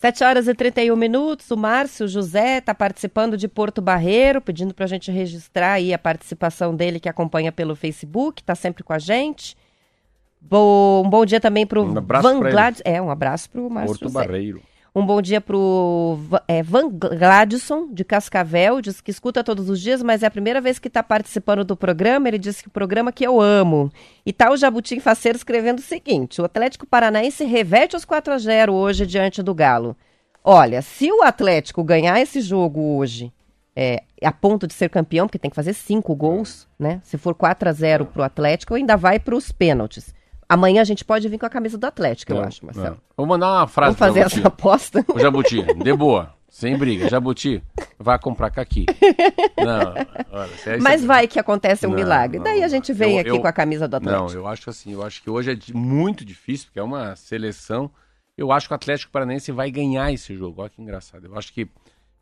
Sete 0.04 0.22
horas 0.22 0.46
e 0.46 0.54
31 0.54 0.94
minutos, 0.96 1.50
o 1.50 1.56
Márcio 1.56 2.06
José 2.06 2.58
está 2.58 2.74
participando 2.74 3.38
de 3.38 3.48
Porto 3.48 3.80
Barreiro, 3.80 4.38
pedindo 4.38 4.74
para 4.74 4.84
a 4.84 4.86
gente 4.86 5.10
registrar 5.10 5.72
aí 5.72 5.94
a 5.94 5.98
participação 5.98 6.76
dele 6.76 7.00
que 7.00 7.08
acompanha 7.08 7.50
pelo 7.50 7.74
Facebook, 7.74 8.42
está 8.42 8.54
sempre 8.54 8.84
com 8.84 8.92
a 8.92 8.98
gente. 8.98 9.56
Bo 10.38 11.00
um 11.02 11.08
bom 11.08 11.24
dia 11.24 11.40
também 11.40 11.66
para 11.66 11.80
o 11.80 11.84
um 11.84 11.94
Van 11.94 12.40
Gladson. 12.40 12.82
É, 12.84 13.00
um 13.00 13.08
abraço 13.10 13.48
para 13.48 13.62
o 13.62 13.70
Márcio 13.70 13.98
Porto 13.98 14.12
José. 14.12 14.26
Barreiro. 14.26 14.62
Um 14.96 15.04
bom 15.04 15.20
dia 15.20 15.40
para 15.40 15.56
o 15.56 16.20
é, 16.46 16.62
Van 16.62 16.88
Gladson, 16.88 17.88
de 17.92 18.04
Cascavel, 18.04 18.80
diz 18.80 19.00
que 19.00 19.10
escuta 19.10 19.42
todos 19.42 19.68
os 19.68 19.80
dias, 19.80 20.00
mas 20.00 20.22
é 20.22 20.26
a 20.26 20.30
primeira 20.30 20.60
vez 20.60 20.78
que 20.78 20.86
está 20.86 21.02
participando 21.02 21.64
do 21.64 21.76
programa. 21.76 22.28
Ele 22.28 22.38
disse 22.38 22.62
que 22.62 22.68
o 22.68 22.70
programa 22.70 23.10
que 23.10 23.26
eu 23.26 23.40
amo. 23.40 23.90
E 24.24 24.32
tá 24.32 24.52
o 24.52 24.56
Jabutim 24.56 25.00
Faceiro 25.00 25.36
escrevendo 25.36 25.80
o 25.80 25.82
seguinte: 25.82 26.40
o 26.40 26.44
Atlético 26.44 26.86
Paranaense 26.86 27.42
reverte 27.44 27.96
os 27.96 28.04
4 28.04 28.34
a 28.34 28.38
0 28.38 28.72
hoje 28.72 29.04
diante 29.04 29.42
do 29.42 29.52
Galo. 29.52 29.96
Olha, 30.44 30.80
se 30.80 31.10
o 31.10 31.22
Atlético 31.24 31.82
ganhar 31.82 32.20
esse 32.20 32.40
jogo 32.40 32.96
hoje, 32.96 33.32
é, 33.74 34.04
a 34.22 34.30
ponto 34.30 34.64
de 34.64 34.74
ser 34.74 34.90
campeão, 34.90 35.26
porque 35.26 35.40
tem 35.40 35.50
que 35.50 35.56
fazer 35.56 35.74
cinco 35.74 36.14
gols, 36.14 36.68
né? 36.78 37.00
Se 37.02 37.18
for 37.18 37.34
4 37.34 37.68
a 37.68 37.72
0 37.72 38.06
para 38.06 38.22
o 38.22 38.24
Atlético, 38.24 38.74
ainda 38.74 38.96
vai 38.96 39.18
para 39.18 39.34
os 39.34 39.50
pênaltis. 39.50 40.14
Amanhã 40.48 40.80
a 40.80 40.84
gente 40.84 41.04
pode 41.04 41.28
vir 41.28 41.38
com 41.38 41.46
a 41.46 41.50
camisa 41.50 41.78
do 41.78 41.86
Atlético, 41.86 42.32
não, 42.32 42.40
eu 42.40 42.46
acho, 42.46 42.64
Marcelo. 42.64 42.90
Não. 42.90 43.00
Vou 43.16 43.26
mandar 43.26 43.52
uma 43.52 43.66
frase 43.66 43.96
Vamos 43.96 43.98
fazer 43.98 44.20
essa 44.20 44.48
aposta? 44.48 45.04
O 45.08 45.18
Jabuti, 45.18 45.62
de 45.62 45.92
boa, 45.94 46.34
sem 46.48 46.76
briga. 46.76 47.08
Jabuti, 47.08 47.62
vai 47.98 48.18
comprar 48.18 48.50
caqui. 48.50 48.86
Não, 49.56 49.94
olha, 50.30 50.50
é 50.66 50.76
Mas 50.78 51.04
vai 51.04 51.26
que 51.26 51.38
acontece 51.38 51.86
um 51.86 51.90
não, 51.90 51.96
milagre. 51.96 52.38
Daí 52.40 52.62
a 52.62 52.68
gente 52.68 52.92
vem 52.92 53.14
eu, 53.14 53.20
aqui 53.20 53.30
eu, 53.30 53.40
com 53.40 53.46
a 53.46 53.52
camisa 53.52 53.88
do 53.88 53.96
Atlético. 53.96 54.24
Não, 54.24 54.32
eu 54.32 54.46
acho 54.46 54.70
assim, 54.70 54.92
eu 54.92 55.02
acho 55.02 55.22
que 55.22 55.30
hoje 55.30 55.52
é 55.52 55.76
muito 55.76 56.24
difícil, 56.24 56.66
porque 56.66 56.78
é 56.78 56.82
uma 56.82 57.16
seleção. 57.16 57.90
Eu 58.36 58.52
acho 58.52 58.68
que 58.68 58.74
o 58.74 58.76
Atlético 58.76 59.12
Paranaense 59.12 59.52
vai 59.52 59.70
ganhar 59.70 60.12
esse 60.12 60.36
jogo. 60.36 60.60
Olha 60.60 60.70
que 60.70 60.82
engraçado. 60.82 61.26
Eu 61.26 61.38
acho 61.38 61.52
que 61.52 61.68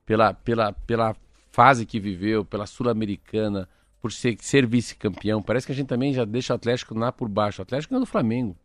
pela, 0.04 0.34
pela, 0.34 0.72
pela 0.72 1.16
fase 1.50 1.86
que 1.86 2.00
viveu, 2.00 2.44
pela 2.44 2.66
Sul-Americana, 2.66 3.68
por 4.02 4.12
ser, 4.12 4.36
ser 4.40 4.66
vice-campeão. 4.66 5.40
Parece 5.40 5.64
que 5.64 5.72
a 5.72 5.74
gente 5.74 5.86
também 5.86 6.12
já 6.12 6.24
deixa 6.24 6.52
o 6.52 6.56
Atlético 6.56 6.98
lá 6.98 7.12
por 7.12 7.28
baixo. 7.28 7.60
O 7.60 7.62
Atlético 7.62 7.94
é 7.94 8.00
do 8.00 8.04
Flamengo. 8.04 8.56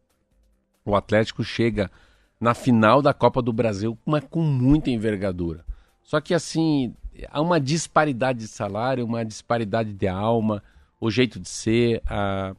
O 0.84 0.96
Atlético 0.96 1.44
chega 1.44 1.92
na 2.40 2.56
final 2.56 3.02
da 3.02 3.14
Copa 3.14 3.40
do 3.40 3.54
Brasil, 3.54 3.96
mas 4.04 4.24
com 4.30 4.42
muita 4.42 4.90
envergadura. 4.90 5.64
Só 6.02 6.20
que 6.20 6.34
assim, 6.34 6.96
há 7.30 7.40
uma 7.40 7.60
disparidade 7.60 8.40
de 8.40 8.48
salário, 8.48 9.06
uma 9.06 9.24
disparidade 9.24 9.94
de 9.94 10.08
alma, 10.08 10.64
o 11.00 11.12
jeito 11.12 11.40
de 11.40 11.48
ser, 11.48 12.02
a... 12.08 12.56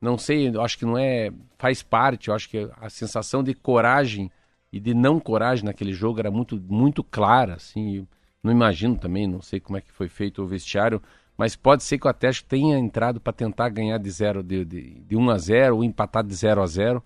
não 0.00 0.16
sei, 0.16 0.48
eu 0.48 0.62
acho 0.62 0.78
que 0.78 0.86
não 0.86 0.96
é, 0.96 1.30
faz 1.58 1.82
parte, 1.82 2.28
eu 2.28 2.34
acho 2.34 2.48
que 2.48 2.70
a 2.80 2.88
sensação 2.88 3.42
de 3.42 3.52
coragem 3.52 4.30
e 4.72 4.80
de 4.80 4.94
não 4.94 5.20
coragem 5.20 5.66
naquele 5.66 5.92
jogo 5.92 6.18
era 6.18 6.30
muito 6.30 6.58
muito 6.66 7.04
clara, 7.04 7.54
assim, 7.54 8.06
não 8.42 8.50
imagino 8.50 8.96
também, 8.96 9.26
não 9.26 9.42
sei 9.42 9.60
como 9.60 9.76
é 9.76 9.80
que 9.82 9.92
foi 9.92 10.08
feito 10.08 10.42
o 10.42 10.46
vestiário, 10.46 11.02
mas 11.42 11.56
pode 11.56 11.82
ser 11.82 11.98
que 11.98 12.06
o 12.06 12.08
Atlético 12.08 12.48
tenha 12.48 12.78
entrado 12.78 13.20
para 13.20 13.32
tentar 13.32 13.68
ganhar 13.68 13.98
de 13.98 14.08
0 14.08 14.44
de, 14.44 14.64
de, 14.64 15.00
de 15.00 15.16
1 15.16 15.28
a 15.28 15.38
0 15.38 15.74
ou 15.74 15.82
empatar 15.82 16.22
de 16.22 16.32
0 16.32 16.62
a 16.62 16.66
0 16.68 17.02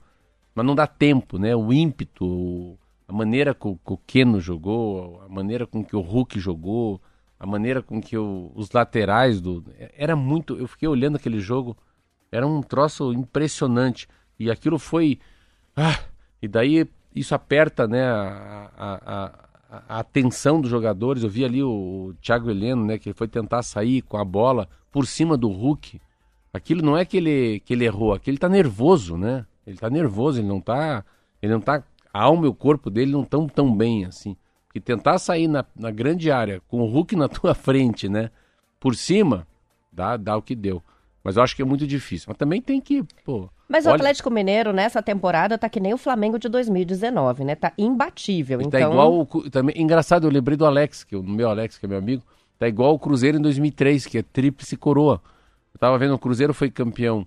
mas 0.55 0.67
não 0.67 0.75
dá 0.75 0.87
tempo, 0.87 1.39
né? 1.39 1.57
O 1.57 1.73
ímpeto, 1.73 2.79
a 3.09 3.15
maneira 3.15 3.55
com 3.55 3.79
que 3.79 3.93
o 3.95 3.97
Keno 3.97 4.39
jogou, 4.39 5.23
a 5.23 5.29
maneira 5.31 5.67
com 5.67 5.83
que 5.83 5.97
o 5.97 6.03
Hulk 6.03 6.39
jogou, 6.39 7.01
a 7.41 7.47
maneira 7.47 7.81
com 7.81 7.99
que 7.99 8.15
o, 8.19 8.53
os 8.55 8.71
laterais 8.73 9.41
do 9.41 9.65
era 9.97 10.15
muito, 10.15 10.55
eu 10.59 10.69
fiquei 10.69 10.87
olhando 10.87 11.17
aquele 11.17 11.41
jogo, 11.41 11.75
era 12.31 12.47
um 12.47 12.61
troço 12.61 13.15
impressionante 13.15 14.07
e 14.39 14.51
aquilo 14.51 14.79
foi 14.79 15.19
ah, 15.75 15.99
e 16.43 16.47
daí 16.47 16.87
isso 17.15 17.35
aperta, 17.35 17.89
né, 17.89 18.05
a, 18.05 18.71
a, 18.77 19.46
atenção 19.89 20.61
dos 20.61 20.71
jogadores. 20.71 21.23
Eu 21.23 21.29
vi 21.29 21.45
ali 21.45 21.63
o, 21.63 22.15
Thiago 22.21 22.51
Heleno, 22.51 22.85
né, 22.85 22.99
que 22.99 23.13
foi 23.13 23.29
tentar 23.29 23.63
sair 23.63 24.03
com 24.03 24.17
a 24.17 24.25
bola 24.25 24.69
por 24.91 25.07
cima 25.07 25.37
do 25.37 25.49
Hulk. 25.49 26.01
Aquilo 26.53 26.83
não 26.83 26.97
é 26.97 27.05
que 27.05 27.17
ele, 27.17 27.61
que 27.61 27.75
ele 27.75 27.85
errou, 27.85 28.13
aquilo 28.15 28.35
ele 28.35 28.39
tá 28.39 28.49
nervoso, 28.49 29.17
né? 29.17 29.45
Ele 29.67 29.77
tá 29.77 29.91
nervoso, 29.91 30.41
ele 30.41 30.49
não 30.49 30.61
tá. 30.61 31.05
Ele 31.43 31.53
não 31.53 31.61
tá. 31.61 31.83
A 32.13 32.23
alma 32.23 32.47
e 32.47 32.49
o 32.49 32.55
corpo 32.55 32.89
dele 32.89 33.13
não 33.13 33.23
estão 33.23 33.47
tão 33.47 33.77
bem 33.77 34.05
assim. 34.05 34.37
Que 34.73 34.81
tentar 34.81 35.19
sair 35.19 35.49
na, 35.49 35.65
na 35.75 35.91
grande 35.91 36.31
área 36.31 36.63
com 36.69 36.81
o 36.81 36.87
Hulk 36.87 37.17
na 37.17 37.29
tua 37.29 37.55
frente, 37.55 38.09
né? 38.09 38.31
Por 38.81 38.95
cima, 38.95 39.47
dá, 39.93 40.17
dá 40.17 40.37
o 40.37 40.43
que 40.43 40.55
deu. 40.55 40.83
Mas 41.27 41.37
eu 41.37 41.43
acho 41.43 41.57
que 41.57 41.63
é 41.63 41.65
muito 41.65 41.85
difícil. 41.89 42.27
Mas 42.29 42.37
também 42.37 42.63
tem 42.63 42.81
que, 42.81 43.03
pô, 43.25 43.49
mas 43.69 43.85
Olha... 43.85 43.93
o 43.93 43.95
Atlético 43.97 44.31
Mineiro 44.31 44.73
nessa 44.73 45.03
temporada 45.03 45.59
tá 45.59 45.69
que 45.69 45.81
nem 45.81 45.93
o 45.93 45.99
Flamengo 45.99 46.39
de 46.39 46.49
2019, 46.49 47.45
né? 47.45 47.57
Tá 47.57 47.73
imbatível. 47.77 48.61
Tá 48.61 48.65
então... 48.65 48.81
Tá 48.81 48.87
igual 48.89 49.21
o, 49.21 49.51
também 49.51 49.75
engraçado, 49.77 50.25
eu 50.25 50.31
lembrei 50.31 50.57
do 50.57 50.65
Alex, 50.65 51.03
que 51.03 51.17
o 51.17 51.23
meu 51.25 51.51
Alex, 51.51 51.79
que 51.79 51.85
é 51.85 51.89
meu 51.89 51.99
amigo, 51.99 52.23
tá 52.61 52.69
igual 52.69 52.95
o 52.95 52.99
Cruzeiro 52.99 53.39
em 53.39 53.43
2003, 53.43 54.07
que 54.07 54.19
é 54.19 54.23
tríplice 54.23 54.77
coroa. 54.77 55.21
Eu 55.75 55.81
tava 55.81 55.99
vendo 55.99 56.15
o 56.15 56.19
Cruzeiro 56.19 56.55
foi 56.55 56.71
campeão 56.71 57.27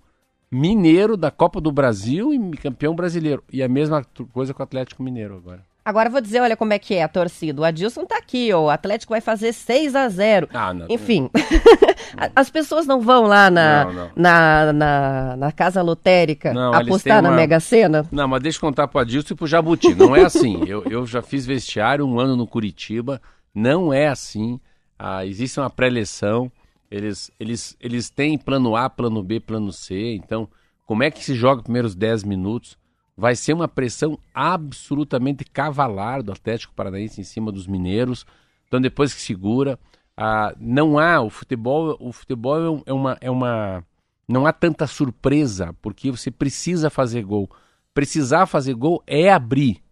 mineiro 0.50 1.18
da 1.18 1.30
Copa 1.30 1.60
do 1.60 1.72
Brasil 1.72 2.34
e 2.34 2.58
campeão 2.58 2.95
brasileiro. 2.95 3.43
E 3.52 3.62
a 3.62 3.68
mesma 3.68 4.06
coisa 4.32 4.54
com 4.54 4.62
o 4.62 4.64
Atlético 4.64 5.04
Mineiro 5.04 5.36
agora. 5.36 5.68
Agora 5.90 6.08
vou 6.08 6.22
dizer, 6.22 6.40
olha 6.40 6.56
como 6.56 6.72
é 6.72 6.78
que 6.78 6.94
é 6.94 7.02
a 7.02 7.08
torcida. 7.08 7.60
O 7.60 7.66
Adilson 7.66 8.06
tá 8.06 8.16
aqui, 8.16 8.54
ó. 8.54 8.66
O 8.66 8.70
Atlético 8.70 9.12
vai 9.12 9.22
fazer 9.22 9.52
6 9.52 9.96
a 9.96 10.08
0 10.08 10.48
ah, 10.54 10.72
não, 10.72 10.86
Enfim, 10.88 11.32
não. 11.34 12.30
as 12.36 12.48
pessoas 12.52 12.86
não 12.86 13.02
vão 13.02 13.24
lá 13.24 13.50
na, 13.50 13.86
não, 13.86 14.12
na, 14.16 14.74
na, 14.74 15.36
na, 15.36 15.52
casa 15.52 15.82
lotérica 15.82 16.54
apostar 16.78 17.24
na 17.24 17.32
Mega 17.32 17.60
Sena? 17.60 18.06
Não, 18.12 18.28
mas 18.28 18.44
deixa 18.44 18.58
eu 18.58 18.62
contar 18.62 18.88
pro 18.88 19.00
Adilson 19.00 19.34
e 19.34 19.36
pro 19.36 19.48
Jabuti. 19.48 19.96
Não 19.96 20.16
é 20.16 20.24
assim. 20.24 20.62
eu, 20.70 20.84
eu 20.84 21.08
já 21.08 21.24
fiz 21.24 21.44
vestiário 21.44 22.06
um 22.06 22.20
ano 22.20 22.36
no 22.36 22.46
Curitiba. 22.46 23.20
Não 23.54 23.92
é 23.92 24.10
assim. 24.10 24.60
Ah, 25.00 25.26
existe 25.26 25.60
uma 25.60 25.72
pré-eleção. 25.72 26.52
Eles, 26.92 27.32
eles, 27.40 27.76
eles 27.82 28.12
têm 28.12 28.38
plano 28.38 28.76
A, 28.76 28.88
plano 28.92 29.24
B, 29.24 29.40
plano 29.40 29.74
C. 29.74 30.14
Então, 30.14 30.48
como 30.86 31.02
é 31.02 31.10
que 31.10 31.26
se 31.26 31.34
joga 31.34 31.62
os 31.62 31.64
primeiros 31.64 31.96
10 31.96 32.24
minutos? 32.26 32.78
Vai 33.20 33.36
ser 33.36 33.51
uma 33.51 33.67
pressão 33.67 34.17
absolutamente 34.34 35.43
cavalar 35.43 36.24
do 36.24 36.32
Atlético 36.32 36.74
Paranaense 36.74 37.20
em 37.20 37.26
cima 37.26 37.51
dos 37.51 37.67
mineiros. 37.67 38.26
Então 38.65 38.80
depois 38.80 39.13
que 39.13 39.22
segura, 39.22 39.78
ah, 40.15 40.55
não 40.57 40.97
há 40.97 41.20
o 41.22 41.30
futebol, 41.30 41.97
o 41.99 42.13
futebol 42.13 42.82
é 42.86 42.93
uma, 42.93 43.17
é 43.20 43.30
uma 43.30 43.84
não 44.26 44.45
há 44.45 44.53
tanta 44.53 44.88
surpresa 44.88 45.76
porque 45.82 46.09
você 46.09 46.32
precisa 46.32 46.89
fazer 46.89 47.24
gol. 47.24 47.49
Precisar 47.93 48.45
fazer 48.45 48.74
gol 48.74 49.03
é 49.05 49.30
abrir. 49.30 49.84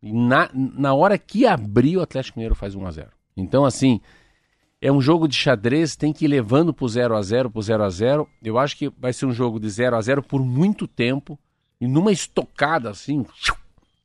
E 0.00 0.12
na, 0.12 0.48
na 0.54 0.94
hora 0.94 1.18
que 1.18 1.46
abrir 1.46 1.96
o 1.96 2.02
Atlético 2.02 2.38
Mineiro 2.38 2.54
faz 2.54 2.76
1 2.76 2.86
a 2.86 2.90
0. 2.92 3.10
Então 3.36 3.64
assim 3.64 4.00
É 4.80 4.92
um 4.92 5.00
jogo 5.00 5.26
de 5.26 5.34
xadrez, 5.34 5.96
tem 5.96 6.12
que 6.12 6.24
ir 6.24 6.28
levando 6.28 6.72
pro 6.72 6.88
0 6.88 7.16
a 7.16 7.20
0 7.20 7.50
pro 7.50 7.60
0 7.60 7.82
a 7.82 7.90
0 7.90 8.28
Eu 8.40 8.58
acho 8.58 8.76
que 8.76 8.88
vai 8.96 9.12
ser 9.12 9.26
um 9.26 9.32
jogo 9.32 9.58
de 9.58 9.68
0 9.68 9.96
a 9.96 10.00
0 10.00 10.22
por 10.22 10.40
muito 10.40 10.86
tempo. 10.86 11.36
E 11.80 11.88
numa 11.88 12.12
estocada 12.12 12.90
assim, 12.90 13.24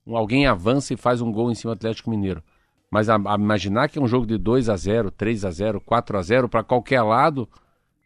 alguém 0.07 0.47
avança 0.47 0.93
e 0.93 0.97
faz 0.97 1.21
um 1.21 1.31
gol 1.31 1.51
em 1.51 1.55
cima 1.55 1.75
do 1.75 1.77
Atlético 1.77 2.09
Mineiro. 2.09 2.41
Mas 2.89 3.09
a, 3.09 3.15
a 3.15 3.35
imaginar 3.35 3.89
que 3.89 3.99
é 3.99 4.01
um 4.01 4.07
jogo 4.07 4.25
de 4.25 4.37
2 4.37 4.69
a 4.69 4.77
0 4.77 5.11
3 5.11 5.43
a 5.45 5.51
0 5.51 5.81
4 5.81 6.17
a 6.17 6.21
0 6.21 6.47
para 6.47 6.63
qualquer 6.63 7.01
lado, 7.01 7.49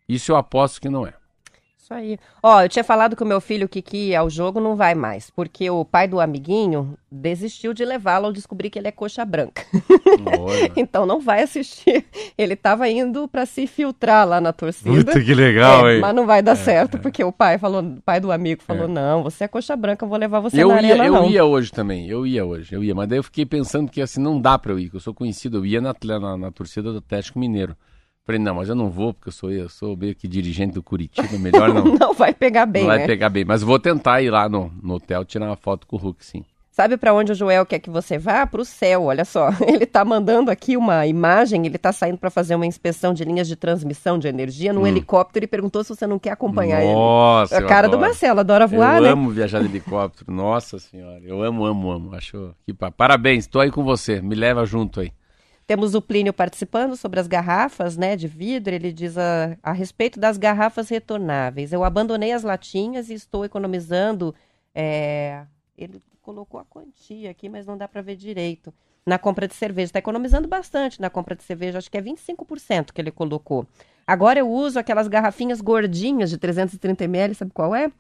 isso 0.07 0.31
eu 0.31 0.35
aposto 0.35 0.81
que 0.81 0.89
não 0.89 1.05
é. 1.05 1.13
Isso 1.89 1.93
aí. 1.95 2.19
Ó, 2.43 2.61
eu 2.61 2.69
tinha 2.69 2.83
falado 2.83 3.15
que 3.15 3.23
o 3.23 3.25
meu 3.25 3.41
filho 3.41 3.67
que 3.67 3.97
ia 3.97 4.19
ao 4.19 4.29
jogo 4.29 4.59
não 4.59 4.75
vai 4.75 4.93
mais, 4.93 5.31
porque 5.31 5.67
o 5.71 5.83
pai 5.83 6.07
do 6.07 6.19
amiguinho 6.19 6.95
desistiu 7.11 7.73
de 7.73 7.83
levá-lo 7.83 8.27
ao 8.27 8.31
descobrir 8.31 8.69
que 8.69 8.77
ele 8.77 8.87
é 8.87 8.91
coxa 8.91 9.25
branca. 9.25 9.65
então 10.77 11.07
não 11.07 11.19
vai 11.19 11.41
assistir. 11.41 12.05
Ele 12.37 12.53
estava 12.53 12.87
indo 12.87 13.27
para 13.27 13.43
se 13.47 13.65
filtrar 13.65 14.27
lá 14.27 14.39
na 14.39 14.53
torcida. 14.53 15.03
Puta 15.03 15.19
que 15.19 15.33
legal, 15.33 15.89
é, 15.89 15.95
hein? 15.95 15.99
Mas 15.99 16.13
não 16.13 16.27
vai 16.27 16.43
dar 16.43 16.51
é, 16.51 16.55
certo, 16.57 16.97
é. 16.97 16.99
porque 16.99 17.23
o 17.23 17.31
pai 17.31 17.57
falou, 17.57 17.81
o 17.81 18.01
pai 18.03 18.19
do 18.19 18.31
amigo 18.31 18.61
falou: 18.61 18.85
é. 18.85 18.87
"Não, 18.87 19.23
você 19.23 19.45
é 19.45 19.47
coxa 19.47 19.75
branca, 19.75 20.05
eu 20.05 20.09
vou 20.09 20.17
levar 20.19 20.41
você 20.41 20.61
eu 20.61 20.67
na 20.67 20.83
ia, 20.83 20.93
arena 20.93 21.07
eu 21.07 21.13
não". 21.13 21.27
Ia 21.27 21.43
hoje 21.43 21.71
também. 21.71 22.07
Eu 22.07 22.27
ia 22.27 22.45
hoje. 22.45 22.71
Eu 22.71 22.83
ia, 22.83 22.93
mas 22.93 23.09
daí 23.09 23.17
eu 23.17 23.23
fiquei 23.23 23.47
pensando 23.47 23.89
que 23.89 23.99
assim 23.99 24.21
não 24.21 24.39
dá 24.39 24.59
para 24.59 24.71
eu 24.71 24.77
ir, 24.77 24.91
que 24.91 24.95
eu 24.95 25.01
sou 25.01 25.13
conhecido, 25.15 25.57
eu 25.57 25.65
ia 25.65 25.81
na, 25.81 25.95
na, 26.19 26.37
na 26.37 26.51
torcida 26.51 26.91
do 26.91 26.99
Atlético 26.99 27.39
Mineiro. 27.39 27.75
Falei, 28.29 28.39
não, 28.39 28.53
mas 28.53 28.69
eu 28.69 28.75
não 28.75 28.91
vou, 28.91 29.11
porque 29.11 29.29
eu 29.29 29.33
sou, 29.33 29.51
eu 29.51 29.67
sou 29.67 29.97
meio 29.97 30.13
que 30.13 30.27
dirigente 30.27 30.75
do 30.75 30.83
Curitiba, 30.83 31.35
melhor 31.39 31.73
não. 31.73 31.83
não 31.97 32.13
vai 32.13 32.31
pegar 32.31 32.67
bem, 32.67 32.83
Não 32.83 32.91
né? 32.91 32.97
vai 32.99 33.07
pegar 33.07 33.27
bem, 33.27 33.43
mas 33.43 33.63
vou 33.63 33.79
tentar 33.79 34.21
ir 34.21 34.29
lá 34.29 34.47
no, 34.47 34.71
no 34.83 34.93
hotel 34.93 35.25
tirar 35.25 35.47
uma 35.47 35.55
foto 35.55 35.87
com 35.87 35.95
o 35.95 35.99
Hulk, 35.99 36.23
sim. 36.23 36.45
Sabe 36.69 36.95
para 36.95 37.11
onde 37.11 37.31
o 37.31 37.35
Joel 37.35 37.65
quer 37.65 37.79
que 37.79 37.89
você 37.89 38.19
vá? 38.19 38.45
Para 38.45 38.61
o 38.61 38.65
céu, 38.65 39.05
olha 39.05 39.25
só. 39.25 39.49
Ele 39.67 39.83
está 39.83 40.05
mandando 40.05 40.51
aqui 40.51 40.77
uma 40.77 41.07
imagem, 41.07 41.65
ele 41.65 41.75
está 41.75 41.91
saindo 41.91 42.19
para 42.19 42.29
fazer 42.29 42.53
uma 42.53 42.67
inspeção 42.67 43.15
de 43.15 43.25
linhas 43.25 43.47
de 43.47 43.55
transmissão 43.55 44.19
de 44.19 44.27
energia 44.27 44.71
num 44.71 44.83
hum. 44.83 44.87
helicóptero 44.87 45.45
e 45.45 45.47
perguntou 45.47 45.83
se 45.83 45.89
você 45.89 46.05
não 46.05 46.19
quer 46.19 46.29
acompanhar 46.29 46.83
Nossa, 46.83 47.55
ele. 47.55 47.65
A 47.65 47.67
cara 47.67 47.89
do 47.89 47.97
Marcelo, 47.97 48.41
adora 48.41 48.67
voar, 48.67 48.97
eu 48.97 49.01
né? 49.01 49.07
Eu 49.09 49.13
amo 49.13 49.31
viajar 49.31 49.59
de 49.59 49.65
helicóptero, 49.65 50.29
nossa 50.31 50.77
senhora. 50.77 51.19
Eu 51.23 51.41
amo, 51.41 51.65
amo, 51.65 51.89
amo. 51.89 52.15
Acho 52.15 52.53
que 52.63 52.75
parabéns, 52.95 53.45
estou 53.45 53.59
aí 53.59 53.71
com 53.71 53.83
você. 53.83 54.21
Me 54.21 54.35
leva 54.35 54.63
junto 54.67 54.99
aí. 54.99 55.11
Temos 55.69 55.93
o 55.93 56.01
Plínio 56.01 56.33
participando 56.33 56.97
sobre 56.97 57.19
as 57.19 57.27
garrafas 57.27 57.95
né, 57.95 58.15
de 58.15 58.27
vidro. 58.27 58.73
Ele 58.73 58.91
diz 58.91 59.15
a, 59.19 59.55
a 59.61 59.71
respeito 59.71 60.19
das 60.19 60.35
garrafas 60.35 60.89
retornáveis. 60.89 61.71
Eu 61.71 61.83
abandonei 61.83 62.31
as 62.31 62.41
latinhas 62.41 63.07
e 63.11 63.13
estou 63.13 63.45
economizando. 63.45 64.33
É... 64.73 65.45
Ele 65.77 66.01
colocou 66.23 66.59
a 66.59 66.65
quantia 66.65 67.29
aqui, 67.29 67.47
mas 67.47 67.67
não 67.67 67.77
dá 67.77 67.87
para 67.87 68.01
ver 68.01 68.15
direito. 68.15 68.73
Na 69.05 69.19
compra 69.19 69.47
de 69.47 69.53
cerveja. 69.53 69.89
Está 69.89 69.99
economizando 69.99 70.47
bastante 70.47 70.99
na 70.99 71.07
compra 71.07 71.35
de 71.35 71.43
cerveja. 71.43 71.77
Acho 71.77 71.91
que 71.91 71.99
é 71.99 72.01
25% 72.01 72.91
que 72.91 72.99
ele 72.99 73.11
colocou. 73.11 73.67
Agora 74.07 74.39
eu 74.39 74.49
uso 74.49 74.79
aquelas 74.79 75.07
garrafinhas 75.07 75.61
gordinhas 75.61 76.31
de 76.31 76.39
330 76.39 77.03
ml, 77.03 77.35
sabe 77.35 77.51
qual 77.53 77.75
é? 77.75 77.91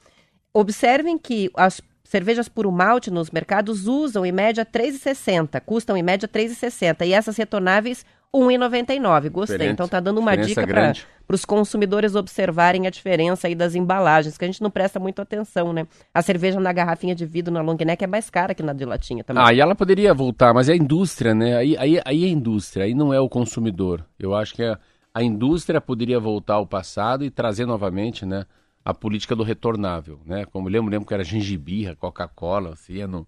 Observem 0.51 1.19
que 1.19 1.51
as 1.55 1.79
Cervejas 2.09 2.49
puro 2.49 2.71
malte 2.71 3.11
nos 3.11 3.29
mercados 3.29 3.85
usam 3.85 4.25
em 4.25 4.31
média 4.31 4.65
3,60, 4.65 5.61
custam 5.61 5.95
em 5.95 6.01
média 6.01 6.27
3,60 6.27 7.05
e 7.05 7.13
essas 7.13 7.37
retornáveis 7.37 8.03
1,99. 8.33 9.29
Gostei. 9.29 9.57
Diferente. 9.57 9.73
Então 9.73 9.87
tá 9.87 9.99
dando 9.99 10.17
uma 10.17 10.35
dica 10.35 10.65
para 10.65 10.95
os 11.35 11.45
consumidores 11.45 12.15
observarem 12.15 12.87
a 12.87 12.89
diferença 12.89 13.45
aí 13.45 13.53
das 13.53 13.75
embalagens, 13.75 14.39
que 14.39 14.43
a 14.43 14.47
gente 14.47 14.59
não 14.59 14.71
presta 14.71 14.99
muito 14.99 15.21
atenção, 15.21 15.71
né? 15.71 15.85
A 16.11 16.23
cerveja 16.23 16.59
na 16.59 16.73
garrafinha 16.73 17.13
de 17.13 17.27
vidro 17.27 17.53
na 17.53 17.61
long 17.61 17.77
neck 17.85 18.03
é 18.03 18.07
mais 18.07 18.27
cara 18.27 18.55
que 18.55 18.63
na 18.63 18.73
de 18.73 18.85
latinha 18.85 19.23
também. 19.23 19.43
Ah, 19.45 19.53
e 19.53 19.59
ela 19.59 19.75
poderia 19.75 20.11
voltar, 20.11 20.51
mas 20.51 20.67
é 20.67 20.73
a 20.73 20.75
indústria, 20.77 21.35
né? 21.35 21.57
Aí, 21.57 21.77
aí, 21.77 22.01
aí 22.03 22.23
é 22.23 22.27
a 22.27 22.31
indústria, 22.31 22.85
aí 22.85 22.95
não 22.95 23.13
é 23.13 23.19
o 23.19 23.29
consumidor. 23.29 24.03
Eu 24.19 24.33
acho 24.33 24.55
que 24.55 24.63
a, 24.63 24.79
a 25.13 25.21
indústria 25.21 25.79
poderia 25.79 26.19
voltar 26.19 26.55
ao 26.55 26.65
passado 26.65 27.23
e 27.23 27.29
trazer 27.29 27.67
novamente, 27.67 28.25
né? 28.25 28.47
A 28.89 28.93
política 28.93 29.35
do 29.35 29.43
retornável, 29.43 30.19
né? 30.25 30.45
Como 30.45 30.67
eu 30.67 30.73
lembro, 30.73 30.89
lembro 30.89 31.07
que 31.07 31.13
era 31.13 31.23
gengibirra, 31.23 31.95
Coca-Cola, 31.95 32.75
você 32.75 32.93
ia 32.93 33.07
no, 33.07 33.27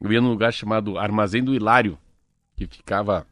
eu 0.00 0.12
ia 0.12 0.20
num 0.20 0.30
lugar 0.30 0.52
chamado 0.52 0.98
Armazém 0.98 1.42
do 1.42 1.54
Hilário, 1.54 1.98
que 2.56 2.66
ficava 2.66 3.26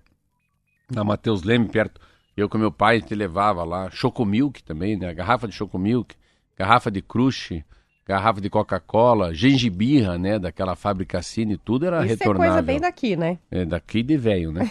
na 0.90 1.04
Mateus 1.04 1.42
Leme, 1.42 1.68
perto. 1.68 2.00
Eu 2.36 2.48
com 2.48 2.58
meu 2.58 2.70
pai 2.70 3.00
te 3.00 3.14
levava 3.14 3.64
lá, 3.64 3.90
Chocomilk 3.90 4.62
também, 4.62 4.96
né? 4.96 5.12
Garrafa 5.12 5.48
de 5.48 5.54
Chocomilk, 5.54 6.14
garrafa 6.56 6.90
de 6.90 7.00
Crush, 7.00 7.62
garrafa 8.06 8.40
de 8.40 8.48
Coca-Cola, 8.48 9.34
gengibirra, 9.34 10.18
né? 10.18 10.38
Daquela 10.38 10.76
fábrica 10.76 11.20
Cine, 11.22 11.56
tudo 11.56 11.86
era 11.86 12.00
Isso 12.00 12.08
retornável. 12.08 12.44
é 12.44 12.48
coisa 12.48 12.62
bem 12.62 12.80
daqui, 12.80 13.16
né? 13.16 13.38
É, 13.50 13.64
daqui 13.64 14.02
de 14.02 14.16
velho, 14.16 14.52
né? 14.52 14.70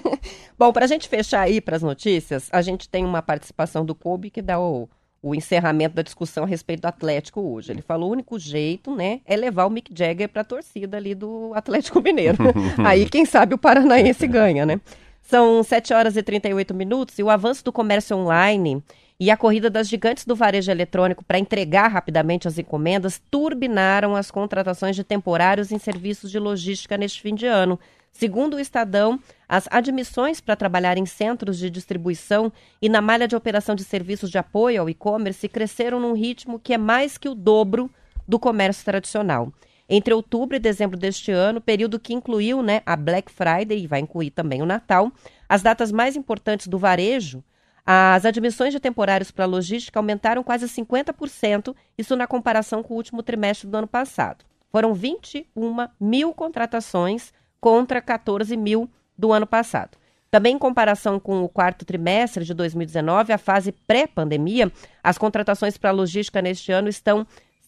Bom, 0.58 0.72
pra 0.72 0.86
gente 0.86 1.08
fechar 1.08 1.42
aí 1.42 1.60
para 1.60 1.76
as 1.76 1.82
notícias, 1.82 2.48
a 2.52 2.62
gente 2.62 2.88
tem 2.88 3.04
uma 3.04 3.22
participação 3.22 3.84
do 3.84 3.94
Kobe 3.94 4.30
que 4.30 4.40
dá 4.40 4.58
o 4.58 4.88
o 5.26 5.34
encerramento 5.34 5.96
da 5.96 6.02
discussão 6.02 6.44
a 6.44 6.46
respeito 6.46 6.82
do 6.82 6.86
Atlético 6.86 7.40
hoje. 7.40 7.72
Ele 7.72 7.82
falou: 7.82 8.08
o 8.08 8.12
único 8.12 8.38
jeito, 8.38 8.94
né, 8.94 9.20
é 9.26 9.34
levar 9.34 9.66
o 9.66 9.70
Mick 9.70 9.90
Jagger 9.92 10.28
para 10.28 10.42
a 10.42 10.44
torcida 10.44 10.96
ali 10.96 11.14
do 11.14 11.52
Atlético 11.54 12.00
Mineiro. 12.00 12.38
Aí, 12.84 13.08
quem 13.08 13.24
sabe, 13.24 13.54
o 13.54 13.58
Paranaense 13.58 14.26
ganha, 14.28 14.64
né? 14.64 14.80
São 15.22 15.60
7 15.64 15.92
horas 15.92 16.16
e 16.16 16.22
38 16.22 16.72
minutos 16.72 17.18
e 17.18 17.22
o 17.22 17.28
avanço 17.28 17.64
do 17.64 17.72
comércio 17.72 18.16
online 18.16 18.80
e 19.18 19.28
a 19.28 19.36
corrida 19.36 19.68
das 19.68 19.88
gigantes 19.88 20.24
do 20.24 20.36
varejo 20.36 20.70
eletrônico 20.70 21.24
para 21.24 21.38
entregar 21.38 21.88
rapidamente 21.88 22.46
as 22.46 22.58
encomendas 22.58 23.20
turbinaram 23.28 24.14
as 24.14 24.30
contratações 24.30 24.94
de 24.94 25.02
temporários 25.02 25.72
em 25.72 25.78
serviços 25.78 26.30
de 26.30 26.38
logística 26.38 26.96
neste 26.96 27.20
fim 27.20 27.34
de 27.34 27.46
ano. 27.46 27.80
Segundo 28.18 28.54
o 28.54 28.60
Estadão, 28.60 29.20
as 29.46 29.68
admissões 29.70 30.40
para 30.40 30.56
trabalhar 30.56 30.96
em 30.96 31.04
centros 31.04 31.58
de 31.58 31.68
distribuição 31.68 32.50
e 32.80 32.88
na 32.88 33.02
malha 33.02 33.28
de 33.28 33.36
operação 33.36 33.74
de 33.74 33.84
serviços 33.84 34.30
de 34.30 34.38
apoio 34.38 34.80
ao 34.80 34.88
e-commerce 34.88 35.46
cresceram 35.50 36.00
num 36.00 36.14
ritmo 36.14 36.58
que 36.58 36.72
é 36.72 36.78
mais 36.78 37.18
que 37.18 37.28
o 37.28 37.34
dobro 37.34 37.90
do 38.26 38.38
comércio 38.38 38.86
tradicional. 38.86 39.52
Entre 39.86 40.14
outubro 40.14 40.56
e 40.56 40.58
dezembro 40.58 40.98
deste 40.98 41.30
ano, 41.30 41.60
período 41.60 42.00
que 42.00 42.14
incluiu 42.14 42.62
né, 42.62 42.80
a 42.86 42.96
Black 42.96 43.30
Friday 43.30 43.82
e 43.82 43.86
vai 43.86 44.00
incluir 44.00 44.30
também 44.30 44.62
o 44.62 44.66
Natal, 44.66 45.12
as 45.46 45.60
datas 45.60 45.92
mais 45.92 46.16
importantes 46.16 46.68
do 46.68 46.78
varejo, 46.78 47.44
as 47.84 48.24
admissões 48.24 48.72
de 48.72 48.80
temporários 48.80 49.30
para 49.30 49.44
logística 49.44 49.98
aumentaram 49.98 50.42
quase 50.42 50.64
50%, 50.64 51.76
isso 51.98 52.16
na 52.16 52.26
comparação 52.26 52.82
com 52.82 52.94
o 52.94 52.96
último 52.96 53.22
trimestre 53.22 53.68
do 53.68 53.76
ano 53.76 53.86
passado. 53.86 54.42
Foram 54.72 54.94
21 54.94 55.86
mil 56.00 56.32
contratações 56.32 57.30
contra 57.66 58.00
14 58.00 58.56
mil 58.56 58.88
do 59.18 59.32
ano 59.32 59.44
passado. 59.44 59.98
Também 60.30 60.54
em 60.54 60.58
comparação 60.58 61.18
com 61.18 61.42
o 61.42 61.48
quarto 61.48 61.84
trimestre 61.84 62.44
de 62.44 62.54
2019, 62.54 63.32
a 63.32 63.38
fase 63.38 63.72
pré-pandemia, 63.72 64.70
as 65.02 65.18
contratações 65.18 65.76
para 65.76 65.90
logística 65.90 66.40
neste 66.40 66.70
ano 66.70 66.88
estão 66.88 67.26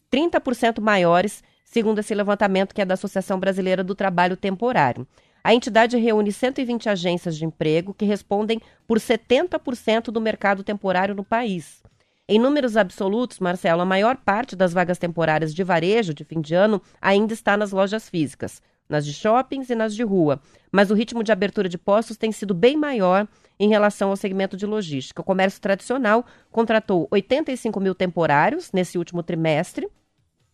30% 0.08 0.80
maiores, 0.80 1.42
segundo 1.64 1.98
esse 1.98 2.14
levantamento 2.14 2.76
que 2.76 2.80
é 2.80 2.84
da 2.84 2.94
Associação 2.94 3.40
Brasileira 3.40 3.82
do 3.82 3.92
Trabalho 3.92 4.36
Temporário. 4.36 5.04
A 5.42 5.52
entidade 5.52 5.96
reúne 5.96 6.30
120 6.30 6.88
agências 6.88 7.36
de 7.36 7.44
emprego 7.44 7.92
que 7.92 8.04
respondem 8.04 8.60
por 8.86 9.00
70% 9.00 10.12
do 10.12 10.20
mercado 10.20 10.62
temporário 10.62 11.12
no 11.12 11.24
país. 11.24 11.82
Em 12.28 12.38
números 12.38 12.76
absolutos, 12.76 13.40
Marcelo, 13.40 13.82
a 13.82 13.84
maior 13.84 14.16
parte 14.16 14.54
das 14.54 14.72
vagas 14.72 14.98
temporárias 14.98 15.52
de 15.52 15.64
varejo 15.64 16.14
de 16.14 16.22
fim 16.22 16.40
de 16.40 16.54
ano 16.54 16.80
ainda 17.02 17.34
está 17.34 17.56
nas 17.56 17.72
lojas 17.72 18.08
físicas 18.08 18.62
nas 18.88 19.04
de 19.04 19.12
shoppings 19.12 19.70
e 19.70 19.74
nas 19.74 19.94
de 19.94 20.02
rua, 20.02 20.40
mas 20.72 20.90
o 20.90 20.94
ritmo 20.94 21.22
de 21.22 21.32
abertura 21.32 21.68
de 21.68 21.76
postos 21.76 22.16
tem 22.16 22.32
sido 22.32 22.54
bem 22.54 22.76
maior 22.76 23.26
em 23.58 23.68
relação 23.68 24.10
ao 24.10 24.16
segmento 24.16 24.56
de 24.56 24.66
logística. 24.66 25.20
O 25.20 25.24
comércio 25.24 25.60
tradicional 25.60 26.24
contratou 26.50 27.08
85 27.10 27.80
mil 27.80 27.94
temporários 27.94 28.70
nesse 28.72 28.96
último 28.96 29.22
trimestre. 29.22 29.88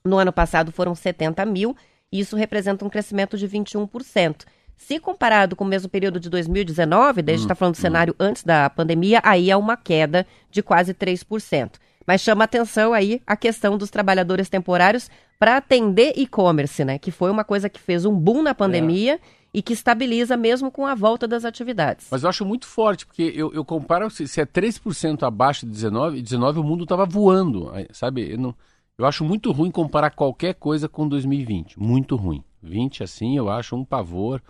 No 0.05 0.19
ano 0.19 0.33
passado 0.33 0.73
foram 0.73 0.95
70 0.95 1.45
mil, 1.47 1.77
e 2.11 2.21
isso 2.21 2.37
representa 2.37 2.85
um 2.85 2.91
crescimento 2.91 3.37
de 3.37 3.49
21%. 3.49 4.45
Se 4.77 4.99
comparado 4.99 5.55
com 5.55 5.65
o 5.65 5.67
mesmo 5.67 5.89
período 5.89 6.19
de 6.19 6.29
2019, 6.29 7.23
desde 7.23 7.43
hum, 7.43 7.47
está 7.47 7.55
falando 7.55 7.75
do 7.75 7.79
hum. 7.79 7.81
cenário 7.81 8.15
antes 8.19 8.43
da 8.43 8.69
pandemia, 8.69 9.21
aí 9.23 9.51
é 9.51 9.57
uma 9.57 9.77
queda 9.77 10.27
de 10.51 10.63
quase 10.63 10.93
3%. 10.93 11.75
Mas 12.07 12.21
chama 12.21 12.45
atenção 12.45 12.93
aí 12.93 13.21
a 13.27 13.37
questão 13.37 13.79
dos 13.79 13.91
trabalhadores 13.91 14.49
temporários 14.49 15.11
para 15.39 15.57
atender 15.57 16.13
e-commerce, 16.17 16.85
né? 16.85 16.99
Que 16.99 17.11
foi 17.11 17.31
uma 17.31 17.45
coisa 17.45 17.69
que 17.69 17.81
fez 17.81 18.05
um 18.05 18.15
boom 18.15 18.43
na 18.43 18.55
pandemia. 18.55 19.15
É. 19.15 19.45
E 19.57 19.63
que 19.63 19.73
estabiliza 19.73 20.37
mesmo 20.37 20.69
com 20.69 20.85
a 20.85 20.97
volta 20.97 21.29
das 21.29 21.45
atividades. 21.45 22.09
Mas 22.11 22.25
eu 22.25 22.29
acho 22.29 22.45
muito 22.45 22.67
forte, 22.67 23.07
porque 23.07 23.33
eu, 23.37 23.55
eu 23.55 23.65
comparo, 23.65 24.11
se, 24.11 24.27
se 24.27 24.41
é 24.41 24.45
3% 24.45 25.23
abaixo 25.23 25.65
de 25.65 25.71
19, 25.71 26.21
19 26.21 26.59
o 26.59 26.65
mundo 26.65 26.83
estava 26.83 27.07
voando, 27.07 27.71
sabe? 27.93 28.33
Eu, 28.33 28.39
não, 28.39 28.55
eu 28.99 29.07
acho 29.07 29.25
muito 29.25 29.51
ruim 29.53 29.71
comparar 29.71 30.11
qualquer 30.11 30.55
coisa 30.55 30.89
com 30.89 31.07
2020, 31.07 31.79
muito 31.79 32.17
ruim. 32.17 32.43
20 32.63 33.03
assim, 33.03 33.37
eu 33.37 33.49
acho 33.49 33.77
um 33.77 33.85
pavor. 33.85 34.43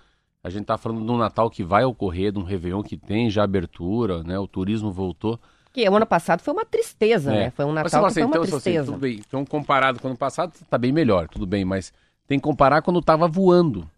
A 0.43 0.51
gente 0.51 0.63
está 0.63 0.77
falando 0.77 1.05
de 1.05 1.11
um 1.11 1.17
Natal 1.17 1.51
que 1.51 1.65
vai 1.65 1.85
ocorrer, 1.85 2.31
de 2.31 2.39
um 2.39 2.43
Réveillon 2.43 2.83
que 2.83 2.97
tem 2.97 3.31
já 3.31 3.43
abertura, 3.43 4.23
né? 4.23 4.39
O 4.39 4.47
turismo 4.47 4.91
voltou. 4.93 5.41
Que 5.75 5.89
o 5.89 5.97
ano 5.97 6.07
passado 6.07 6.41
foi 6.41 6.55
uma 6.55 6.65
tristeza, 6.65 7.35
é. 7.35 7.37
né? 7.37 7.51
Foi 7.51 7.65
um 7.65 7.73
Natal 7.73 8.03
que 8.03 8.07
assim, 8.07 8.15
foi 8.15 8.23
uma 8.23 8.37
então, 8.37 8.43
tristeza. 8.43 8.81
Assim, 8.83 8.93
tudo 8.93 9.01
bem. 9.01 9.21
Então, 9.27 9.45
comparado 9.45 9.99
com 9.99 10.07
o 10.07 10.11
ano 10.11 10.17
passado, 10.17 10.53
está 10.55 10.79
bem 10.79 10.93
melhor, 10.93 11.29
tudo 11.29 11.45
bem. 11.45 11.65
Mas 11.65 11.93
tem 12.29 12.39
que 12.39 12.45
comparar 12.45 12.81
quando 12.81 13.01
estava 13.01 13.27
voando. 13.27 13.91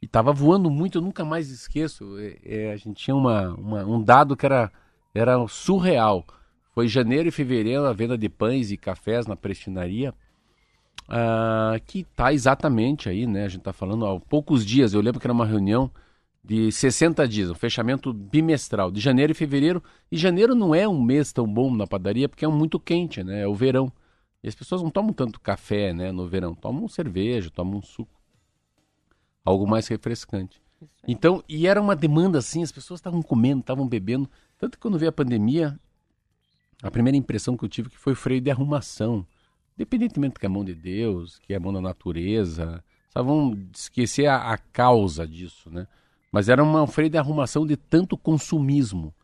E 0.00 0.06
estava 0.06 0.32
voando 0.32 0.70
muito, 0.70 0.98
eu 0.98 1.02
nunca 1.02 1.24
mais 1.24 1.50
esqueço. 1.50 2.16
É, 2.20 2.36
é, 2.44 2.72
a 2.72 2.76
gente 2.76 2.94
tinha 2.94 3.16
uma, 3.16 3.48
uma, 3.54 3.84
um 3.84 4.00
dado 4.00 4.36
que 4.36 4.46
era 4.46 4.70
Era 5.12 5.44
surreal. 5.48 6.24
Foi 6.72 6.86
janeiro 6.86 7.28
e 7.28 7.32
fevereiro 7.32 7.84
a 7.84 7.92
venda 7.92 8.16
de 8.16 8.28
pães 8.28 8.70
e 8.70 8.76
cafés 8.76 9.26
na 9.26 9.34
prestinaria, 9.34 10.14
uh, 11.08 11.80
que 11.84 12.00
está 12.00 12.32
exatamente 12.32 13.08
aí, 13.08 13.26
né? 13.26 13.44
A 13.44 13.48
gente 13.48 13.60
está 13.60 13.72
falando 13.72 14.06
há 14.06 14.20
poucos 14.20 14.64
dias. 14.64 14.94
Eu 14.94 15.00
lembro 15.00 15.20
que 15.20 15.26
era 15.26 15.32
uma 15.32 15.46
reunião 15.46 15.90
de 16.44 16.70
60 16.70 17.26
dias, 17.26 17.50
um 17.50 17.54
fechamento 17.54 18.12
bimestral, 18.12 18.90
de 18.90 19.00
janeiro 19.00 19.32
e 19.32 19.34
fevereiro. 19.34 19.82
E 20.12 20.16
janeiro 20.16 20.54
não 20.54 20.74
é 20.74 20.86
um 20.86 21.02
mês 21.02 21.32
tão 21.32 21.46
bom 21.46 21.74
na 21.74 21.86
padaria 21.86 22.28
porque 22.28 22.44
é 22.44 22.48
muito 22.48 22.78
quente, 22.78 23.24
né? 23.24 23.40
É 23.40 23.48
o 23.48 23.54
verão. 23.54 23.90
E 24.42 24.48
as 24.48 24.54
pessoas 24.54 24.82
não 24.82 24.90
tomam 24.90 25.14
tanto 25.14 25.40
café, 25.40 25.94
né, 25.94 26.12
no 26.12 26.28
verão. 26.28 26.54
Tomam 26.54 26.86
cerveja, 26.86 27.50
tomam 27.50 27.78
um 27.78 27.82
suco. 27.82 28.20
Algo 29.42 29.66
mais 29.66 29.88
refrescante. 29.88 30.60
Então, 31.08 31.42
e 31.48 31.66
era 31.66 31.80
uma 31.80 31.96
demanda 31.96 32.38
assim, 32.38 32.62
as 32.62 32.70
pessoas 32.70 33.00
estavam 33.00 33.22
comendo, 33.22 33.60
estavam 33.60 33.88
bebendo. 33.88 34.28
Tanto 34.58 34.72
que 34.72 34.82
quando 34.82 34.98
veio 34.98 35.08
a 35.08 35.12
pandemia, 35.12 35.80
a 36.82 36.90
primeira 36.90 37.16
impressão 37.16 37.56
que 37.56 37.64
eu 37.64 37.68
tive 37.70 37.88
que 37.88 37.96
foi 37.96 38.14
freio 38.14 38.42
de 38.42 38.50
arrumação. 38.50 39.26
Independentemente 39.76 40.38
que 40.38 40.44
é 40.44 40.48
a 40.48 40.52
mão 40.52 40.62
de 40.62 40.74
Deus, 40.74 41.38
que 41.38 41.54
é 41.54 41.56
a 41.56 41.60
mão 41.60 41.72
da 41.72 41.80
natureza, 41.80 42.84
só 43.08 43.22
vão 43.22 43.56
esquecer 43.74 44.26
a, 44.26 44.52
a 44.52 44.58
causa 44.58 45.26
disso, 45.26 45.70
né? 45.70 45.86
Mas 46.34 46.48
era 46.48 46.64
uma 46.64 46.84
freio 46.88 47.08
de 47.08 47.16
arrumação 47.16 47.64
de 47.64 47.76
tanto 47.76 48.18
consumismo. 48.18 49.14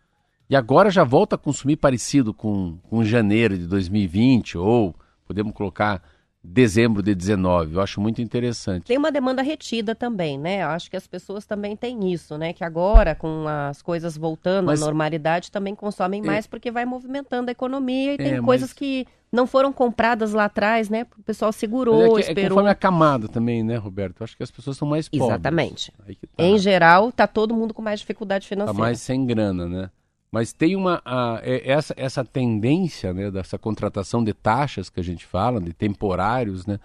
E 0.49 0.55
agora 0.55 0.93
já 0.93 1.03
volta 1.03 1.35
a 1.35 1.39
consumir 1.39 1.75
parecido 1.75 2.33
com, 2.33 2.79
com 2.89 3.03
janeiro 3.03 3.59
de 3.59 3.67
2020, 3.67 4.57
ou 4.57 4.95
podemos 5.27 5.53
colocar 5.53 6.01
dezembro 6.43 7.03
de 7.03 7.15
19. 7.15 7.75
Eu 7.75 7.81
acho 7.81 8.01
muito 8.01 8.23
interessante. 8.23 8.87
Tem 8.87 8.97
uma 8.97 9.13
demanda 9.13 9.43
retida 9.43 9.95
também, 9.95 10.39
né? 10.39 10.63
Eu 10.63 10.69
acho 10.69 10.91
que 10.91 10.97
as 10.97 11.07
pessoas 11.07 11.45
também 11.45 11.77
têm 11.77 12.13
isso, 12.13 12.39
né? 12.39 12.53
Que 12.53 12.65
agora, 12.65 13.15
com 13.15 13.45
as 13.47 13.83
coisas 13.83 14.17
voltando 14.17 14.67
mas, 14.67 14.83
à 14.83 14.87
normalidade, 14.87 15.51
também 15.51 15.75
consomem 15.75 16.23
é, 16.23 16.27
mais 16.27 16.47
porque 16.47 16.71
vai 16.71 16.85
movimentando 16.85 17.51
a 17.51 17.53
economia 17.53 18.15
e 18.15 18.17
tem 18.17 18.35
é, 18.35 18.41
coisas 18.41 18.71
mas... 18.71 18.75
que 18.75 19.07
não 19.31 19.47
foram 19.47 19.73
compradas 19.73 20.33
lá 20.33 20.47
atrás, 20.47 20.89
né? 20.89 21.07
O 21.19 21.23
pessoal 21.23 21.53
segurou, 21.53 22.19
é 22.19 22.23
que, 22.23 22.29
esperou. 22.29 22.45
É 22.45 22.49
conforme 22.49 22.71
a 22.71 22.75
camada 22.75 23.29
também, 23.29 23.63
né, 23.63 23.77
Roberto? 23.77 24.21
Eu 24.21 24.25
acho 24.25 24.37
que 24.37 24.43
as 24.43 24.51
pessoas 24.51 24.77
são 24.77 24.89
mais 24.89 25.09
pobres. 25.09 25.29
Exatamente. 25.29 25.93
Tá. 25.93 26.43
Em 26.43 26.59
geral, 26.59 27.13
tá 27.13 27.27
todo 27.27 27.55
mundo 27.55 27.73
com 27.73 27.83
mais 27.83 28.01
dificuldade 28.01 28.47
financeira. 28.47 28.77
Tá 28.77 28.83
mais 28.83 29.01
sem 29.01 29.25
grana, 29.25 29.69
né? 29.69 29.91
Mas 30.33 30.53
tem 30.53 30.77
uma 30.77 31.03
a, 31.05 31.41
é, 31.43 31.71
essa, 31.71 31.95
essa 31.97 32.25
tendência 32.25 33.13
né, 33.13 33.31
dessa 33.31 33.59
contratação 33.59 34.23
de 34.23 34.33
taxas 34.33 34.89
que 34.89 35.01
a 35.01 35.03
gente 35.03 35.27
fala, 35.27 35.61
de 35.61 35.73
temporários, 35.73 36.67
né? 36.67 36.79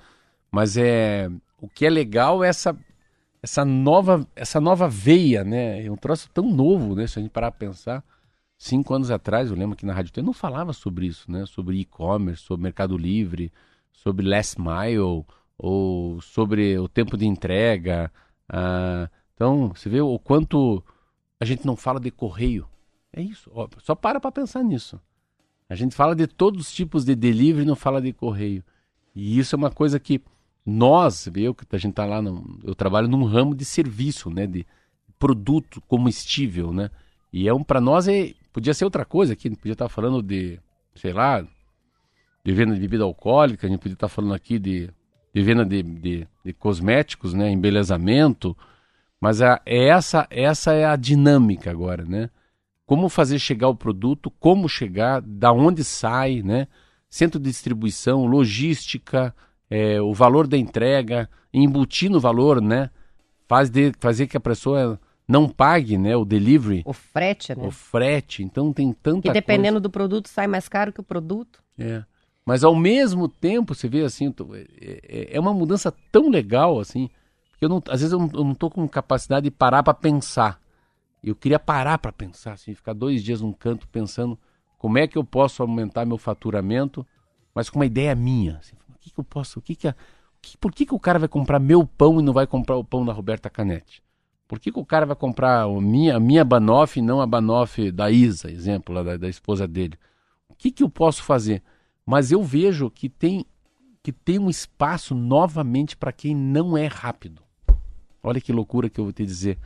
Mas 0.52 0.78
é 0.78 1.30
o 1.62 1.68
que 1.68 1.86
é 1.86 1.90
legal 1.90 2.44
é 2.44 2.48
essa, 2.48 2.78
essa, 3.42 3.64
nova, 3.64 4.28
essa 4.36 4.60
nova 4.60 4.88
veia, 4.88 5.44
né? 5.44 5.86
É 5.86 5.92
um 5.92 5.96
troço 5.96 6.30
tão 6.34 6.50
novo, 6.50 6.96
né? 6.96 7.08
Se 7.08 7.20
a 7.20 7.22
gente 7.22 7.32
parar 7.32 7.52
para 7.52 7.68
pensar. 7.68 8.04
Cinco 8.58 8.94
anos 8.94 9.12
atrás, 9.12 9.50
eu 9.50 9.58
lembro 9.58 9.76
que 9.76 9.86
na 9.86 9.94
Rádio 9.94 10.14
T 10.14 10.22
não 10.22 10.34
falava 10.34 10.74
sobre 10.74 11.08
isso, 11.08 11.30
né? 11.30 11.46
Sobre 11.46 11.78
e-commerce, 11.78 12.42
sobre 12.42 12.64
Mercado 12.64 12.98
Livre, 12.98 13.52
sobre 13.92 14.26
last 14.26 14.60
mile, 14.60 15.26
ou 15.58 16.22
sobre 16.22 16.78
o 16.80 16.88
tempo 16.88 17.18
de 17.18 17.26
entrega. 17.26 18.12
Ah, 18.50 19.10
então, 19.34 19.70
você 19.76 19.90
vê 19.90 20.02
o 20.02 20.18
quanto 20.18 20.84
a 21.40 21.46
gente 21.46 21.66
não 21.66 21.76
fala 21.76 22.00
de 22.00 22.12
correio, 22.12 22.68
é 23.16 23.22
isso. 23.22 23.50
Ó, 23.54 23.68
só 23.82 23.96
para 23.96 24.20
para 24.20 24.32
pensar 24.32 24.64
nisso. 24.64 25.00
A 25.70 25.74
gente 25.74 25.96
fala 25.96 26.16
de 26.16 26.28
todos 26.28 26.68
os 26.68 26.74
tipos 26.74 27.04
de 27.04 27.16
delivery 27.16 27.66
não 27.66 27.76
fala 27.76 28.02
de 28.02 28.14
correio. 28.14 28.64
E 29.16 29.40
isso 29.40 29.56
é 29.56 29.58
uma 29.58 29.72
coisa 29.72 30.00
que 30.00 30.22
nós, 30.66 31.28
eu 31.36 31.56
que 31.56 31.66
a 31.72 31.80
gente 31.80 31.94
tá 31.94 32.06
lá, 32.06 32.22
no, 32.22 32.60
eu 32.64 32.76
trabalho 32.76 33.08
num 33.08 33.24
ramo 33.24 33.56
de 33.56 33.64
serviço, 33.64 34.30
né, 34.30 34.46
de 34.46 34.66
produto 35.18 35.82
comestível, 35.82 36.74
né? 36.74 36.90
E 37.32 37.48
é 37.48 37.54
um 37.54 37.64
para 37.64 37.80
nós 37.80 38.08
é 38.08 38.34
podia 38.52 38.74
ser 38.74 38.86
outra 38.86 39.06
coisa 39.06 39.34
aqui, 39.34 39.50
podia 39.50 39.74
estar 39.74 39.86
tá 39.86 39.90
falando 39.90 40.22
de, 40.22 40.60
sei 40.96 41.14
lá, 41.14 41.46
de 42.44 42.52
venda 42.54 42.74
de 42.74 42.80
bebida 42.80 43.04
alcoólica, 43.04 43.66
a 43.66 43.70
gente 43.70 43.80
podia 43.80 43.94
estar 43.94 44.08
tá 44.08 44.14
falando 44.14 44.34
aqui 44.34 44.60
de, 44.60 44.90
de 45.34 45.42
venda 45.42 45.66
de, 45.66 45.84
de, 45.84 46.28
de 46.44 46.54
cosméticos, 46.54 47.34
né, 47.34 47.50
embelezamento, 47.50 48.56
mas 49.20 49.42
a, 49.42 49.62
é 49.66 49.88
essa 49.88 50.28
essa 50.30 50.74
é 50.74 50.86
a 50.86 50.96
dinâmica 50.96 51.72
agora, 51.72 52.06
né? 52.06 52.30
Como 52.86 53.10
fazer 53.10 53.40
chegar 53.40 53.68
o 53.68 53.76
produto, 53.76 54.32
como 54.40 54.70
chegar, 54.70 55.22
da 55.22 55.52
onde 55.52 55.84
sai, 55.84 56.42
né? 56.44 56.68
Centro 57.10 57.40
de 57.40 57.50
distribuição, 57.50 58.26
logística, 58.26 59.34
é, 59.70 60.02
o 60.02 60.14
valor 60.14 60.48
da 60.48 60.58
entrega, 60.58 61.30
embutir 61.54 62.10
no 62.10 62.20
valor, 62.20 62.62
né? 62.62 62.90
Faz 63.48 63.70
de, 63.70 63.92
fazer 64.00 64.28
que 64.28 64.38
a 64.38 64.42
pessoa 64.42 65.00
não 65.28 65.50
pague, 65.50 65.98
né? 65.98 66.16
O 66.16 66.26
delivery. 66.26 66.84
O 66.86 66.94
frete, 66.94 67.56
né? 67.56 67.66
O 67.66 67.72
frete. 67.72 68.44
Então 68.44 68.72
tem 68.72 68.92
tanta 68.94 69.28
E 69.30 69.32
dependendo 69.34 69.74
coisa. 69.74 69.82
do 69.82 69.90
produto, 69.90 70.28
sai 70.28 70.48
mais 70.48 70.68
caro 70.68 70.94
que 70.94 71.00
o 71.00 71.04
produto. 71.04 71.64
É. 71.78 72.04
Mas 72.46 72.64
ao 72.64 72.76
mesmo 72.76 73.28
tempo, 73.28 73.74
você 73.74 73.88
vê 73.88 74.04
assim, 74.04 74.34
é, 74.80 75.00
é, 75.08 75.38
é 75.38 75.40
uma 75.40 75.54
mudança 75.54 75.92
tão 76.12 76.30
legal, 76.30 76.80
assim, 76.80 77.10
que 77.58 77.66
eu 77.66 77.70
não, 77.70 77.82
às 77.90 78.02
vezes 78.02 78.14
eu 78.14 78.20
não, 78.20 78.54
tô 78.54 78.70
com 78.70 78.88
capacidade 78.88 79.46
de 79.46 79.52
parar 79.52 79.82
para 79.82 79.96
pensar. 79.96 80.60
Eu 81.26 81.36
queria 81.36 81.58
parar 81.58 81.98
para 81.98 82.12
pensar, 82.12 82.54
assim, 82.54 82.76
ficar 82.76 82.94
dois 82.94 83.24
dias 83.24 83.42
num 83.42 83.52
canto 83.52 83.88
pensando 83.88 84.38
como 84.78 85.00
é 85.00 85.08
que 85.08 85.18
eu 85.18 85.24
posso 85.24 85.64
aumentar 85.64 86.06
meu 86.06 86.20
faturamento, 86.20 87.06
mas 87.54 87.68
com 87.68 87.80
uma 87.80 87.86
ideia 87.88 88.14
minha. 88.14 88.58
Assim, 88.58 88.76
o 88.94 89.00
que, 89.00 89.10
que 89.10 89.20
eu 89.20 89.24
posso, 89.24 89.58
o 89.58 89.62
que 89.62 89.76
que, 89.76 89.88
a, 89.88 89.96
que, 90.40 90.56
por 90.56 90.72
que, 90.72 90.86
que 90.86 90.94
o 90.94 91.00
cara 91.00 91.18
vai 91.18 91.28
comprar 91.28 91.58
meu 91.58 91.84
pão 91.84 92.20
e 92.20 92.24
não 92.24 92.32
vai 92.32 92.46
comprar 92.46 92.76
o 92.76 92.84
pão 92.84 93.04
da 93.04 93.12
Roberta 93.12 93.50
Canetti? 93.50 94.04
Por 94.48 94.60
que, 94.60 94.72
que 94.72 94.78
o 94.78 94.86
cara 94.86 95.08
vai 95.08 95.16
comprar 95.16 95.64
a 95.64 95.82
minha, 95.82 96.16
a 96.16 96.20
minha 96.20 96.46
Banoff 96.46 97.00
e 97.00 97.02
não 97.02 97.20
a 97.20 97.26
Banoff 97.26 97.90
da 97.90 98.12
Isa, 98.12 98.52
exemplo, 98.52 98.94
lá 98.94 99.02
da, 99.02 99.18
da 99.18 99.28
esposa 99.28 99.68
dele? 99.68 99.98
O 100.48 100.54
que, 100.54 100.70
que 100.70 100.84
eu 100.84 100.90
posso 100.90 101.24
fazer? 101.24 101.64
Mas 102.06 102.32
eu 102.32 102.44
vejo 102.44 102.92
que 102.92 103.10
tem, 103.10 103.48
que 104.04 104.12
tem 104.12 104.38
um 104.38 104.48
espaço 104.48 105.16
novamente 105.16 105.98
para 105.98 106.12
quem 106.12 106.36
não 106.36 106.78
é 106.78 106.86
rápido. 106.86 107.42
Olha 108.22 108.40
que 108.40 108.54
loucura 108.54 108.92
que 108.92 109.00
eu 109.00 109.06
vou 109.06 109.14
te 109.14 109.26
dizer 109.26 109.58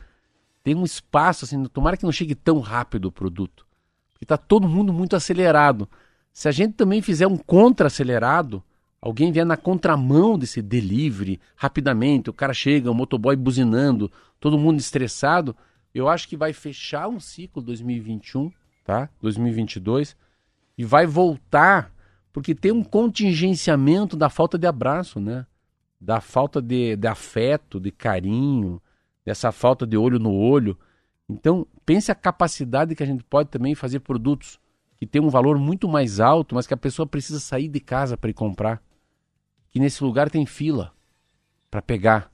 tem 0.62 0.74
um 0.74 0.84
espaço, 0.84 1.44
assim, 1.44 1.64
tomara 1.64 1.96
que 1.96 2.04
não 2.04 2.12
chegue 2.12 2.34
tão 2.34 2.60
rápido 2.60 3.06
o 3.06 3.12
produto. 3.12 3.66
Porque 4.12 4.24
está 4.24 4.36
todo 4.36 4.68
mundo 4.68 4.92
muito 4.92 5.16
acelerado. 5.16 5.88
Se 6.32 6.48
a 6.48 6.52
gente 6.52 6.74
também 6.74 7.00
fizer 7.00 7.26
um 7.26 7.36
contra-acelerado, 7.36 8.62
alguém 9.00 9.32
vier 9.32 9.46
na 9.46 9.56
contramão 9.56 10.38
desse 10.38 10.60
delivery 10.60 11.40
rapidamente, 11.56 12.30
o 12.30 12.34
cara 12.34 12.52
chega, 12.52 12.90
o 12.90 12.94
motoboy 12.94 13.34
buzinando, 13.36 14.10
todo 14.38 14.58
mundo 14.58 14.78
estressado, 14.78 15.56
eu 15.94 16.08
acho 16.08 16.28
que 16.28 16.36
vai 16.36 16.52
fechar 16.52 17.08
um 17.08 17.18
ciclo 17.18 17.62
2021, 17.62 18.52
tá? 18.84 19.08
2022 19.20 20.16
e 20.76 20.84
vai 20.84 21.06
voltar 21.06 21.92
porque 22.32 22.54
tem 22.54 22.72
um 22.72 22.84
contingenciamento 22.84 24.16
da 24.16 24.28
falta 24.28 24.56
de 24.56 24.66
abraço, 24.66 25.18
né? 25.18 25.46
Da 26.00 26.20
falta 26.20 26.62
de, 26.62 26.96
de 26.96 27.08
afeto, 27.08 27.80
de 27.80 27.90
carinho, 27.90 28.80
dessa 29.30 29.52
falta 29.52 29.86
de 29.86 29.96
olho 29.96 30.18
no 30.18 30.34
olho. 30.34 30.76
Então, 31.28 31.64
pense 31.86 32.10
a 32.10 32.16
capacidade 32.16 32.96
que 32.96 33.02
a 33.02 33.06
gente 33.06 33.22
pode 33.22 33.48
também 33.48 33.76
fazer 33.76 34.00
produtos 34.00 34.58
que 34.96 35.06
tem 35.06 35.22
um 35.22 35.28
valor 35.28 35.56
muito 35.56 35.88
mais 35.88 36.18
alto, 36.18 36.52
mas 36.52 36.66
que 36.66 36.74
a 36.74 36.76
pessoa 36.76 37.06
precisa 37.06 37.38
sair 37.38 37.68
de 37.68 37.78
casa 37.78 38.16
para 38.16 38.28
ir 38.28 38.34
comprar. 38.34 38.82
Que 39.70 39.78
nesse 39.78 40.02
lugar 40.02 40.28
tem 40.28 40.44
fila 40.44 40.92
para 41.70 41.80
pegar. 41.80 42.28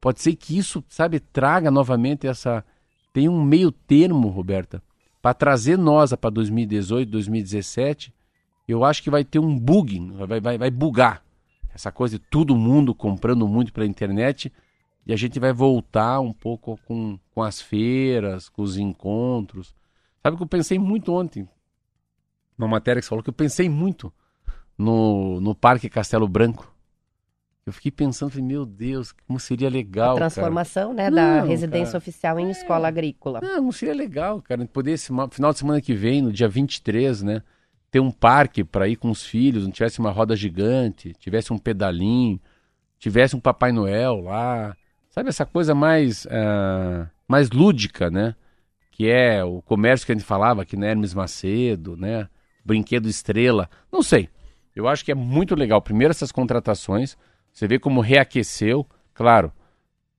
Pode 0.00 0.22
ser 0.22 0.34
que 0.34 0.56
isso, 0.56 0.82
sabe, 0.88 1.20
traga 1.20 1.70
novamente 1.70 2.26
essa. 2.26 2.64
Tem 3.12 3.28
um 3.28 3.44
meio 3.44 3.70
termo, 3.70 4.28
Roberta, 4.28 4.82
para 5.20 5.34
trazer 5.34 5.76
nós 5.76 6.14
para 6.14 6.30
2018, 6.30 7.10
2017. 7.10 8.12
Eu 8.66 8.84
acho 8.84 9.02
que 9.02 9.10
vai 9.10 9.22
ter 9.22 9.38
um 9.38 9.58
bugging, 9.58 10.12
vai, 10.12 10.40
vai, 10.40 10.56
vai 10.56 10.70
bugar. 10.70 11.22
Essa 11.74 11.92
coisa 11.92 12.18
de 12.18 12.24
todo 12.24 12.56
mundo 12.56 12.94
comprando 12.94 13.46
muito 13.46 13.70
pela 13.70 13.86
internet 13.86 14.50
e 15.06 15.12
a 15.12 15.16
gente 15.16 15.38
vai 15.40 15.52
voltar 15.52 16.20
um 16.20 16.32
pouco 16.32 16.78
com, 16.86 17.18
com 17.34 17.42
as 17.42 17.60
feiras, 17.60 18.48
com 18.48 18.62
os 18.62 18.76
encontros. 18.76 19.74
Sabe 20.22 20.36
que 20.36 20.42
eu 20.42 20.48
pensei 20.48 20.78
muito 20.78 21.12
ontem, 21.12 21.48
uma 22.56 22.68
matéria 22.68 23.00
que 23.00 23.04
você 23.04 23.08
falou, 23.08 23.22
que 23.22 23.30
eu 23.30 23.34
pensei 23.34 23.68
muito 23.68 24.12
no, 24.78 25.40
no 25.40 25.54
Parque 25.54 25.88
Castelo 25.88 26.28
Branco. 26.28 26.72
Eu 27.64 27.72
fiquei 27.72 27.92
pensando, 27.92 28.30
falei, 28.30 28.44
meu 28.44 28.66
Deus, 28.66 29.12
como 29.12 29.38
seria 29.38 29.68
legal. 29.68 30.14
A 30.14 30.16
transformação, 30.16 30.94
cara. 30.96 31.10
né, 31.10 31.16
da 31.16 31.40
não, 31.40 31.46
residência 31.46 31.92
cara, 31.92 31.98
oficial 31.98 32.40
em 32.40 32.48
é, 32.48 32.50
escola 32.50 32.88
agrícola. 32.88 33.40
Não, 33.40 33.62
não 33.62 33.72
seria 33.72 33.94
legal, 33.94 34.42
cara. 34.42 34.66
Poder, 34.66 34.92
esse 34.92 35.06
final 35.06 35.52
de 35.52 35.58
semana 35.58 35.80
que 35.80 35.94
vem, 35.94 36.22
no 36.22 36.32
dia 36.32 36.48
23, 36.48 37.22
né, 37.22 37.42
ter 37.88 38.00
um 38.00 38.10
parque 38.10 38.64
para 38.64 38.88
ir 38.88 38.96
com 38.96 39.10
os 39.10 39.24
filhos, 39.24 39.64
não 39.64 39.70
tivesse 39.70 40.00
uma 40.00 40.10
roda 40.10 40.34
gigante, 40.34 41.14
tivesse 41.20 41.52
um 41.52 41.58
pedalinho, 41.58 42.40
tivesse 42.98 43.36
um 43.36 43.40
Papai 43.40 43.70
Noel 43.70 44.20
lá, 44.22 44.76
Sabe 45.12 45.28
essa 45.28 45.44
coisa 45.44 45.74
mais, 45.74 46.24
uh, 46.24 47.06
mais 47.28 47.50
lúdica, 47.50 48.10
né? 48.10 48.34
Que 48.90 49.10
é 49.10 49.44
o 49.44 49.60
comércio 49.60 50.06
que 50.06 50.12
a 50.12 50.14
gente 50.14 50.24
falava 50.24 50.62
aqui 50.62 50.74
na 50.74 50.86
Hermes 50.86 51.12
Macedo, 51.12 51.98
né? 51.98 52.30
Brinquedo 52.64 53.10
Estrela. 53.10 53.68
Não 53.92 54.02
sei. 54.02 54.30
Eu 54.74 54.88
acho 54.88 55.04
que 55.04 55.12
é 55.12 55.14
muito 55.14 55.54
legal. 55.54 55.82
Primeiro 55.82 56.12
essas 56.12 56.32
contratações. 56.32 57.14
Você 57.52 57.68
vê 57.68 57.78
como 57.78 58.00
reaqueceu. 58.00 58.86
Claro, 59.12 59.52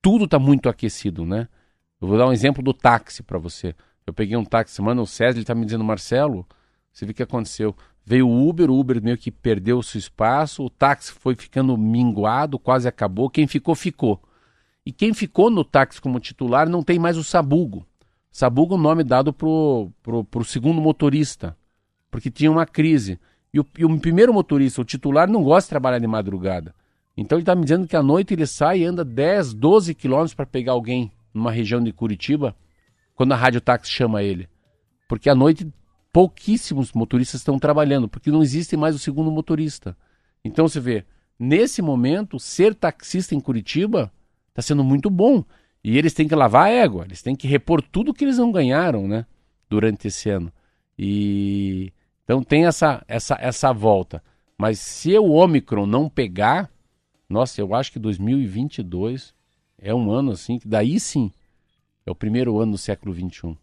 tudo 0.00 0.26
está 0.26 0.38
muito 0.38 0.68
aquecido, 0.68 1.26
né? 1.26 1.48
Eu 2.00 2.06
vou 2.06 2.16
dar 2.16 2.28
um 2.28 2.32
exemplo 2.32 2.62
do 2.62 2.72
táxi 2.72 3.20
para 3.20 3.36
você. 3.36 3.74
Eu 4.06 4.14
peguei 4.14 4.36
um 4.36 4.44
táxi 4.44 4.76
semana, 4.76 5.02
o 5.02 5.06
César 5.08 5.38
ele 5.38 5.44
tá 5.44 5.56
me 5.56 5.64
dizendo, 5.64 5.82
Marcelo, 5.82 6.46
você 6.92 7.04
vê 7.04 7.10
o 7.10 7.14
que 7.14 7.22
aconteceu. 7.24 7.74
Veio 8.06 8.28
o 8.28 8.48
Uber, 8.48 8.70
o 8.70 8.78
Uber 8.78 9.02
meio 9.02 9.18
que 9.18 9.32
perdeu 9.32 9.76
o 9.78 9.82
seu 9.82 9.98
espaço, 9.98 10.62
o 10.62 10.70
táxi 10.70 11.10
foi 11.10 11.34
ficando 11.34 11.76
minguado, 11.76 12.60
quase 12.60 12.86
acabou. 12.86 13.28
Quem 13.28 13.48
ficou, 13.48 13.74
ficou. 13.74 14.22
E 14.86 14.92
quem 14.92 15.14
ficou 15.14 15.50
no 15.50 15.64
táxi 15.64 16.00
como 16.00 16.20
titular 16.20 16.68
não 16.68 16.82
tem 16.82 16.98
mais 16.98 17.16
o 17.16 17.24
Sabugo. 17.24 17.86
Sabugo 18.30 18.74
é 18.74 18.78
o 18.78 18.80
nome 18.80 19.02
dado 19.02 19.32
pro, 19.32 19.90
pro, 20.02 20.24
pro 20.24 20.44
segundo 20.44 20.80
motorista, 20.80 21.56
porque 22.10 22.30
tinha 22.30 22.50
uma 22.50 22.66
crise. 22.66 23.18
E 23.52 23.60
o, 23.60 23.66
e 23.78 23.84
o 23.84 23.98
primeiro 24.00 24.34
motorista, 24.34 24.80
o 24.80 24.84
titular, 24.84 25.28
não 25.30 25.42
gosta 25.42 25.66
de 25.66 25.70
trabalhar 25.70 26.00
de 26.00 26.06
madrugada. 26.06 26.74
Então 27.16 27.38
ele 27.38 27.42
está 27.42 27.54
me 27.54 27.62
dizendo 27.62 27.86
que 27.86 27.96
à 27.96 28.02
noite 28.02 28.34
ele 28.34 28.46
sai 28.46 28.80
e 28.80 28.84
anda 28.84 29.04
10, 29.04 29.54
12 29.54 29.94
quilômetros 29.94 30.34
para 30.34 30.44
pegar 30.44 30.72
alguém 30.72 31.12
numa 31.32 31.50
região 31.52 31.82
de 31.82 31.92
Curitiba, 31.92 32.54
quando 33.14 33.32
a 33.32 33.36
rádio 33.36 33.60
táxi 33.60 33.90
chama 33.90 34.22
ele. 34.22 34.48
Porque 35.08 35.30
à 35.30 35.34
noite 35.34 35.66
pouquíssimos 36.12 36.92
motoristas 36.92 37.40
estão 37.40 37.58
trabalhando, 37.58 38.08
porque 38.08 38.30
não 38.30 38.42
existe 38.42 38.76
mais 38.76 38.94
o 38.94 38.98
segundo 38.98 39.30
motorista. 39.30 39.96
Então 40.44 40.68
você 40.68 40.78
vê, 40.78 41.04
nesse 41.38 41.80
momento, 41.80 42.38
ser 42.38 42.74
taxista 42.74 43.34
em 43.34 43.40
Curitiba 43.40 44.12
está 44.54 44.62
sendo 44.62 44.84
muito 44.84 45.10
bom. 45.10 45.44
E 45.82 45.98
eles 45.98 46.14
têm 46.14 46.26
que 46.26 46.34
lavar 46.34 46.66
a 46.66 46.70
égua, 46.70 47.04
eles 47.04 47.20
têm 47.20 47.36
que 47.36 47.46
repor 47.46 47.82
tudo 47.82 48.14
que 48.14 48.24
eles 48.24 48.38
não 48.38 48.50
ganharam, 48.50 49.06
né? 49.06 49.26
Durante 49.68 50.08
esse 50.08 50.30
ano. 50.30 50.50
E 50.98 51.92
então 52.24 52.42
tem 52.42 52.64
essa, 52.64 53.04
essa, 53.06 53.36
essa 53.40 53.72
volta. 53.72 54.22
Mas 54.56 54.78
se 54.78 55.18
o 55.18 55.32
Omicron 55.32 55.84
não 55.84 56.08
pegar, 56.08 56.70
nossa, 57.28 57.60
eu 57.60 57.74
acho 57.74 57.92
que 57.92 57.98
2022 57.98 59.34
é 59.78 59.94
um 59.94 60.10
ano 60.10 60.30
assim, 60.30 60.58
que 60.58 60.68
daí 60.68 60.98
sim 60.98 61.30
é 62.06 62.10
o 62.10 62.14
primeiro 62.14 62.58
ano 62.58 62.72
do 62.72 62.78
século 62.78 63.12
XXI. 63.12 63.58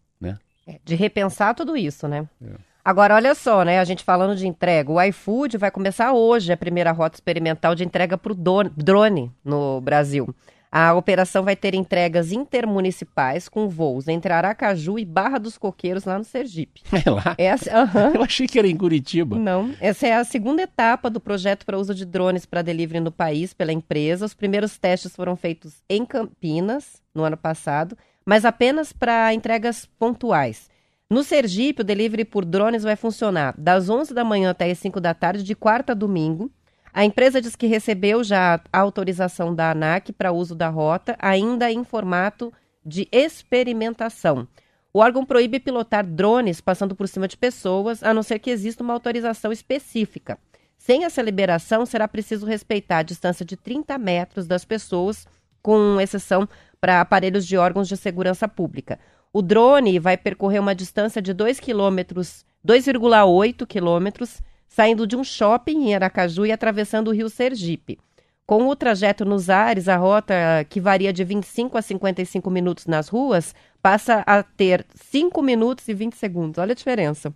É, 0.66 0.78
de 0.84 0.94
repensar 0.94 1.54
tudo 1.54 1.76
isso, 1.76 2.06
né? 2.06 2.28
É. 2.40 2.54
Agora, 2.84 3.14
olha 3.14 3.34
só, 3.34 3.64
né? 3.64 3.78
A 3.78 3.84
gente 3.84 4.02
falando 4.02 4.36
de 4.36 4.46
entrega. 4.46 4.90
O 4.90 5.00
iFood 5.00 5.56
vai 5.56 5.70
começar 5.70 6.12
hoje 6.12 6.52
a 6.52 6.56
primeira 6.56 6.90
rota 6.90 7.16
experimental 7.16 7.74
de 7.74 7.84
entrega 7.84 8.18
para 8.18 8.32
o 8.32 8.34
drone 8.34 9.30
no 9.44 9.80
Brasil. 9.80 10.34
A 10.72 10.94
operação 10.94 11.44
vai 11.44 11.54
ter 11.54 11.74
entregas 11.74 12.32
intermunicipais 12.32 13.46
com 13.46 13.68
voos 13.68 14.08
entre 14.08 14.32
Aracaju 14.32 14.98
e 14.98 15.04
Barra 15.04 15.38
dos 15.38 15.58
Coqueiros, 15.58 16.04
lá 16.04 16.16
no 16.18 16.24
Sergipe. 16.24 16.80
É 17.04 17.10
lá? 17.10 17.34
Essa. 17.36 17.70
Eu 18.14 18.22
achei 18.22 18.46
que 18.46 18.58
era 18.58 18.66
em 18.66 18.76
Curitiba. 18.76 19.36
Não. 19.36 19.70
Essa 19.80 20.06
é 20.06 20.14
a 20.14 20.24
segunda 20.24 20.62
etapa 20.62 21.10
do 21.10 21.20
projeto 21.20 21.66
para 21.66 21.78
uso 21.78 21.94
de 21.94 22.06
drones 22.06 22.46
para 22.46 22.62
delivery 22.62 23.00
no 23.00 23.12
país 23.12 23.52
pela 23.52 23.72
empresa. 23.72 24.24
Os 24.24 24.34
primeiros 24.34 24.78
testes 24.78 25.14
foram 25.14 25.36
feitos 25.36 25.82
em 25.90 26.06
Campinas, 26.06 27.02
no 27.14 27.22
ano 27.22 27.36
passado 27.36 27.96
mas 28.24 28.44
apenas 28.44 28.92
para 28.92 29.34
entregas 29.34 29.88
pontuais. 29.98 30.70
No 31.10 31.22
Sergipe, 31.22 31.82
o 31.82 31.84
delivery 31.84 32.24
por 32.24 32.44
drones 32.44 32.82
vai 32.82 32.96
funcionar 32.96 33.54
das 33.58 33.90
11 33.90 34.14
da 34.14 34.24
manhã 34.24 34.50
até 34.50 34.70
as 34.70 34.78
5 34.78 35.00
da 35.00 35.12
tarde, 35.12 35.42
de 35.42 35.54
quarta 35.54 35.92
a 35.92 35.94
domingo. 35.94 36.50
A 36.92 37.04
empresa 37.04 37.40
diz 37.40 37.56
que 37.56 37.66
recebeu 37.66 38.22
já 38.22 38.60
a 38.70 38.78
autorização 38.78 39.54
da 39.54 39.70
ANAC 39.70 40.12
para 40.12 40.30
uso 40.30 40.54
da 40.54 40.68
rota, 40.68 41.16
ainda 41.18 41.70
em 41.72 41.82
formato 41.84 42.52
de 42.84 43.08
experimentação. 43.10 44.46
O 44.92 44.98
órgão 44.98 45.24
proíbe 45.24 45.58
pilotar 45.58 46.06
drones 46.06 46.60
passando 46.60 46.94
por 46.94 47.08
cima 47.08 47.26
de 47.26 47.36
pessoas, 47.36 48.02
a 48.02 48.12
não 48.12 48.22
ser 48.22 48.38
que 48.38 48.50
exista 48.50 48.82
uma 48.82 48.92
autorização 48.92 49.50
específica. 49.50 50.38
Sem 50.76 51.04
essa 51.04 51.22
liberação, 51.22 51.86
será 51.86 52.06
preciso 52.06 52.44
respeitar 52.44 52.98
a 52.98 53.02
distância 53.02 53.44
de 53.44 53.56
30 53.56 53.96
metros 53.96 54.46
das 54.46 54.64
pessoas, 54.64 55.26
com 55.62 55.98
exceção 55.98 56.46
para 56.78 57.00
aparelhos 57.00 57.46
de 57.46 57.56
órgãos 57.56 57.88
de 57.88 57.96
segurança 57.96 58.46
pública. 58.46 58.98
O 59.32 59.40
drone 59.40 59.98
vai 59.98 60.18
percorrer 60.18 60.58
uma 60.58 60.74
distância 60.74 61.22
de 61.22 61.32
2 61.32 61.58
quilômetros, 61.58 62.44
2,8 62.66 63.66
quilômetros, 63.66 64.42
saindo 64.72 65.06
de 65.06 65.14
um 65.14 65.22
shopping 65.22 65.88
em 65.88 65.94
Aracaju 65.94 66.46
e 66.46 66.52
atravessando 66.52 67.08
o 67.08 67.12
rio 67.12 67.28
Sergipe. 67.28 67.98
Com 68.46 68.66
o 68.68 68.74
trajeto 68.74 69.22
nos 69.22 69.50
ares, 69.50 69.86
a 69.86 69.98
rota, 69.98 70.34
que 70.70 70.80
varia 70.80 71.12
de 71.12 71.22
25 71.22 71.76
a 71.76 71.82
55 71.82 72.50
minutos 72.50 72.86
nas 72.86 73.08
ruas, 73.08 73.54
passa 73.82 74.24
a 74.26 74.42
ter 74.42 74.86
5 74.94 75.42
minutos 75.42 75.86
e 75.88 75.94
20 75.94 76.16
segundos. 76.16 76.58
Olha 76.58 76.72
a 76.72 76.74
diferença 76.74 77.34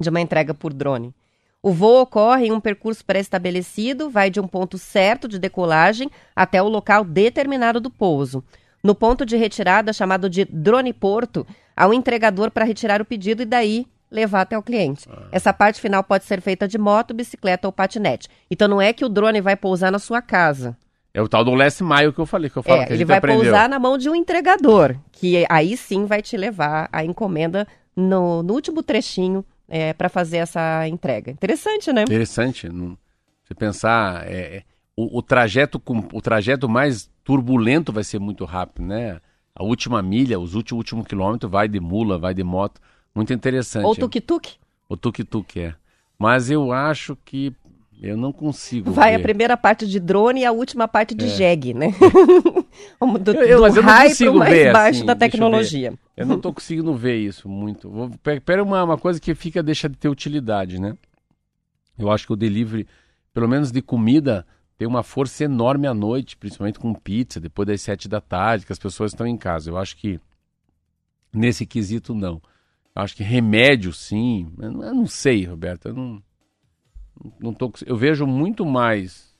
de 0.00 0.08
uma 0.08 0.22
entrega 0.22 0.54
por 0.54 0.72
drone. 0.72 1.14
O 1.62 1.70
voo 1.70 2.00
ocorre 2.00 2.46
em 2.46 2.52
um 2.52 2.60
percurso 2.60 3.04
pré-estabelecido, 3.04 4.08
vai 4.08 4.30
de 4.30 4.40
um 4.40 4.48
ponto 4.48 4.78
certo 4.78 5.28
de 5.28 5.38
decolagem 5.38 6.10
até 6.34 6.62
o 6.62 6.68
local 6.68 7.04
determinado 7.04 7.78
do 7.78 7.90
pouso. 7.90 8.42
No 8.82 8.94
ponto 8.94 9.26
de 9.26 9.36
retirada, 9.36 9.92
chamado 9.92 10.30
de 10.30 10.46
drone 10.46 10.94
porto, 10.94 11.46
há 11.76 11.86
um 11.86 11.92
entregador 11.92 12.50
para 12.50 12.64
retirar 12.64 13.02
o 13.02 13.04
pedido 13.04 13.42
e 13.42 13.46
daí 13.46 13.86
levar 14.10 14.42
até 14.42 14.56
o 14.56 14.62
cliente. 14.62 15.08
Ah. 15.10 15.28
Essa 15.32 15.52
parte 15.52 15.80
final 15.80 16.02
pode 16.04 16.24
ser 16.24 16.40
feita 16.40 16.68
de 16.68 16.78
moto, 16.78 17.14
bicicleta 17.14 17.68
ou 17.68 17.72
patinete. 17.72 18.28
Então 18.50 18.68
não 18.68 18.80
é 18.80 18.92
que 18.92 19.04
o 19.04 19.08
drone 19.08 19.40
vai 19.40 19.56
pousar 19.56 19.90
na 19.90 19.98
sua 19.98 20.22
casa. 20.22 20.76
É 21.12 21.22
o 21.22 21.28
tal 21.28 21.44
do 21.44 21.54
last 21.54 21.82
mile 21.82 22.12
que 22.12 22.18
eu 22.18 22.26
falei, 22.26 22.50
que 22.50 22.56
eu 22.56 22.62
falo 22.62 22.82
é, 22.82 22.86
que 22.86 22.92
ele 22.92 23.04
vai 23.04 23.18
aprendeu. 23.18 23.42
pousar 23.42 23.68
na 23.68 23.78
mão 23.78 23.96
de 23.96 24.10
um 24.10 24.16
entregador, 24.16 24.96
que 25.12 25.46
aí 25.48 25.76
sim 25.76 26.06
vai 26.06 26.20
te 26.20 26.36
levar 26.36 26.88
a 26.92 27.04
encomenda 27.04 27.68
no, 27.94 28.42
no 28.42 28.52
último 28.52 28.82
trechinho 28.82 29.44
é, 29.68 29.92
para 29.92 30.08
fazer 30.08 30.38
essa 30.38 30.88
entrega. 30.88 31.30
Interessante, 31.30 31.92
né? 31.92 32.02
Interessante. 32.02 32.68
Você 33.44 33.54
pensar, 33.54 34.26
é, 34.26 34.56
é, 34.56 34.62
o, 34.96 35.18
o, 35.18 35.22
trajeto 35.22 35.78
com, 35.78 35.98
o 36.12 36.20
trajeto 36.20 36.68
mais 36.68 37.08
turbulento 37.22 37.92
vai 37.92 38.02
ser 38.02 38.18
muito 38.18 38.44
rápido, 38.44 38.84
né? 38.84 39.20
A 39.54 39.62
última 39.62 40.02
milha, 40.02 40.40
os 40.40 40.54
últimos 40.54 40.80
último 40.80 41.04
quilômetro 41.04 41.48
vai 41.48 41.68
de 41.68 41.78
mula, 41.78 42.18
vai 42.18 42.34
de 42.34 42.42
moto. 42.42 42.80
Muito 43.14 43.32
interessante. 43.32 43.84
Ou 43.84 43.94
tuk-tuk? 43.94 44.56
O 44.88 44.96
tuk-tuk, 44.96 45.60
é. 45.60 45.74
Mas 46.18 46.50
eu 46.50 46.72
acho 46.72 47.16
que 47.24 47.54
eu 48.02 48.16
não 48.16 48.32
consigo. 48.32 48.90
Vai 48.90 49.12
ver. 49.12 49.16
a 49.16 49.20
primeira 49.20 49.56
parte 49.56 49.86
de 49.86 49.98
drone 50.00 50.40
e 50.40 50.44
a 50.44 50.52
última 50.52 50.86
parte 50.86 51.14
de 51.14 51.24
é. 51.24 51.28
jegue, 51.28 51.72
né? 51.72 51.94
do, 53.22 53.30
eu, 53.32 53.44
eu, 53.44 53.60
mas 53.60 53.76
eu 53.76 53.82
não 53.82 54.02
consigo 54.02 54.38
mais 54.38 54.52
ver, 54.52 54.72
baixo 54.72 54.98
assim, 54.98 55.06
da 55.06 55.14
tecnologia. 55.14 55.88
Eu, 55.88 55.98
eu, 56.16 56.26
não 56.26 56.36
estou 56.36 56.52
conseguindo 56.54 56.94
ver 56.94 57.16
isso 57.16 57.48
muito. 57.48 57.88
Vou, 57.88 58.10
pera 58.44 58.62
uma, 58.62 58.82
uma 58.82 58.98
coisa 58.98 59.20
que 59.20 59.34
fica, 59.34 59.62
deixa 59.62 59.88
de 59.88 59.96
ter 59.96 60.08
utilidade, 60.08 60.80
né? 60.80 60.96
Eu 61.98 62.10
acho 62.10 62.26
que 62.26 62.32
o 62.32 62.36
delivery, 62.36 62.86
pelo 63.32 63.48
menos 63.48 63.70
de 63.70 63.80
comida, 63.80 64.44
tem 64.76 64.86
uma 64.86 65.02
força 65.02 65.44
enorme 65.44 65.86
à 65.86 65.94
noite, 65.94 66.36
principalmente 66.36 66.78
com 66.78 66.92
pizza, 66.92 67.40
depois 67.40 67.66
das 67.66 67.80
sete 67.80 68.08
da 68.08 68.20
tarde, 68.20 68.66
que 68.66 68.72
as 68.72 68.78
pessoas 68.78 69.12
estão 69.12 69.26
em 69.26 69.36
casa. 69.36 69.70
Eu 69.70 69.78
acho 69.78 69.96
que 69.96 70.20
nesse 71.32 71.64
quesito 71.64 72.14
não. 72.14 72.42
Acho 72.94 73.16
que 73.16 73.22
remédio 73.22 73.92
sim. 73.92 74.52
Eu 74.58 74.70
não 74.72 75.06
sei, 75.06 75.44
Roberto. 75.44 75.88
Eu 75.88 75.94
não, 75.94 76.22
não 77.40 77.54
tô, 77.54 77.72
eu 77.84 77.96
vejo 77.96 78.26
muito 78.26 78.64
mais 78.64 79.34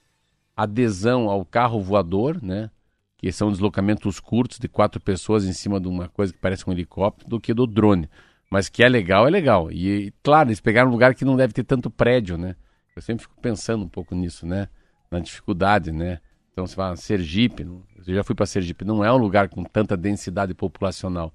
adesão 0.57 1.29
ao 1.29 1.45
carro 1.45 1.81
voador, 1.81 2.43
né? 2.43 2.71
Que 3.17 3.31
são 3.31 3.51
deslocamentos 3.51 4.21
curtos 4.21 4.59
de 4.59 4.69
quatro 4.69 5.01
pessoas 5.01 5.45
em 5.45 5.53
cima 5.53 5.81
de 5.81 5.89
uma 5.89 6.09
coisa 6.09 6.33
que 6.33 6.39
parece 6.39 6.69
um 6.69 6.73
helicóptero, 6.73 7.31
do 7.31 7.41
que 7.41 7.55
do 7.55 7.67
drone. 7.67 8.09
Mas 8.51 8.69
que 8.69 8.83
é 8.83 8.89
legal, 8.89 9.27
é 9.27 9.31
legal. 9.31 9.71
E, 9.71 10.13
claro, 10.23 10.49
eles 10.49 10.61
pegaram 10.61 10.89
um 10.89 10.93
lugar 10.93 11.15
que 11.15 11.25
não 11.25 11.37
deve 11.37 11.53
ter 11.53 11.65
tanto 11.65 11.91
prédio, 11.91 12.37
né? 12.37 12.57
Eu 12.95 13.03
sempre 13.03 13.23
fico 13.23 13.41
pensando 13.41 13.85
um 13.85 13.89
pouco 13.89 14.15
nisso, 14.15 14.47
né? 14.47 14.69
na 15.15 15.21
dificuldade, 15.21 15.93
né? 15.93 16.21
Então 16.53 16.67
você 16.67 16.75
fala 16.75 16.97
Sergipe, 16.97 17.63
eu 17.63 18.15
já 18.15 18.23
fui 18.23 18.35
para 18.35 18.47
Sergipe, 18.47 18.85
não 18.85 19.05
é 19.05 19.13
um 19.13 19.17
lugar 19.17 19.49
com 19.49 19.65
tanta 19.65 19.97
densidade 19.97 20.55
populacional, 20.55 21.33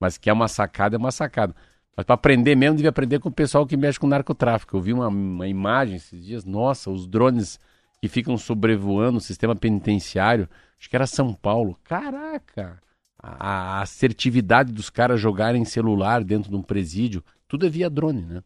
mas 0.00 0.18
que 0.18 0.30
é 0.30 0.32
uma 0.32 0.48
sacada, 0.48 0.96
é 0.96 0.98
uma 0.98 1.10
sacada. 1.10 1.54
Mas 1.96 2.06
para 2.06 2.14
aprender 2.14 2.54
mesmo, 2.54 2.76
devia 2.76 2.90
aprender 2.90 3.18
com 3.18 3.28
o 3.28 3.32
pessoal 3.32 3.66
que 3.66 3.76
mexe 3.76 3.98
com 3.98 4.06
narcotráfico. 4.06 4.76
Eu 4.76 4.80
vi 4.80 4.92
uma, 4.92 5.08
uma 5.08 5.48
imagem 5.48 5.96
esses 5.96 6.24
dias, 6.24 6.44
nossa, 6.44 6.90
os 6.90 7.06
drones 7.06 7.58
que 8.00 8.08
ficam 8.08 8.38
sobrevoando 8.38 9.18
o 9.18 9.20
sistema 9.20 9.56
penitenciário, 9.56 10.48
acho 10.78 10.88
que 10.88 10.94
era 10.94 11.06
São 11.06 11.34
Paulo. 11.34 11.76
Caraca! 11.82 12.80
A, 13.20 13.78
a 13.78 13.82
assertividade 13.82 14.72
dos 14.72 14.88
caras 14.88 15.20
jogarem 15.20 15.64
celular 15.64 16.22
dentro 16.22 16.50
de 16.50 16.56
um 16.56 16.62
presídio, 16.62 17.24
tudo 17.48 17.66
é 17.66 17.68
via 17.68 17.90
drone, 17.90 18.22
né? 18.22 18.42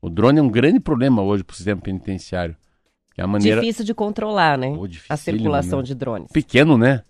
O 0.00 0.08
drone 0.08 0.38
é 0.38 0.42
um 0.42 0.50
grande 0.50 0.78
problema 0.78 1.22
hoje 1.22 1.42
para 1.42 1.54
o 1.54 1.56
sistema 1.56 1.80
penitenciário. 1.80 2.56
Que 3.14 3.20
é 3.20 3.24
a 3.24 3.26
maneira... 3.26 3.60
Difícil 3.60 3.84
de 3.84 3.94
controlar, 3.94 4.58
né? 4.58 4.68
Oh, 4.68 4.86
a 5.08 5.16
circulação 5.16 5.78
né? 5.78 5.84
de 5.84 5.94
drones. 5.94 6.30
Pequeno, 6.30 6.76
né? 6.76 7.02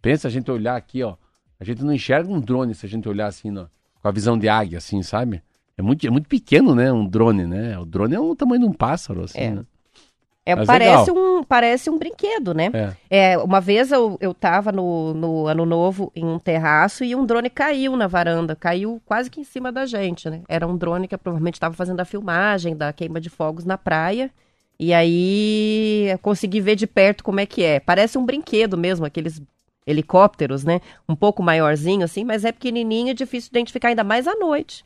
Pensa 0.00 0.28
a 0.28 0.30
gente 0.30 0.50
olhar 0.50 0.76
aqui, 0.76 1.02
ó. 1.02 1.16
A 1.62 1.64
gente 1.64 1.84
não 1.84 1.92
enxerga 1.92 2.28
um 2.28 2.40
drone 2.40 2.74
se 2.74 2.84
a 2.84 2.88
gente 2.88 3.08
olhar 3.08 3.28
assim, 3.28 3.54
com 3.54 4.08
a 4.08 4.10
visão 4.10 4.36
de 4.36 4.48
águia, 4.48 4.78
assim, 4.78 5.00
sabe? 5.00 5.40
É 5.78 5.80
muito, 5.80 6.04
é 6.04 6.10
muito 6.10 6.28
pequeno, 6.28 6.74
né? 6.74 6.92
Um 6.92 7.06
drone, 7.06 7.46
né? 7.46 7.78
O 7.78 7.84
drone 7.84 8.16
é 8.16 8.18
o 8.18 8.34
tamanho 8.34 8.62
de 8.62 8.66
um 8.66 8.72
pássaro, 8.72 9.22
assim, 9.22 9.38
é. 9.38 9.50
né? 9.52 9.64
É, 10.44 10.56
parece, 10.66 11.12
um, 11.12 11.44
parece 11.44 11.88
um 11.88 11.96
brinquedo, 11.96 12.52
né? 12.52 12.68
É. 13.08 13.30
é 13.34 13.38
uma 13.38 13.60
vez 13.60 13.92
eu, 13.92 14.18
eu 14.20 14.34
tava 14.34 14.72
no, 14.72 15.14
no 15.14 15.46
Ano 15.46 15.64
Novo 15.64 16.10
em 16.16 16.24
um 16.24 16.36
terraço 16.36 17.04
e 17.04 17.14
um 17.14 17.24
drone 17.24 17.48
caiu 17.48 17.96
na 17.96 18.08
varanda, 18.08 18.56
caiu 18.56 19.00
quase 19.06 19.30
que 19.30 19.40
em 19.40 19.44
cima 19.44 19.70
da 19.70 19.86
gente, 19.86 20.28
né? 20.28 20.42
Era 20.48 20.66
um 20.66 20.76
drone 20.76 21.06
que 21.06 21.16
provavelmente 21.16 21.54
estava 21.54 21.76
fazendo 21.76 22.00
a 22.00 22.04
filmagem 22.04 22.76
da 22.76 22.92
queima 22.92 23.20
de 23.20 23.30
fogos 23.30 23.64
na 23.64 23.78
praia 23.78 24.32
e 24.80 24.92
aí 24.92 26.08
consegui 26.22 26.60
ver 26.60 26.74
de 26.74 26.88
perto 26.88 27.22
como 27.22 27.38
é 27.38 27.46
que 27.46 27.62
é. 27.62 27.78
Parece 27.78 28.18
um 28.18 28.26
brinquedo 28.26 28.76
mesmo, 28.76 29.06
aqueles 29.06 29.40
helicópteros, 29.86 30.64
né? 30.64 30.80
Um 31.08 31.14
pouco 31.16 31.42
maiorzinho 31.42 32.04
assim, 32.04 32.24
mas 32.24 32.44
é 32.44 32.52
pequenininho 32.52 33.08
e 33.10 33.14
difícil 33.14 33.50
de 33.50 33.58
identificar 33.58 33.88
ainda 33.88 34.04
mais 34.04 34.26
à 34.26 34.34
noite. 34.34 34.84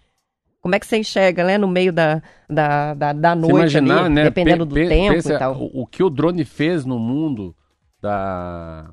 Como 0.60 0.74
é 0.74 0.80
que 0.80 0.86
você 0.86 0.96
enxerga, 0.96 1.44
né, 1.44 1.56
no 1.58 1.68
meio 1.68 1.92
da, 1.92 2.20
da, 2.48 2.92
da, 2.94 3.12
da 3.12 3.34
noite 3.36 3.76
imaginar, 3.76 4.04
ali, 4.06 4.14
né? 4.14 4.24
dependendo 4.24 4.66
pe- 4.66 4.80
do 4.84 4.88
tempo 4.88 5.28
e 5.28 5.38
tal. 5.38 5.56
O, 5.56 5.82
o 5.82 5.86
que 5.86 6.02
o 6.02 6.10
drone 6.10 6.44
fez 6.44 6.84
no 6.84 6.98
mundo 6.98 7.54
da, 8.00 8.90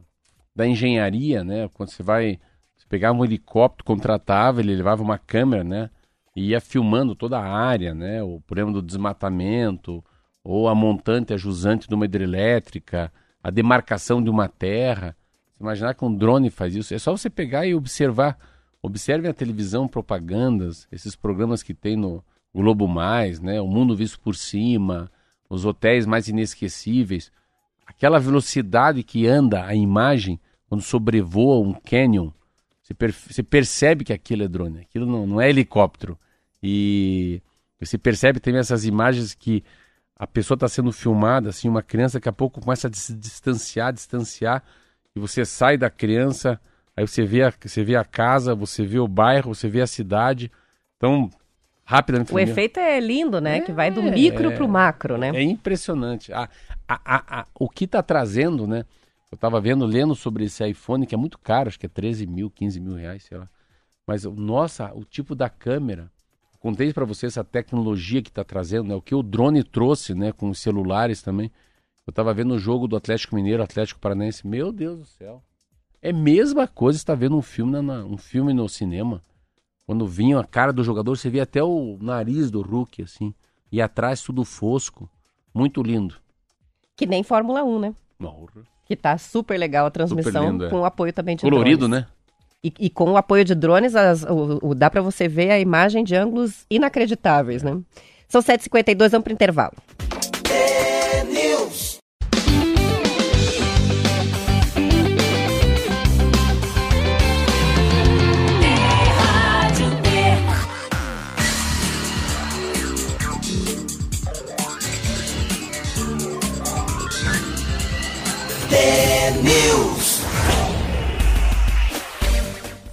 da 0.56 0.68
engenharia, 0.68 1.44
né? 1.44 1.70
Quando 1.74 1.90
você 1.90 2.04
vai. 2.04 2.40
Você 2.76 2.86
pegava 2.88 3.18
um 3.18 3.24
helicóptero, 3.26 3.86
contratava, 3.86 4.60
ele 4.60 4.76
levava 4.76 5.02
uma 5.02 5.18
câmera, 5.18 5.64
né? 5.64 5.90
E 6.36 6.50
ia 6.50 6.60
filmando 6.60 7.16
toda 7.16 7.40
a 7.40 7.44
área, 7.44 7.94
né? 7.94 8.22
O 8.22 8.42
problema 8.42 8.72
do 8.72 8.82
desmatamento, 8.82 10.04
ou 10.44 10.68
a 10.68 10.76
montante, 10.76 11.34
a 11.34 11.38
jusante 11.38 11.88
de 11.88 11.96
uma 11.96 12.06
hidrelétrica, 12.06 13.12
a 13.44 13.50
demarcação 13.50 14.22
de 14.22 14.30
uma 14.30 14.48
terra. 14.48 15.16
Imaginar 15.64 15.94
que 15.94 16.04
um 16.04 16.14
drone 16.14 16.50
faz 16.50 16.76
isso? 16.76 16.94
É 16.94 17.00
só 17.00 17.16
você 17.16 17.30
pegar 17.30 17.66
e 17.66 17.74
observar. 17.74 18.38
Observe 18.82 19.30
a 19.30 19.34
televisão, 19.34 19.88
propagandas, 19.88 20.86
esses 20.92 21.16
programas 21.16 21.64
que 21.64 21.74
tem 21.74 21.96
no 21.96 22.22
Globo 22.54 22.86
Mais, 22.86 23.40
né? 23.40 23.62
O 23.62 23.68
Mundo 23.68 23.96
Visto 23.96 24.20
por 24.20 24.36
Cima, 24.36 25.10
os 25.50 25.64
hotéis 25.64 26.06
mais 26.06 26.28
inesquecíveis. 26.28 27.32
Aquela 27.88 28.20
velocidade 28.20 29.04
que 29.04 29.26
anda 29.26 29.66
a 29.66 29.74
imagem 29.74 30.38
quando 30.68 30.82
sobrevoa 30.82 31.66
um 31.66 31.74
canyon, 31.74 32.32
você, 32.82 32.94
per- 32.94 33.14
você 33.14 33.42
percebe 33.42 34.04
que 34.04 34.12
aquilo 34.12 34.44
é 34.44 34.48
drone, 34.50 34.82
aquilo 34.82 35.06
não, 35.06 35.26
não 35.26 35.40
é 35.40 35.50
helicóptero. 35.50 36.20
E 36.62 37.42
você 37.80 37.98
percebe 37.98 38.42
também 38.42 38.60
essas 38.60 38.84
imagens 38.84 39.34
que 39.34 39.64
a 40.14 40.28
pessoa 40.28 40.56
está 40.56 40.68
sendo 40.68 40.92
filmada, 40.92 41.50
assim, 41.50 41.70
uma 41.70 41.82
criança 41.82 42.18
daqui 42.20 42.28
a 42.28 42.34
pouco 42.34 42.60
começa 42.60 42.90
a 42.90 42.94
se 42.94 43.14
distanciar, 43.14 43.94
distanciar, 43.94 44.62
e 45.16 45.20
você 45.20 45.46
sai 45.46 45.78
da 45.78 45.90
criança, 45.90 46.60
aí 46.96 47.08
você 47.08 47.24
vê 47.24 47.44
a, 47.44 47.54
você 47.60 47.84
vê 47.84 47.96
a 47.96 48.04
casa, 48.04 48.56
você 48.56 48.86
vê 48.86 49.00
o 49.00 49.08
bairro, 49.08 49.54
você 49.54 49.68
vê 49.68 49.82
a 49.82 49.88
cidade. 49.88 50.52
Então, 50.98 51.30
rapidamente. 51.86 52.34
O 52.34 52.40
efeito 52.40 52.80
é 52.80 53.00
lindo, 53.00 53.40
né? 53.40 53.62
que 53.62 53.72
vai 53.72 53.92
do 53.92 54.02
micro 54.02 54.52
pro 54.54 54.68
macro, 54.68 55.18
né? 55.18 55.30
É 55.34 55.42
impressionante. 55.42 56.34
A, 56.34 56.50
a, 56.88 57.42
a, 57.42 57.48
o 57.54 57.70
que 57.70 57.86
está 57.86 58.02
trazendo, 58.02 58.66
né? 58.66 58.86
Eu 59.32 59.36
estava 59.36 59.60
vendo, 59.60 59.86
lendo 59.86 60.14
sobre 60.14 60.46
esse 60.46 60.68
iPhone, 60.68 61.08
que 61.08 61.16
é 61.16 61.18
muito 61.18 61.40
caro, 61.40 61.68
acho 61.68 61.80
que 61.80 61.88
é 61.88 61.90
13 61.90 62.28
mil, 62.28 62.52
15 62.52 62.80
mil 62.80 62.94
reais, 62.96 63.24
sei 63.24 63.38
lá. 63.38 63.50
Mas, 64.06 64.26
nossa, 64.26 64.94
o 64.94 65.04
tipo 65.04 65.34
da 65.34 65.50
câmera. 65.50 66.12
Contei 66.60 66.94
para 66.94 67.04
vocês 67.04 67.34
essa 67.34 67.44
tecnologia 67.44 68.22
que 68.22 68.30
está 68.30 68.44
trazendo, 68.44 68.88
né? 68.88 68.96
O 68.96 69.02
que 69.02 69.14
o 69.14 69.24
drone 69.24 69.64
trouxe, 69.64 70.14
né? 70.14 70.32
Com 70.32 70.50
os 70.50 70.60
celulares 70.60 71.22
também. 71.22 71.52
Eu 72.06 72.12
estava 72.12 72.34
vendo 72.34 72.54
o 72.54 72.60
jogo 72.60 72.88
do 72.88 72.96
Atlético 72.96 73.36
Mineiro, 73.36 73.64
Atlético 73.64 74.00
Paranaense. 74.00 74.46
Meu 74.46 74.72
Deus 74.72 75.00
do 75.00 75.06
céu. 75.06 75.42
É 76.02 76.10
a 76.10 76.14
mesma 76.14 76.68
coisa 76.68 76.98
está 76.98 77.16
vendo 77.16 77.38
um 77.38 77.42
filme, 77.42 77.72
na- 77.72 77.82
na- 77.82 78.06
um 78.06 78.18
filme 78.18 78.54
no 78.54 78.68
cinema. 78.68 79.22
Quando 79.86 80.06
vinha 80.08 80.40
a 80.40 80.44
cara 80.44 80.74
do 80.74 80.84
jogador, 80.84 81.16
você 81.18 81.30
via 81.30 81.44
até 81.44 81.64
o 81.64 81.98
nariz 82.02 82.52
do 82.52 82.62
Hulk, 82.62 83.04
assim. 83.04 83.34
E 83.72 83.82
atrás 83.82 84.22
tudo 84.22 84.44
fosco. 84.44 85.10
Muito 85.54 85.82
lindo. 85.82 86.16
Que 86.96 87.06
nem 87.06 87.24
Fórmula 87.24 87.64
1, 87.64 87.80
né? 87.80 87.96
Porra. 88.20 88.64
Que 88.86 88.96
tá 88.96 89.18
super 89.18 89.58
legal 89.58 89.86
a 89.86 89.92
transmissão, 89.92 90.52
lindo, 90.52 90.66
é. 90.66 90.70
com 90.70 90.80
o 90.82 90.86
apoio 90.86 91.14
também 91.14 91.36
de 91.38 91.42
Colorido, 91.44 91.88
drones. 91.88 92.06
né? 92.06 92.12
E, 92.64 92.74
e 92.80 92.90
com 92.90 93.12
o 93.12 93.18
apoio 93.18 93.44
de 93.46 93.56
drones, 93.56 93.96
as- 93.96 94.24
o, 94.24 94.60
o- 94.62 94.76
dá 94.76 94.90
pra 94.90 95.02
você 95.02 95.28
ver 95.28 95.52
a 95.52 95.60
imagem 95.60 96.04
de 96.04 96.16
ângulos 96.16 96.66
inacreditáveis, 96.70 97.64
né? 97.64 97.80
São 98.28 98.42
7h52, 98.42 99.10
vamos 99.12 99.24
pro 99.24 99.34
intervalo. 99.34 99.74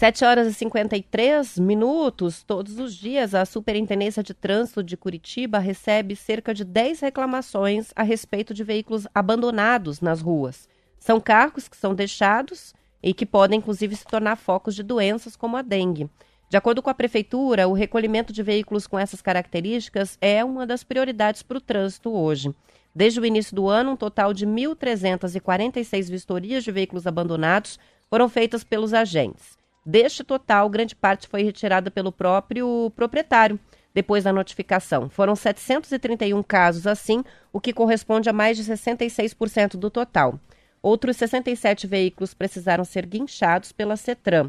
7 0.01 0.25
horas 0.25 0.47
e 0.47 0.55
53 0.55 1.59
minutos. 1.59 2.43
Todos 2.43 2.79
os 2.79 2.95
dias, 2.95 3.35
a 3.35 3.45
Superintendência 3.45 4.23
de 4.23 4.33
Trânsito 4.33 4.83
de 4.83 4.97
Curitiba 4.97 5.59
recebe 5.59 6.17
cerca 6.17 6.55
de 6.55 6.65
10 6.65 7.01
reclamações 7.01 7.93
a 7.95 8.03
respeito 8.03 8.55
de 8.55 8.65
veículos 8.65 9.07
abandonados 9.15 10.01
nas 10.01 10.23
ruas. 10.23 10.67
São 10.99 11.21
carros 11.21 11.69
que 11.69 11.77
são 11.77 11.95
deixados 11.95 12.73
e 13.03 13.13
que 13.13 13.27
podem, 13.27 13.59
inclusive, 13.59 13.95
se 13.95 14.07
tornar 14.07 14.37
focos 14.37 14.75
de 14.75 14.83
doenças 14.83 15.37
como 15.37 15.59
a 15.59 15.61
dengue. 15.61 16.09
De 16.49 16.57
acordo 16.57 16.81
com 16.81 16.89
a 16.89 16.95
Prefeitura, 16.95 17.69
o 17.69 17.75
recolhimento 17.75 18.33
de 18.33 18.43
veículos 18.43 18.87
com 18.87 18.99
essas 18.99 19.21
características 19.21 20.17
é 20.19 20.43
uma 20.43 20.67
das 20.67 20.83
prioridades 20.83 21.43
para 21.43 21.59
o 21.59 21.61
trânsito 21.61 22.11
hoje. 22.11 22.55
Desde 22.95 23.21
o 23.21 23.27
início 23.27 23.55
do 23.55 23.69
ano, 23.69 23.91
um 23.91 23.97
total 23.97 24.33
de 24.33 24.47
1.346 24.47 26.09
vistorias 26.09 26.65
de 26.65 26.73
veículos 26.73 27.07
abandonados 27.07 27.79
foram 28.09 28.31
feitas 28.31 28.65
pelos 28.65 28.95
agentes. 28.95 29.60
Deste 29.91 30.23
total, 30.23 30.71
grande 30.71 30.95
parte 30.95 31.27
foi 31.27 31.43
retirada 31.43 31.91
pelo 31.91 32.13
próprio 32.13 32.93
proprietário 32.95 33.59
depois 33.93 34.23
da 34.23 34.33
notificação. 34.33 35.11
Foram 35.11 35.35
731 35.35 36.45
casos 36.45 36.87
assim, 36.87 37.25
o 37.53 37.61
que 37.61 37.73
corresponde 37.73 38.31
a 38.31 38.33
mais 38.33 38.57
de 38.57 38.63
66% 38.63 39.73
do 39.73 39.91
total. 39.91 40.39
Outros 40.81 41.17
67 41.17 41.89
veículos 41.89 42.33
precisaram 42.33 42.85
ser 42.85 43.05
guinchados 43.05 43.73
pela 43.73 43.97
CETRAN. 43.97 44.49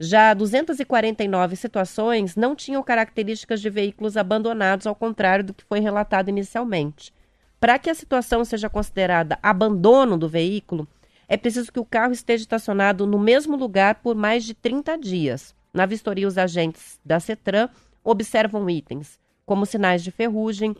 Já 0.00 0.34
249 0.34 1.54
situações 1.54 2.34
não 2.34 2.56
tinham 2.56 2.82
características 2.82 3.60
de 3.60 3.70
veículos 3.70 4.16
abandonados, 4.16 4.88
ao 4.88 4.94
contrário 4.96 5.44
do 5.44 5.54
que 5.54 5.62
foi 5.62 5.78
relatado 5.78 6.30
inicialmente. 6.30 7.14
Para 7.60 7.78
que 7.78 7.90
a 7.90 7.94
situação 7.94 8.44
seja 8.44 8.68
considerada 8.68 9.38
abandono 9.40 10.18
do 10.18 10.28
veículo, 10.28 10.88
é 11.30 11.36
preciso 11.36 11.70
que 11.72 11.78
o 11.78 11.84
carro 11.84 12.12
esteja 12.12 12.42
estacionado 12.42 13.06
no 13.06 13.16
mesmo 13.16 13.56
lugar 13.56 13.94
por 13.94 14.16
mais 14.16 14.42
de 14.44 14.52
30 14.52 14.98
dias. 14.98 15.54
Na 15.72 15.86
vistoria, 15.86 16.26
os 16.26 16.36
agentes 16.36 16.98
da 17.04 17.20
CETRAN 17.20 17.68
observam 18.02 18.68
itens 18.68 19.16
como 19.46 19.64
sinais 19.64 20.02
de 20.02 20.10
ferrugem, 20.10 20.76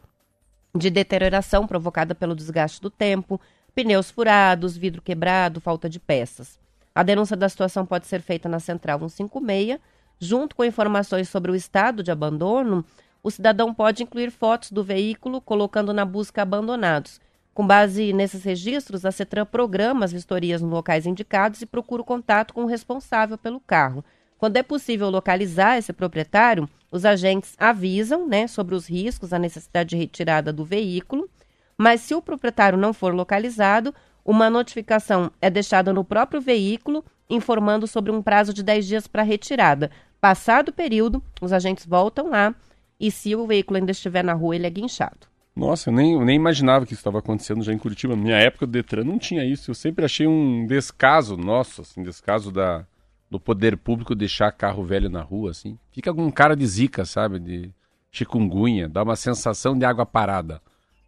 de 0.75 0.91
deterioração 0.91 1.69
provocada 1.69 2.17
pelo 2.17 2.35
desgaste 2.35 2.81
do 2.81 2.91
tempo, 2.91 3.41
pneus 3.77 4.11
furados, 4.11 4.77
vidro 4.77 5.01
quebrado, 5.01 5.61
falta 5.61 5.89
de 5.89 6.01
peças. 6.01 6.59
A 6.93 7.05
denúncia 7.05 7.37
da 7.37 7.49
situação 7.49 7.87
pode 7.87 8.09
ser 8.09 8.21
feita 8.21 8.49
na 8.49 8.59
Central 8.59 8.99
156, 9.09 9.79
junto 10.19 10.57
com 10.57 10.65
informações 10.65 11.29
sobre 11.29 11.53
o 11.53 11.55
estado 11.55 12.03
de 12.03 12.11
abandono. 12.11 12.85
O 13.23 13.31
cidadão 13.31 13.73
pode 13.73 14.03
incluir 14.03 14.33
fotos 14.33 14.73
do 14.73 14.83
veículo, 14.83 15.41
colocando 15.41 15.93
na 15.93 16.05
busca 16.05 16.43
abandonados. 16.43 17.21
Com 17.61 17.67
base 17.67 18.15
nesses 18.15 18.43
registros, 18.43 19.05
a 19.05 19.13
CETRAN 19.13 19.45
programa 19.45 20.07
as 20.07 20.13
vistorias 20.13 20.63
nos 20.63 20.71
locais 20.71 21.05
indicados 21.05 21.61
e 21.61 21.67
procura 21.67 22.01
o 22.01 22.05
contato 22.07 22.55
com 22.55 22.65
o 22.65 22.67
responsável 22.67 23.37
pelo 23.37 23.61
carro. 23.61 24.03
Quando 24.39 24.57
é 24.57 24.63
possível 24.63 25.11
localizar 25.11 25.77
esse 25.77 25.93
proprietário, 25.93 26.67
os 26.91 27.05
agentes 27.05 27.55
avisam 27.59 28.27
né, 28.27 28.47
sobre 28.47 28.75
os 28.75 28.87
riscos, 28.89 29.35
a 29.35 29.39
necessidade 29.39 29.91
de 29.91 29.97
retirada 29.99 30.55
do 30.55 30.65
veículo. 30.65 31.29
Mas 31.77 32.01
se 32.01 32.15
o 32.15 32.23
proprietário 32.23 32.79
não 32.79 32.95
for 32.95 33.13
localizado, 33.15 33.95
uma 34.25 34.49
notificação 34.49 35.31
é 35.39 35.51
deixada 35.51 35.93
no 35.93 36.03
próprio 36.03 36.41
veículo, 36.41 37.05
informando 37.29 37.87
sobre 37.87 38.11
um 38.11 38.23
prazo 38.23 38.55
de 38.55 38.63
10 38.63 38.87
dias 38.87 39.07
para 39.07 39.23
retirada. 39.23 39.91
Passado 40.19 40.71
o 40.71 40.73
período, 40.73 41.23
os 41.43 41.53
agentes 41.53 41.85
voltam 41.85 42.31
lá 42.31 42.55
e, 42.99 43.11
se 43.11 43.37
o 43.37 43.47
veículo 43.47 43.77
ainda 43.77 43.93
estiver 43.93 44.25
na 44.25 44.33
rua, 44.33 44.57
ele 44.57 44.67
é 44.67 44.71
guinchado. 44.71 45.30
Nossa, 45.61 45.91
eu 45.91 45.95
nem, 45.95 46.15
eu 46.15 46.25
nem 46.25 46.37
imaginava 46.37 46.87
que 46.87 46.95
isso 46.95 47.01
estava 47.01 47.19
acontecendo 47.19 47.63
já 47.63 47.71
em 47.71 47.77
Curitiba. 47.77 48.17
Na 48.17 48.23
minha 48.23 48.37
época 48.39 48.67
do 48.67 48.73
Detran 48.73 49.05
não 49.05 49.19
tinha 49.19 49.45
isso. 49.45 49.71
Eu 49.71 49.75
sempre 49.75 50.07
achei 50.07 50.27
um 50.27 50.67
descaso 50.67 51.37
nosso, 51.37 51.83
assim, 51.83 52.03
descaso 52.03 52.51
da, 52.51 52.87
do 53.31 53.39
poder 53.39 53.77
público 53.77 54.15
deixar 54.15 54.51
carro 54.53 54.83
velho 54.83 55.11
na 55.11 55.21
rua, 55.21 55.51
assim. 55.51 55.79
Fica 55.93 56.15
com 56.15 56.33
cara 56.33 56.57
de 56.57 56.67
zica, 56.67 57.05
sabe? 57.05 57.39
De 57.39 57.71
chikungunya. 58.11 58.89
Dá 58.89 59.03
uma 59.03 59.17
sensação 59.17 59.79
de 59.79 59.85
água 59.85 60.07
parada. 60.07 60.63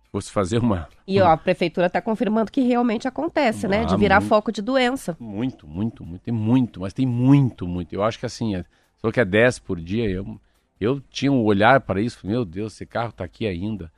Se 0.04 0.10
fosse 0.10 0.30
fazer 0.30 0.58
uma... 0.58 0.86
E 1.08 1.18
ó, 1.20 1.28
a 1.28 1.36
prefeitura 1.38 1.86
está 1.86 2.02
confirmando 2.02 2.52
que 2.52 2.60
realmente 2.60 3.08
acontece, 3.08 3.66
né? 3.66 3.86
De 3.86 3.94
Ah, 3.94 3.96
virar 3.96 4.20
muito. 4.20 4.28
foco 4.28 4.52
de 4.52 4.60
doença. 4.60 5.16
Muito, 5.18 5.66
muito, 5.66 6.04
muito. 6.04 6.22
Tem 6.22 6.34
muito, 6.34 6.80
mas 6.80 6.92
tem 6.92 7.06
muito, 7.06 7.66
muito. 7.66 7.94
Eu 7.94 8.02
acho 8.02 8.18
que 8.18 8.26
assim, 8.26 8.54
é, 8.54 8.66
só 8.98 9.10
que 9.10 9.18
é 9.18 9.24
10 9.24 9.60
por 9.60 9.80
dia, 9.80 10.10
eu, 10.10 10.38
eu 10.78 11.00
tinha 11.10 11.32
um 11.32 11.42
olhar 11.42 11.80
para 11.80 12.02
isso. 12.02 12.26
Meu 12.26 12.44
Deus, 12.44 12.74
esse 12.74 12.84
carro 12.84 13.12
tá 13.12 13.24
aqui 13.24 13.46
ainda. 13.46 13.90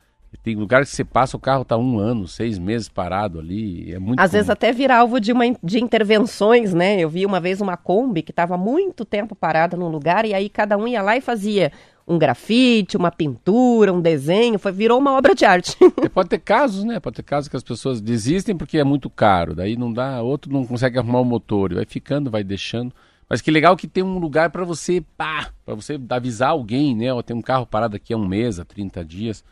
Tem 0.43 0.55
lugares 0.55 0.89
que 0.89 0.95
você 0.95 1.03
passa, 1.03 1.37
o 1.37 1.39
carro 1.39 1.65
tá 1.65 1.77
um 1.77 1.99
ano, 1.99 2.27
seis 2.27 2.57
meses 2.57 2.89
parado 2.89 3.39
ali. 3.39 3.93
É 3.93 3.99
muito 3.99 4.19
Às 4.19 4.31
vezes 4.31 4.47
comum. 4.47 4.53
até 4.53 4.71
vira 4.71 4.97
alvo 4.97 5.19
de, 5.19 5.31
uma, 5.31 5.45
de 5.63 5.79
intervenções, 5.79 6.73
né? 6.73 6.99
Eu 6.99 7.09
vi 7.09 7.25
uma 7.25 7.39
vez 7.39 7.61
uma 7.61 7.77
Kombi 7.77 8.21
que 8.21 8.31
estava 8.31 8.57
muito 8.57 9.05
tempo 9.05 9.35
parada 9.35 9.75
num 9.75 9.89
lugar 9.89 10.25
e 10.25 10.33
aí 10.33 10.49
cada 10.49 10.77
um 10.77 10.87
ia 10.87 11.01
lá 11.01 11.17
e 11.17 11.21
fazia 11.21 11.71
um 12.07 12.19
grafite, 12.19 12.97
uma 12.97 13.11
pintura, 13.11 13.91
um 13.91 13.99
desenho, 13.99 14.59
foi, 14.59 14.71
virou 14.71 14.99
uma 14.99 15.13
obra 15.13 15.33
de 15.33 15.43
arte. 15.43 15.75
E 16.03 16.09
pode 16.09 16.29
ter 16.29 16.39
casos, 16.39 16.83
né? 16.83 16.99
Pode 16.99 17.15
ter 17.15 17.23
casos 17.23 17.49
que 17.49 17.57
as 17.57 17.63
pessoas 17.63 17.99
desistem 17.99 18.55
porque 18.55 18.77
é 18.77 18.83
muito 18.83 19.09
caro, 19.09 19.55
daí 19.55 19.75
não 19.75 19.91
dá, 19.91 20.21
outro 20.21 20.51
não 20.53 20.65
consegue 20.65 20.99
arrumar 20.99 21.21
o 21.21 21.25
motor, 21.25 21.73
vai 21.73 21.85
ficando, 21.85 22.29
vai 22.29 22.43
deixando. 22.43 22.93
Mas 23.27 23.41
que 23.41 23.49
legal 23.49 23.75
que 23.75 23.87
tem 23.87 24.03
um 24.03 24.19
lugar 24.19 24.51
para 24.51 24.63
você, 24.63 25.03
pá, 25.17 25.49
para 25.65 25.73
você 25.73 25.99
avisar 26.09 26.49
alguém, 26.49 26.95
né? 26.95 27.11
Ó, 27.11 27.23
tem 27.23 27.35
um 27.35 27.41
carro 27.41 27.65
parado 27.65 27.95
aqui 27.95 28.13
há 28.13 28.17
um 28.17 28.27
mês, 28.27 28.59
há 28.59 28.65
30 28.65 29.03
dias. 29.03 29.43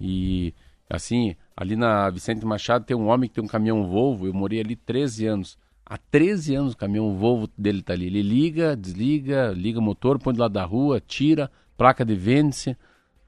E 0.00 0.54
assim, 0.88 1.34
ali 1.56 1.76
na 1.76 2.08
Vicente 2.10 2.44
Machado 2.44 2.84
tem 2.84 2.96
um 2.96 3.08
homem 3.08 3.28
que 3.28 3.34
tem 3.36 3.44
um 3.44 3.48
caminhão 3.48 3.86
Volvo, 3.86 4.26
eu 4.26 4.34
morei 4.34 4.60
ali 4.60 4.76
13 4.76 5.26
anos. 5.26 5.58
Há 5.84 5.96
13 5.96 6.54
anos 6.54 6.72
o 6.72 6.76
caminhão 6.76 7.14
Volvo 7.16 7.48
dele 7.56 7.82
tá 7.82 7.92
ali. 7.92 8.06
Ele 8.06 8.22
liga, 8.22 8.76
desliga, 8.76 9.52
liga 9.56 9.78
o 9.78 9.82
motor, 9.82 10.18
põe 10.18 10.34
do 10.34 10.40
lado 10.40 10.52
da 10.52 10.64
rua, 10.64 11.00
tira, 11.00 11.50
placa 11.76 12.04
de 12.04 12.14
vênice. 12.14 12.76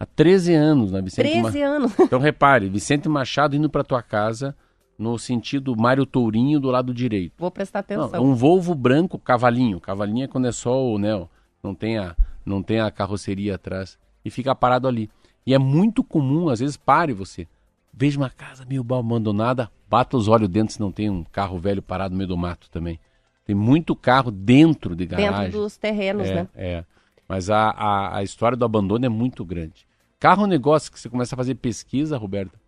Há 0.00 0.06
13 0.06 0.54
anos 0.54 0.92
na 0.92 1.00
Vicente 1.00 1.28
13 1.28 1.42
Machado. 1.42 1.62
anos. 1.64 1.92
Então 2.00 2.18
repare, 2.20 2.68
Vicente 2.68 3.08
Machado 3.08 3.56
indo 3.56 3.68
para 3.68 3.82
tua 3.84 4.02
casa 4.02 4.54
no 4.98 5.16
sentido 5.18 5.76
Mário 5.76 6.04
Tourinho 6.04 6.58
do 6.58 6.70
lado 6.70 6.92
direito. 6.92 7.34
Vou 7.38 7.50
prestar 7.50 7.84
Não, 7.90 8.04
atenção. 8.04 8.24
um 8.24 8.34
Volvo 8.34 8.74
branco 8.74 9.18
cavalinho. 9.18 9.80
Cavalinho 9.80 10.24
é 10.24 10.28
quando 10.28 10.48
é 10.48 10.52
só 10.52 10.84
o, 10.84 10.98
né, 10.98 11.26
não 11.62 11.74
tem 11.74 11.98
a 11.98 12.16
não 12.44 12.62
tem 12.62 12.80
a 12.80 12.90
carroceria 12.90 13.56
atrás 13.56 13.98
e 14.24 14.30
fica 14.30 14.54
parado 14.54 14.88
ali. 14.88 15.10
E 15.46 15.54
é 15.54 15.58
muito 15.58 16.04
comum, 16.04 16.48
às 16.48 16.60
vezes 16.60 16.76
pare 16.76 17.12
você. 17.12 17.46
Veja 17.92 18.18
uma 18.18 18.30
casa 18.30 18.64
meio 18.64 18.82
abandonada, 18.82 19.70
bata 19.88 20.16
os 20.16 20.28
olhos 20.28 20.48
dentro 20.48 20.74
se 20.74 20.80
não 20.80 20.92
tem 20.92 21.10
um 21.10 21.24
carro 21.24 21.58
velho 21.58 21.82
parado 21.82 22.12
no 22.12 22.18
meio 22.18 22.28
do 22.28 22.36
mato 22.36 22.70
também. 22.70 23.00
Tem 23.44 23.56
muito 23.56 23.96
carro 23.96 24.30
dentro 24.30 24.94
de 24.94 25.06
garagem. 25.06 25.44
Dentro 25.44 25.60
dos 25.60 25.76
terrenos, 25.76 26.28
É, 26.28 26.34
né? 26.34 26.48
é. 26.54 26.84
Mas 27.26 27.50
a, 27.50 27.70
a, 27.70 28.18
a 28.18 28.22
história 28.22 28.56
do 28.56 28.64
abandono 28.64 29.04
é 29.04 29.08
muito 29.08 29.44
grande. 29.44 29.86
Carro 30.20 30.42
é 30.42 30.44
um 30.44 30.48
negócio 30.48 30.92
que 30.92 30.98
você 30.98 31.08
começa 31.08 31.34
a 31.34 31.36
fazer 31.36 31.54
pesquisa, 31.54 32.16
Roberto. 32.16 32.58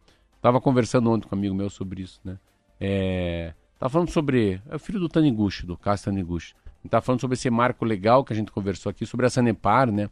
Tava 0.41 0.61
conversando 0.61 1.11
ontem 1.11 1.29
com 1.29 1.37
um 1.37 1.39
amigo 1.39 1.55
meu 1.55 1.69
sobre 1.69 2.03
isso, 2.03 2.21
né? 2.25 2.39
É, 2.81 3.53
tava 3.79 3.91
falando 3.91 4.11
sobre. 4.11 4.61
É 4.71 4.77
o 4.77 4.79
filho 4.79 4.99
do 4.99 5.09
Taniguchi, 5.09 5.67
do 5.67 5.77
Cássio 5.77 6.07
Taniguchi. 6.07 6.55
Tava 6.89 7.03
falando 7.03 7.21
sobre 7.21 7.35
esse 7.35 7.51
marco 7.51 7.85
legal 7.85 8.25
que 8.25 8.33
a 8.33 8.37
gente 8.37 8.51
conversou 8.51 8.89
aqui, 8.89 9.05
sobre 9.05 9.27
a 9.27 9.31
Sanepar, 9.31 9.91
né? 9.93 10.09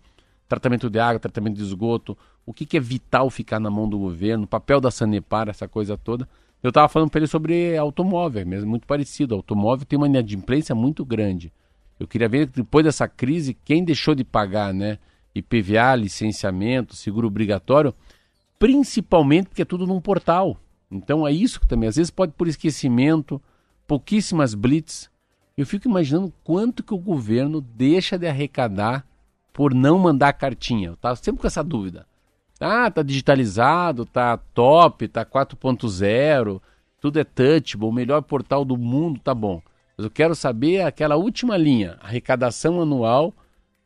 Tratamento 0.46 0.90
de 0.90 0.98
água, 0.98 1.18
tratamento 1.18 1.56
de 1.56 1.62
esgoto, 1.62 2.16
o 2.49 2.53
que, 2.55 2.64
que 2.64 2.78
é 2.78 2.80
vital 2.80 3.28
ficar 3.28 3.61
na 3.61 3.68
mão 3.68 3.86
do 3.86 3.99
governo, 3.99 4.44
o 4.44 4.46
papel 4.46 4.80
da 4.80 4.90
Sanepar, 4.90 5.51
essa 5.51 5.68
coisa 5.68 5.99
toda. 5.99 6.26
Eu 6.62 6.72
tava 6.72 6.88
falando 6.88 7.11
para 7.11 7.20
ele 7.20 7.26
sobre 7.26 7.76
automóvel, 7.76 8.46
mesmo 8.46 8.70
muito 8.70 8.86
parecido. 8.86 9.34
O 9.34 9.36
automóvel 9.36 9.84
tem 9.84 9.99
uma 9.99 10.07
inadimplência 10.07 10.74
muito 10.74 11.05
grande. 11.05 11.53
Eu 12.01 12.09
queria 12.09 12.26
ver 12.26 12.46
depois 12.46 12.86
dessa 12.86 13.07
crise 13.07 13.53
quem 13.66 13.84
deixou 13.84 14.14
de 14.14 14.24
pagar, 14.24 14.72
né? 14.72 14.96
IPVA, 15.34 15.94
licenciamento, 15.94 16.96
seguro 16.96 17.26
obrigatório, 17.26 17.92
principalmente 18.59 19.49
porque 19.49 19.61
é 19.61 19.66
tudo 19.66 19.86
num 19.86 20.01
portal. 20.01 20.57
Então 20.90 21.28
é 21.28 21.32
isso 21.32 21.61
que 21.61 21.66
também, 21.66 21.86
às 21.86 21.96
vezes 21.96 22.11
pode 22.11 22.32
por 22.32 22.49
esquecimento, 22.49 23.42
pouquíssimas 23.86 24.55
blitz. 24.55 25.11
Eu 25.55 25.66
fico 25.66 25.86
imaginando 25.86 26.32
quanto 26.42 26.82
que 26.82 26.94
o 26.94 26.99
governo 26.99 27.61
deixa 27.61 28.18
de 28.18 28.26
arrecadar 28.26 29.07
por 29.53 29.74
não 29.74 29.99
mandar 29.99 30.32
cartinha. 30.32 30.88
Eu 30.88 30.96
tava 30.96 31.16
sempre 31.16 31.42
com 31.42 31.46
essa 31.46 31.62
dúvida. 31.62 32.07
Ah, 32.61 32.90
tá 32.90 33.02
digitalizado, 33.02 34.04
tá 34.04 34.36
top, 34.36 35.06
tá 35.09 35.24
4.0, 35.24 36.61
tudo 37.00 37.18
é 37.20 37.24
touchable, 37.24 37.86
o 37.86 37.92
melhor 37.92 38.22
portal 38.22 38.64
do 38.64 38.76
mundo, 38.76 39.20
tá 39.20 39.34
bom. 39.34 39.62
Mas 39.96 40.04
eu 40.04 40.11
quero 40.11 40.34
saber 40.34 40.82
aquela 40.82 41.16
última 41.16 41.56
linha, 41.56 41.96
arrecadação 42.00 42.80
anual 42.80 43.32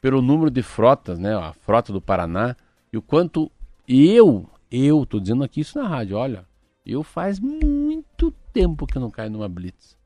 pelo 0.01 0.23
número 0.23 0.51
de 0.51 0.63
frotas, 0.63 1.19
né? 1.19 1.35
A 1.37 1.53
frota 1.53 1.93
do 1.93 2.01
Paraná 2.01 2.57
e 2.93 2.97
o 2.97 3.03
quanto 3.03 3.51
eu, 3.87 4.49
eu 4.71 5.07
tô 5.07 5.21
dizendo 5.21 5.45
aqui 5.45 5.61
isso 5.61 5.79
na 5.79 5.87
rádio, 5.87 6.17
olha, 6.17 6.45
eu 6.85 7.03
faz 7.03 7.39
muito 7.39 8.31
tempo 8.53 8.87
que 8.87 8.97
eu 8.97 9.03
não 9.03 9.11
caio 9.11 9.31
numa 9.31 9.49
blitz. 9.49 9.97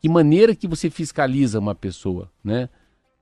Que 0.00 0.08
maneira 0.08 0.54
que 0.54 0.68
você 0.68 0.88
fiscaliza 0.88 1.58
uma 1.58 1.74
pessoa, 1.74 2.30
né? 2.42 2.68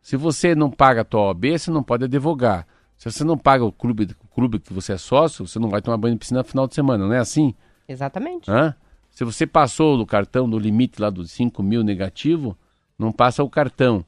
Se 0.02 0.16
você 0.16 0.54
não 0.54 0.70
paga 0.70 1.00
a 1.00 1.04
tua 1.04 1.28
OAB, 1.28 1.58
você 1.58 1.70
não 1.70 1.82
pode 1.82 2.04
advogar. 2.04 2.66
Se 2.96 3.10
você 3.10 3.24
não 3.24 3.36
paga 3.36 3.64
o 3.64 3.72
clube, 3.72 4.08
o 4.22 4.28
clube 4.28 4.58
que 4.58 4.72
você 4.72 4.92
é 4.92 4.96
sócio, 4.96 5.46
você 5.46 5.58
não 5.58 5.68
vai 5.68 5.82
tomar 5.82 5.96
banho 5.96 6.14
de 6.14 6.20
piscina 6.20 6.40
no 6.40 6.44
final 6.44 6.66
de 6.66 6.74
semana, 6.74 7.06
não 7.06 7.14
é 7.14 7.18
assim? 7.18 7.54
Exatamente. 7.88 8.50
Hã? 8.50 8.74
Se 9.10 9.24
você 9.24 9.46
passou 9.46 9.96
do 9.96 10.06
cartão, 10.06 10.46
no 10.46 10.58
limite 10.58 11.00
lá 11.00 11.10
dos 11.10 11.30
5 11.30 11.62
mil 11.62 11.84
negativo, 11.84 12.56
não 12.98 13.12
passa 13.12 13.44
o 13.44 13.50
cartão. 13.50 14.04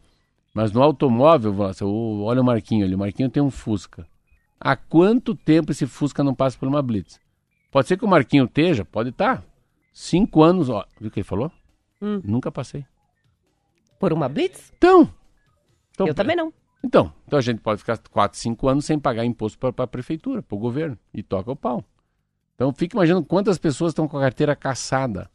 Mas 0.53 0.73
no 0.73 0.83
automóvel, 0.83 1.55
olha 2.25 2.41
o 2.41 2.45
Marquinho 2.45 2.85
ali, 2.85 2.95
o 2.95 2.99
Marquinho 2.99 3.29
tem 3.29 3.43
um 3.43 3.51
Fusca. 3.51 4.07
Há 4.59 4.75
quanto 4.75 5.35
tempo 5.35 5.71
esse 5.71 5.87
Fusca 5.87 6.25
não 6.25 6.35
passa 6.35 6.59
por 6.59 6.67
uma 6.67 6.83
blitz? 6.83 7.21
Pode 7.71 7.89
ser 7.89 7.99
que 7.99 8.05
o 8.05 8.09
Marquinho 8.09 8.47
esteja, 8.47 8.85
pode 8.85 9.11
estar. 9.11 9.45
Cinco 9.93 10.43
anos, 10.43 10.69
ó. 10.71 10.85
Viu 10.99 11.09
o 11.09 11.11
que 11.11 11.21
ele 11.21 11.25
falou? 11.25 11.53
Hum. 12.01 12.21
Nunca 12.25 12.51
passei. 12.51 12.87
Por 14.01 14.13
uma 14.13 14.29
blitz? 14.29 14.73
Então. 14.77 15.11
então 15.93 16.07
Eu 16.07 16.15
também 16.15 16.35
não. 16.35 16.53
Então, 16.83 17.13
então 17.27 17.39
a 17.39 17.43
gente 17.43 17.61
pode 17.61 17.81
ficar 17.81 17.99
4, 17.99 18.39
5 18.39 18.69
anos 18.69 18.85
sem 18.85 18.99
pagar 18.99 19.25
imposto 19.25 19.59
para 19.59 19.85
a 19.85 19.89
prefeitura, 19.89 20.43
para 20.43 20.57
o 20.57 20.59
governo, 20.59 20.99
e 21.13 21.23
toca 21.23 21.51
o 21.51 21.57
pau. 21.57 21.85
Então 22.55 22.73
fica 22.73 22.97
imaginando 22.97 23.27
quantas 23.27 23.59
pessoas 23.59 23.91
estão 23.91 24.09
com 24.09 24.17
a 24.17 24.23
carteira 24.23 24.57
caçada, 24.57 25.31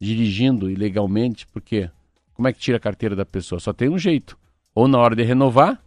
dirigindo 0.00 0.70
ilegalmente, 0.70 1.46
porque 1.46 1.90
como 2.32 2.48
é 2.48 2.52
que 2.52 2.58
tira 2.58 2.76
a 2.76 2.80
carteira 2.80 3.16
da 3.16 3.24
pessoa? 3.24 3.60
Só 3.60 3.72
tem 3.72 3.88
um 3.88 3.98
jeito, 3.98 4.38
ou 4.74 4.86
na 4.86 4.98
hora 4.98 5.16
de 5.16 5.22
renovar, 5.22 5.82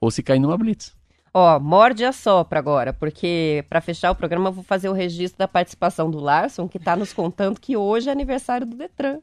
ou 0.00 0.10
se 0.10 0.22
cair 0.22 0.40
numa 0.40 0.58
blitz. 0.58 0.96
Ó, 1.34 1.58
morde 1.58 2.04
a 2.04 2.12
sopra 2.12 2.58
agora, 2.58 2.92
porque 2.92 3.64
para 3.68 3.80
fechar 3.80 4.10
o 4.10 4.14
programa 4.14 4.50
eu 4.50 4.52
vou 4.52 4.64
fazer 4.64 4.90
o 4.90 4.92
registro 4.92 5.38
da 5.38 5.48
participação 5.48 6.10
do 6.10 6.18
Larson, 6.18 6.68
que 6.68 6.76
está 6.76 6.94
nos 6.94 7.12
contando 7.12 7.58
que 7.58 7.74
hoje 7.74 8.10
é 8.10 8.12
aniversário 8.12 8.66
do 8.66 8.76
Detran. 8.76 9.20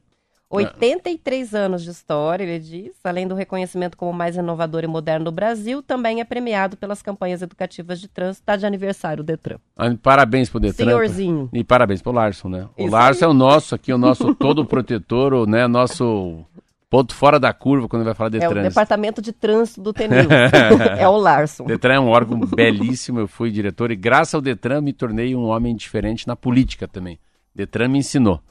83 0.50 1.54
anos 1.54 1.84
de 1.84 1.91
história, 1.91 2.43
ele 2.43 2.60
diz, 2.60 2.91
além 3.04 3.28
do 3.28 3.36
reconhecimento 3.36 3.95
como 3.95 4.10
o 4.10 4.14
mais 4.14 4.36
inovador 4.36 4.84
e 4.84 4.88
moderno 4.88 5.26
do 5.26 5.32
Brasil, 5.32 5.84
também 5.84 6.22
é 6.22 6.24
premiado 6.24 6.76
pelas 6.76 7.04
campanhas 7.04 7.43
educativas 7.43 8.02
de 8.02 8.08
trânsito. 8.08 8.41
Está 8.41 8.56
de 8.56 8.66
aniversário 8.66 9.22
o 9.22 9.24
Detran. 9.24 9.58
Ah, 9.78 9.93
Parabéns 10.02 10.50
pro 10.50 10.60
Detran. 10.60 10.86
Senhorzinho. 10.86 11.50
E 11.54 11.64
parabéns 11.64 12.02
pro 12.02 12.12
Larson, 12.12 12.50
né? 12.50 12.68
O 12.76 12.84
Isso 12.84 12.91
Larson 12.91 13.26
é 13.26 13.28
o 13.28 13.34
nosso 13.34 13.76
aqui, 13.76 13.93
o 13.93 13.97
nosso 13.97 14.34
todo 14.36 14.66
protetor, 14.66 15.34
o 15.36 15.45
né, 15.45 15.68
nosso 15.68 16.43
ponto 16.89 17.14
fora 17.14 17.39
da 17.39 17.54
curva 17.54 17.88
quando 17.88 18.04
vai 18.04 18.16
falar 18.16 18.32
de 18.32 18.38
É 18.38 18.47
o 18.47 18.50
trânsito. 18.50 18.70
departamento 18.70 19.22
de 19.22 19.32
trânsito 19.32 19.82
do 19.82 19.93
TNU. 19.93 20.16
é 20.97 21.08
o 21.08 21.16
Larson. 21.16 21.66
Detran 21.66 21.93
é 21.93 22.00
um 22.00 22.08
órgão 22.08 22.39
belíssimo, 22.39 23.20
eu 23.20 23.28
fui 23.28 23.52
diretor 23.52 23.91
e 23.91 23.95
graças 23.95 24.34
ao 24.34 24.41
Detran 24.41 24.82
me 24.82 24.93
tornei 24.93 25.36
um 25.36 25.43
homem 25.45 25.76
diferente 25.76 26.28
na 26.28 26.36
política 26.36 26.88
também. 26.88 27.20
Detran 27.54 27.88
me 27.89 28.00
ensinou 28.00 28.41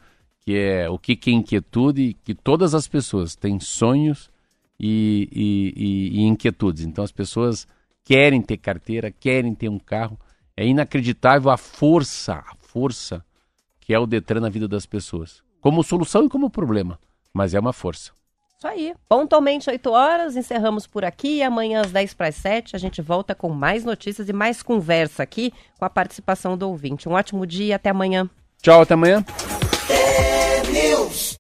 que 0.49 0.57
é 0.57 0.89
o 0.89 0.99
que, 0.99 1.15
que 1.15 1.29
é 1.29 1.35
inquietude, 1.35 2.17
que 2.25 2.35
todas 2.35 2.75
as 2.75 2.89
pessoas 2.89 3.37
têm 3.37 3.61
sonhos 3.61 4.31
e, 4.81 5.29
e- 5.31 5.75
e- 5.77 6.21
e 6.21 6.23
inquietudes. 6.23 6.87
Então 6.87 7.05
as 7.05 7.13
pessoas 7.13 7.67
querem 8.03 8.41
ter 8.41 8.57
carteira, 8.57 9.11
querem 9.11 9.55
ter 9.55 9.69
um 9.69 9.79
carro. 9.79 10.19
É 10.57 10.67
inacreditável 10.67 11.51
a 11.51 11.59
força, 11.59 12.33
a 12.47 12.55
força 12.61 13.23
que 13.79 13.93
é 13.93 13.99
o 13.99 14.07
Detran 14.07 14.41
na 14.41 14.49
vida 14.49 14.67
das 14.67 14.87
pessoas. 14.87 15.43
Como 15.61 15.83
solução 15.83 16.25
e 16.25 16.31
como 16.31 16.49
problema, 16.49 16.99
mas 17.31 17.53
é 17.53 17.61
uma 17.61 17.75
força. 17.75 18.11
Isso 18.57 18.67
aí. 18.67 18.95
Pontualmente 19.07 19.69
8 19.69 19.91
horas, 19.91 20.35
encerramos 20.35 20.87
por 20.87 21.05
aqui. 21.05 21.43
Amanhã 21.43 21.83
às 21.83 21.93
10 21.93 22.15
para 22.15 22.29
as 22.29 22.37
7 22.37 22.75
a 22.75 22.79
gente 22.79 23.03
volta 23.03 23.35
com 23.35 23.51
mais 23.51 23.85
notícias 23.85 24.31
e 24.31 24.33
mais 24.33 24.63
conversa 24.63 25.23
aqui 25.23 25.53
com 25.79 25.85
a 25.85 25.91
participação 25.91 26.57
do 26.57 26.67
ouvinte. 26.71 27.07
Um 27.07 27.13
ótimo 27.13 27.47
dia, 27.47 27.77
até 27.77 27.91
amanhã. 27.91 28.31
Tchau, 28.63 28.81
até 28.81 28.95
amanhã. 28.95 29.23
News. 30.73 31.37